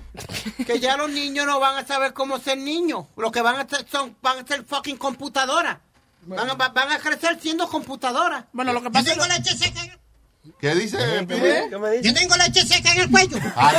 [0.65, 3.07] que ya los niños no van a saber cómo ser niños.
[3.17, 5.79] Lo que van a ser son, van a ser fucking computadoras.
[6.25, 8.45] Van a, va- van a crecer siendo computadoras.
[8.53, 9.81] Bueno, lo que Yo pasa tengo es leche seca.
[10.59, 10.97] ¿Qué dice?
[11.27, 12.03] ¿Qué me dice?
[12.03, 13.37] Yo tengo leche seca en el cuello.
[13.55, 13.71] Ah,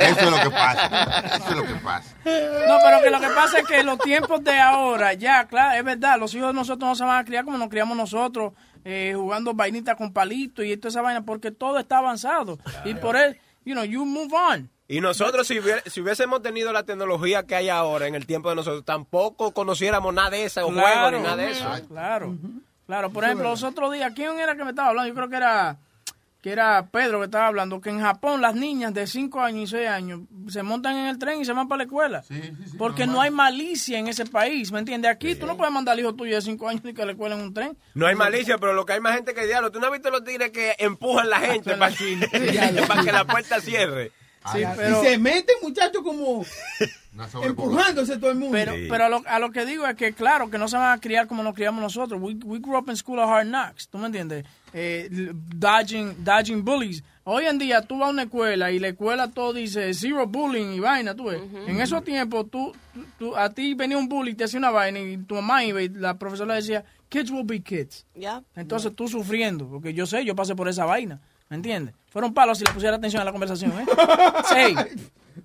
[0.00, 1.36] eso es lo que pasa.
[1.36, 2.14] Eso es lo que pasa.
[2.24, 5.84] No, pero que lo que pasa es que los tiempos de ahora, ya, claro, es
[5.84, 8.52] verdad, los hijos de nosotros no se van a criar como nos criamos nosotros,
[8.84, 12.58] eh, jugando vainitas con palitos y toda esa vaina, porque todo está avanzado.
[12.84, 13.34] Y por eso,
[13.64, 14.70] you know, you move on.
[14.90, 18.48] Y nosotros, si, hubiera- si hubiésemos tenido la tecnología que hay ahora en el tiempo
[18.50, 21.70] de nosotros, tampoco conociéramos nada de esos juegos ni nada de eso.
[21.88, 22.36] Claro,
[22.88, 23.10] claro.
[23.10, 25.08] Por ejemplo, los otros días, ¿quién era que me estaba hablando?
[25.08, 25.78] Yo creo que era
[26.40, 29.76] que era Pedro que estaba hablando, que en Japón las niñas de 5 años y
[29.76, 32.24] 6 años se montan en el tren y se van para la escuela.
[32.78, 35.10] porque no hay malicia en ese país, ¿me entiendes?
[35.10, 37.12] Aquí tú no puedes mandar al hijo tuyo de 5 años ni que a la
[37.12, 37.76] escuela en un tren.
[37.94, 39.72] No hay malicia, pero lo que hay más gente que diablo.
[39.72, 43.26] ¿Tú no has visto los tigres que empujan la gente para que, para que la
[43.26, 44.12] puerta cierre?
[44.52, 46.44] Sí, Ah, pero- Y se meten, muchachos, como
[47.48, 48.52] empujándose todo el mundo.
[48.52, 50.96] Pero, pero a, lo, a lo que digo es que, claro, que no se van
[50.96, 52.20] a criar como nos criamos nosotros.
[52.22, 54.44] We, we grew up in school of hard knocks, ¿tú me entiendes?
[54.72, 55.08] Eh,
[55.54, 57.02] dodging, dodging bullies.
[57.24, 60.72] Hoy en día tú vas a una escuela y la escuela todo dice zero bullying
[60.74, 61.40] y vaina, tú ves.
[61.66, 62.72] En esos tiempos, tú,
[63.18, 65.82] tú- a ti venía un bully y te hacía una vaina y tu mamá iba
[65.82, 68.06] y la profesora decía, kids will be kids.
[68.56, 71.94] Entonces tú sufriendo, porque yo sé, yo pasé por esa vaina, ¿me entiendes?
[72.10, 73.86] Fueron palos si le pusiera atención a la conversación, ¿eh?
[74.48, 74.98] Sí.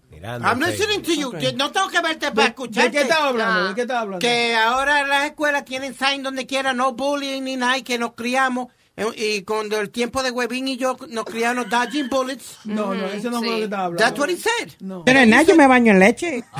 [0.09, 0.65] Mirando, I'm sí.
[0.71, 1.33] listening to you.
[1.57, 2.89] No tengo que verte para ¿De, escucharte.
[2.89, 3.59] ¿De qué estaba hablando?
[3.69, 3.73] Ah.
[3.73, 4.19] ¿De qué hablando?
[4.19, 8.13] Que ahora las escuelas tienen sign donde quiera, no bullying ni nada, y que nos
[8.13, 8.67] criamos.
[8.95, 12.59] eh, Y cuando el tiempo de Webin y yo nos criamos dodging bullets.
[12.63, 13.57] No, no, eso no fue lo Sí.
[13.59, 14.03] que estaba hablando.
[14.03, 14.71] That's what he said.
[14.79, 15.03] No.
[15.03, 16.43] Pero nada, yo me baño en leche.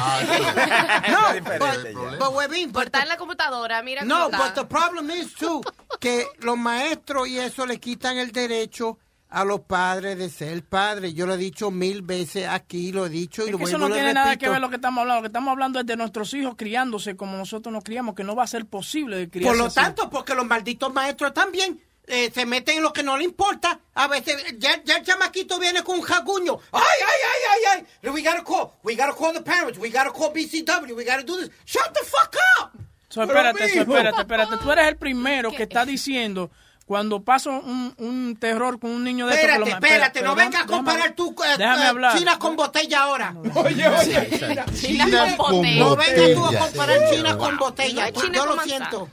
[1.09, 5.61] No, diferente but, Webin, Está en la computadora, mira No, but the problem is too
[5.99, 8.97] que los maestros y eso le quitan el derecho
[9.33, 11.15] a los padres de ser padres.
[11.15, 13.71] Yo lo he dicho mil veces aquí, lo he dicho y Es lo que voy
[13.71, 15.15] eso no tiene nada que ver lo que estamos hablando.
[15.15, 18.35] Lo que estamos hablando es de nuestros hijos criándose como nosotros nos criamos, que no
[18.35, 19.75] va a ser posible de criarse Por lo así.
[19.75, 23.79] tanto, porque los malditos maestros también eh, se meten en lo que no le importa.
[23.95, 26.59] A veces ya, ya el chamaquito viene con un jaguño.
[26.71, 27.41] Ay, ay, ay,
[27.79, 28.09] ay, ay.
[28.11, 28.73] We gotta call.
[28.83, 29.79] We gotta call the parents.
[29.79, 30.95] We gotta call BCW.
[30.95, 31.49] We gotta do this.
[31.65, 32.71] Shut the fuck up.
[33.09, 34.57] So, espérate, so, espérate, espérate.
[34.57, 36.51] Tú eres el primero que está diciendo,
[36.85, 40.63] cuando pasa un, un terror con un niño de estos, Espérate, lo- espérate, no vengas
[40.63, 42.17] a comparar tú eh, eh.
[42.17, 43.33] China con botella ahora.
[43.55, 45.05] Oye, oye, China, China
[45.37, 45.79] con con botella.
[45.79, 48.11] No vengas tú a comparar China con botella.
[48.11, 49.09] China Yo lo siento.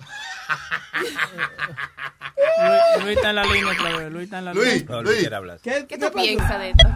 [2.37, 4.13] Luis, Luis está en la línea otra vez.
[4.13, 4.97] Luis está en la Luis, línea.
[4.97, 5.59] No, Luis hablar.
[5.63, 6.89] ¿Qué, ¿Qué tú piensas de esto?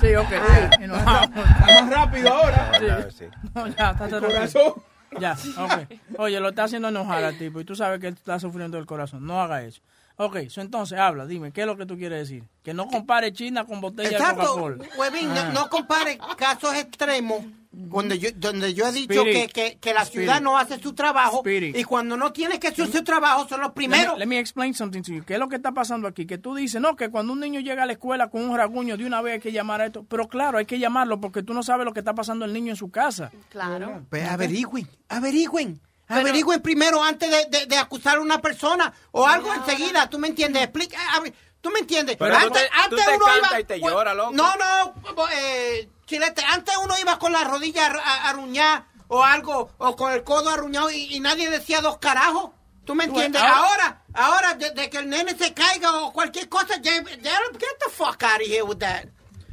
[0.00, 0.28] Sí, ok.
[0.28, 1.24] sí, enojado.
[1.24, 2.72] Está más rápido ahora.
[3.16, 3.24] Sí.
[3.54, 4.74] No, ya, está El corazón.
[5.20, 6.18] Ya, ok.
[6.18, 8.86] Oye, lo está haciendo enojar al tipo y tú sabes que él está sufriendo del
[8.86, 9.26] corazón.
[9.26, 9.80] No haga eso.
[10.18, 12.42] Ok, so entonces habla, dime, ¿qué es lo que tú quieres decir?
[12.62, 14.84] Que no compare China con botella de Coca-Cola.
[14.96, 15.50] Huevín, Ah.
[15.52, 20.06] no, no compare casos extremos donde yo, donde yo he dicho que, que, que la
[20.06, 20.42] ciudad Spirit.
[20.42, 21.76] no hace su trabajo Spirit.
[21.76, 24.06] y cuando no tiene que hacer su trabajo son los primeros.
[24.06, 25.22] Let me, let me explain something to you.
[25.22, 26.24] ¿Qué es lo que está pasando aquí?
[26.26, 28.96] Que tú dices, no, que cuando un niño llega a la escuela con un raguño,
[28.96, 30.06] de una vez hay que llamar a esto.
[30.08, 32.70] Pero claro, hay que llamarlo porque tú no sabes lo que está pasando el niño
[32.70, 33.30] en su casa.
[33.50, 34.06] Claro.
[34.08, 35.78] Pues averigüen, averigüen.
[36.08, 40.08] Averigüen primero antes de, de- de acusar a una persona o algo enseguida.
[40.08, 40.62] ¿Tú me entiendes?
[40.62, 40.98] Explica.
[41.14, 42.16] a ver, ¿Tú me entiendes?
[42.16, 43.60] Pero tú antes te- tú antes te uno iba.
[43.60, 44.32] y te pues, llora, loco.
[44.32, 44.94] No, no,
[45.32, 46.44] eh, Chilete.
[46.48, 51.14] Antes uno iba con la rodilla arruñada o algo, o con el codo arruñado y,
[51.16, 52.50] y nadie decía dos carajos.
[52.84, 53.42] ¿Tú me entiendes?
[53.42, 57.78] ahora- Ahora, ahora, de, de que el nene se caiga o cualquier cosa, ya, get
[57.84, 59.06] the fuck out of here with that.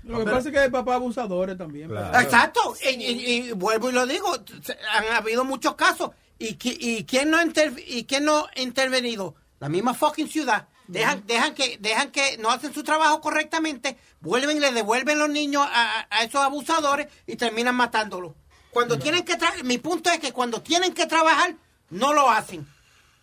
[0.04, 1.90] Lo que pasa es que hay papás abusadores también.
[2.22, 6.12] Exacto, y, y- y vuelvo y lo digo, se- han habido muchos casos.
[6.40, 7.38] ¿Y, qui- y quién no
[7.86, 9.36] y quién no ha intervenido?
[9.60, 10.68] La misma fucking ciudad.
[10.88, 15.30] Dejan, dejan que dejan que no hacen su trabajo correctamente, vuelven y le devuelven los
[15.30, 18.34] niños a, a- a esos abusadores y terminan matándolos.
[18.72, 21.56] Cuando tienen que tra- mi punto es que cuando tienen que trabajar
[21.90, 22.68] no lo hacen.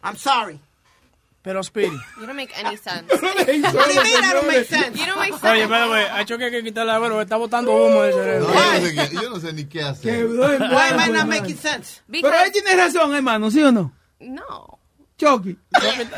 [0.02, 0.58] I'm sorry.
[1.50, 1.96] Pero Speedy.
[2.20, 3.08] You don't make any sense.
[3.10, 4.96] What do you mean I don't make sense?
[4.96, 5.50] You don't make sense.
[5.52, 8.14] Oye, espera, güey, ha hecho que hay que quitarle la verga, está botando humo del
[8.14, 8.46] cerebro.
[8.46, 10.26] No, yo, no sé qué- yo no sé ni qué hacer.
[10.28, 12.02] Why am I not making sense?
[12.08, 13.92] Pero él tiene razón, hermano, ¿sí o no?
[14.20, 14.78] No.
[15.18, 15.58] Chucky.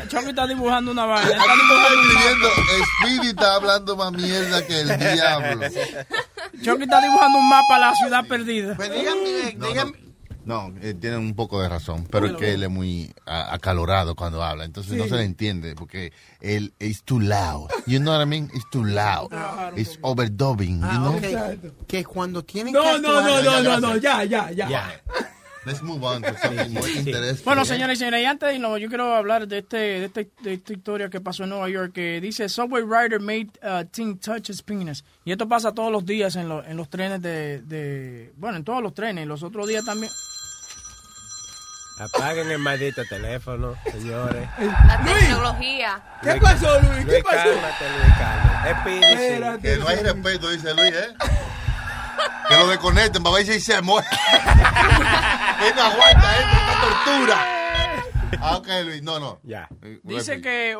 [0.07, 1.31] Chucky, está- dibujando una vaina.
[1.31, 2.85] Está dibujando un escribiendo, mapa.
[3.01, 5.67] Speedy está hablando más mierda que el diablo.
[6.63, 8.75] Chucky está dibujando un mapa a la ciudad perdida.
[8.75, 10.02] Pues dígame, dígame.
[10.45, 14.13] No, eh, tiene un poco de razón, pero es que él es muy a- acalorado
[14.15, 15.11] cuando habla, entonces no Sí.
[15.11, 17.69] se le entiende porque él es too loud.
[17.87, 18.49] You know what I mean?
[18.53, 19.31] It's too loud.
[19.77, 21.15] It's overdubbing, you Ah, know?
[21.17, 21.87] ok.
[21.87, 25.01] Que cuando tienen No, que no, no, no, no, no, ya, ya, ya.
[25.65, 27.45] Let's move on to something more interesting.
[27.45, 30.29] Bueno, señores y señores, y antes de irnos, yo quiero hablar de, este, de, este,
[30.41, 34.17] de esta historia que pasó en Nueva York, que dice, Subway rider made uh, teen
[34.19, 35.05] touch his penis.
[35.23, 38.33] Y esto pasa todos los días en, lo- en los trenes de, de...
[38.35, 40.11] Bueno, en todos los trenes, los otros días también.
[41.99, 44.49] Apaguen el maldito teléfono, señores.
[44.59, 46.01] La tecnología.
[46.23, 47.05] ¿Qué pasó, Luis?
[47.05, 47.49] ¿Qué pasó?
[47.49, 48.13] cálmate, Luis,
[49.29, 49.61] cálmate.
[49.61, 51.13] Que no hay respeto, dice Luis, ¿eh?
[52.49, 54.07] Que lo desconecten para ver si se muere.
[54.09, 56.45] que no aguanta, ¿eh?
[56.51, 57.63] Esta tortura.
[58.41, 59.39] Ah, ok, Luis, no, no.
[59.43, 59.69] Ya.
[60.03, 60.75] Dice que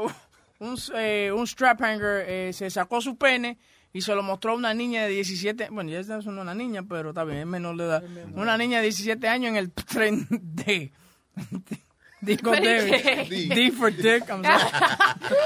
[0.59, 3.59] un, eh, un strap hanger eh, se sacó su pene
[3.93, 7.09] y se lo mostró a una niña de 17, bueno, ya es una niña, pero
[7.09, 8.03] está bien, es menor de edad.
[8.33, 10.91] Una niña de 17 años en el tren D.
[12.21, 12.63] Digo ¿Pero
[13.29, 13.71] D.
[13.77, 14.61] for dick, I'm sorry.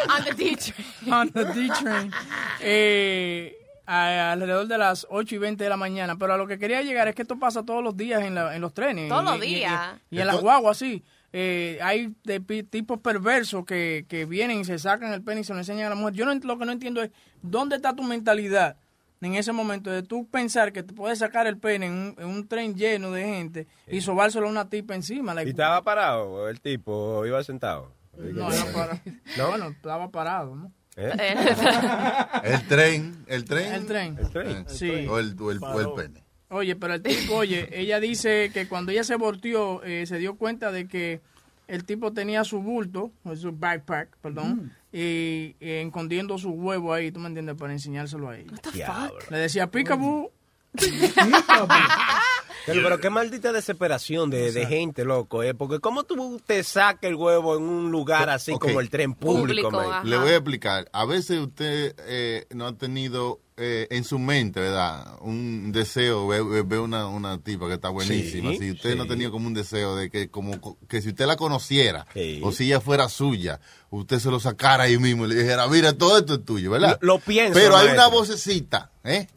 [0.15, 1.13] On the D train.
[1.13, 2.11] on the D train.
[2.59, 3.55] Eh,
[3.87, 6.17] a- alrededor de las 8 y 20 de la mañana.
[6.19, 8.55] Pero a lo que quería llegar es que esto pasa todos los días en, la-
[8.55, 9.09] en los trenes.
[9.09, 9.91] Todos Y- los y- y- días.
[10.11, 11.03] Y, en las guaguas, sí.
[11.33, 15.53] Eh, hay de tipos perversos que, que vienen y se sacan el pene y se
[15.53, 16.13] lo enseñan a la mujer.
[16.13, 17.09] Yo no, lo que no entiendo es
[17.41, 18.77] dónde está tu mentalidad
[19.21, 22.25] en ese momento de tú pensar que te puedes sacar el pene en un, en
[22.27, 25.33] un tren lleno de gente y sobárselo a una tipa encima.
[25.33, 27.93] like- ¿Y estaba parado el tipo o iba sentado?
[28.17, 29.01] no, era para-
[29.37, 29.49] ¿No?
[29.49, 30.71] Bueno, estaba parado, ¿no?
[30.95, 31.11] ¿Eh?
[32.43, 33.73] El tren, el tren.
[33.73, 34.17] El tren.
[34.19, 34.47] El tren.
[34.57, 35.05] Eh, Sí.
[35.07, 36.23] O el, o el, o el pene.
[36.49, 40.37] Oye, pero el tipo, oye, ella dice que cuando ella se volteó, eh, se dio
[40.37, 41.21] cuenta de que
[41.67, 47.11] el tipo tenía su bulto, o su backpack, perdón, y, y escondiendo su huevo ahí,
[47.11, 47.55] ¿tú me entiendes?
[47.55, 48.47] Para enseñárselo ahí.
[48.73, 49.13] Diablo.
[49.29, 50.31] Le decía, peekaboo.
[52.67, 55.53] Pero, pero qué maldita desesperación de, de gente, loco, ¿eh?
[55.55, 59.69] Porque ¿cómo tú te sacas el huevo en un lugar así como el tren público,
[59.71, 60.03] Público.
[60.03, 60.89] Le voy a explicar.
[60.93, 65.15] A veces usted eh, no ha tenido eh, en su mente, ¿verdad?
[65.21, 68.51] Un deseo, ve, ve- ve una, una tipa que está buenísima.
[68.51, 69.09] Sí, si usted no ha sí.
[69.09, 72.39] tenido como un deseo de que como co- que si usted la conociera Sí.
[72.43, 73.59] o si ella fuera suya,
[73.89, 76.99] usted se lo sacara ahí mismo y le dijera, mira, todo esto es tuyo, ¿verdad?
[77.01, 79.27] Lo- lo pienso, Pero hay una vocecita, ¿eh?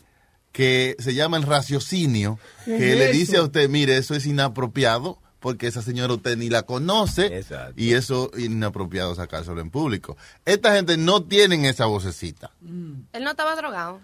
[0.53, 3.19] Que se llama el raciocinio, ¿Qué que es le eso?
[3.19, 7.75] dice a usted, mire, eso es inapropiado porque esa señora usted ni la conoce Exacto.
[7.77, 10.17] y eso es inapropiado sacárselo en público.
[10.45, 12.51] Esta gente no tienen esa vocecita.
[12.63, 14.01] Él no estaba drogado.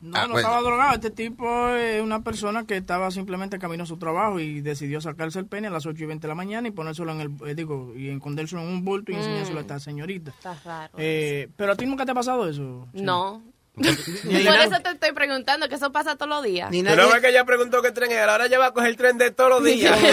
[0.00, 0.38] No, Ah, no bueno.
[0.48, 0.94] estaba drogado.
[0.94, 5.38] Este tipo es una persona que estaba simplemente camino a su trabajo y decidió sacarse
[5.38, 7.54] el pene a las 8 y 20 de la mañana y ponérselo en el, eh,
[7.54, 9.18] digo, y escondérselo en un bulto y Mm.
[9.18, 10.30] enseñárselo a esta señorita.
[10.30, 10.94] Está raro.
[10.96, 12.88] Eh, pero a ti nunca te ha pasado eso.
[12.94, 13.42] No.
[13.74, 16.70] Por eso te estoy preguntando, que eso pasa todos los días.
[16.70, 18.32] No ves que ella preguntó qué tren era.
[18.32, 19.98] Ahora ella va a coger el tren de todos los días.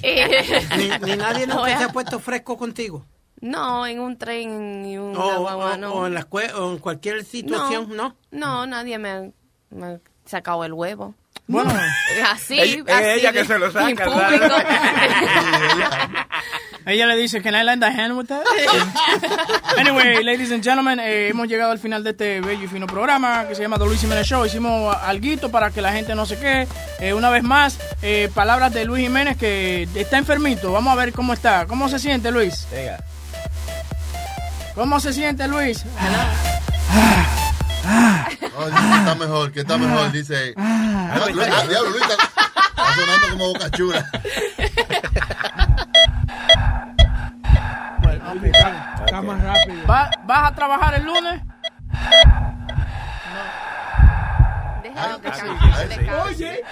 [0.76, 3.06] ni, ni nadie No, se ha puesto fresco contigo.
[3.40, 5.92] No, en un tren y una O, guagua, o- no.
[5.94, 8.16] o en la o en cualquier situación, ¿no?
[8.30, 9.30] No, nadie me, ha-
[9.70, 11.14] me ha sacado el huevo.
[11.46, 11.70] Bueno,
[12.28, 14.40] así, es así ella de- que se lo saca, en ¿sabes?
[14.40, 14.54] público.
[16.86, 18.42] Ella le dice, can I lend a hand with that?
[19.78, 23.46] anyway, ladies and gentlemen, eh, hemos llegado al final de este bello y fino programa
[23.46, 24.46] que se llama The Luis Jiménez Show.
[24.46, 26.68] Hicimos alguito para que la gente no se quede.
[26.98, 30.72] Eh, una vez más, eh, palabras de Luis Jiménez que está enfermito.
[30.72, 31.66] Vamos a ver cómo está.
[31.66, 32.66] ¿Cómo se siente, Luis?
[34.74, 35.84] ¿Cómo se siente, Luis?
[38.40, 40.54] Que está mejor, que está mejor, dice.
[40.56, 41.36] Ah, Luis,
[41.68, 44.10] diablo, Luis, está, está sonando como boca chula.
[48.34, 49.86] Está más rápido.
[49.88, 51.42] ¿Va- ¿Vas a trabajar el lunes?
[54.82, 56.08] Déjalo que Ay, cante, ay.
[56.26, 56.62] Oye,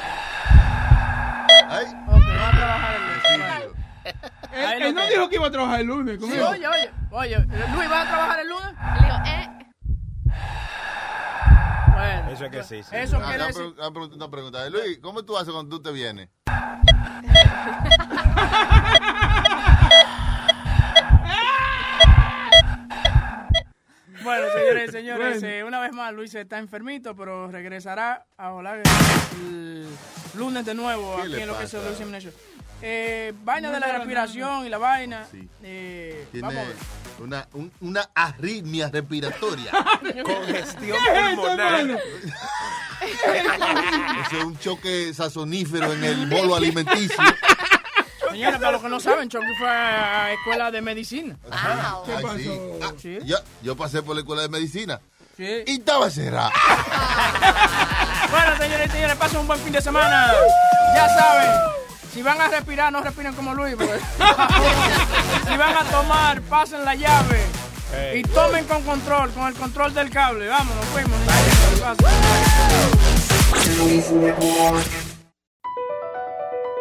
[2.07, 3.23] Ok, va a trabajar el lunes.
[4.53, 7.37] él, él no dijo que iba a trabajar el lunes Sí, oye, oye, oye,
[7.75, 8.73] Luis, ¿vas a trabajar el lunes?
[8.95, 9.49] Le digo, eh,
[11.95, 12.97] Bueno, Eso es que sí, sí.
[12.97, 13.63] Eso Ah, quiere una decir...
[13.77, 14.69] una pregunta, una pregunta.
[14.71, 16.31] Luis, ¿cómo tú haces cuando tú te vienes?
[24.29, 25.55] Bueno, señores y señores, Bueno.
[25.55, 28.83] eh, una vez más Luis está enfermito, pero regresará a volar
[29.41, 29.87] el
[30.35, 31.85] lunes de nuevo ¿Qué aquí en lo que es el?
[31.85, 32.33] Luis Jiménez Show.
[32.83, 35.27] Eh, vaina No, de la no, no, respiración y la vaina.
[35.31, 35.49] Sí.
[35.63, 36.77] Eh, Tiene vamos a ver.
[37.21, 39.71] una, un- una arritmia respiratoria.
[40.25, 41.91] Congestión ¿Qué es esto, pulmonar.
[44.33, 47.17] es un choque sazonífero en el bolo alimenticio.
[48.31, 51.37] Señores, para los que no saben, Chucky fue a escuela de medicina.
[51.43, 52.05] wow.
[52.05, 52.37] ¿Qué Ay, pasó?
[52.39, 52.61] sí.
[52.83, 53.19] Ah, Sí.
[53.25, 55.01] yo, yo pasé por la escuela de medicina
[55.37, 55.63] Sí.
[55.67, 56.53] y estaba cerrada.
[58.31, 60.33] Bueno, señores y señores, pasen un buen fin de semana.
[60.95, 61.51] Ya saben,
[62.13, 63.75] si van a respirar, no respiren como Luis.
[65.49, 67.43] si van a tomar, pasen la llave.
[68.15, 70.47] Y tomen con control, con el control del cable.
[70.49, 71.19] Vámonos, fuimos.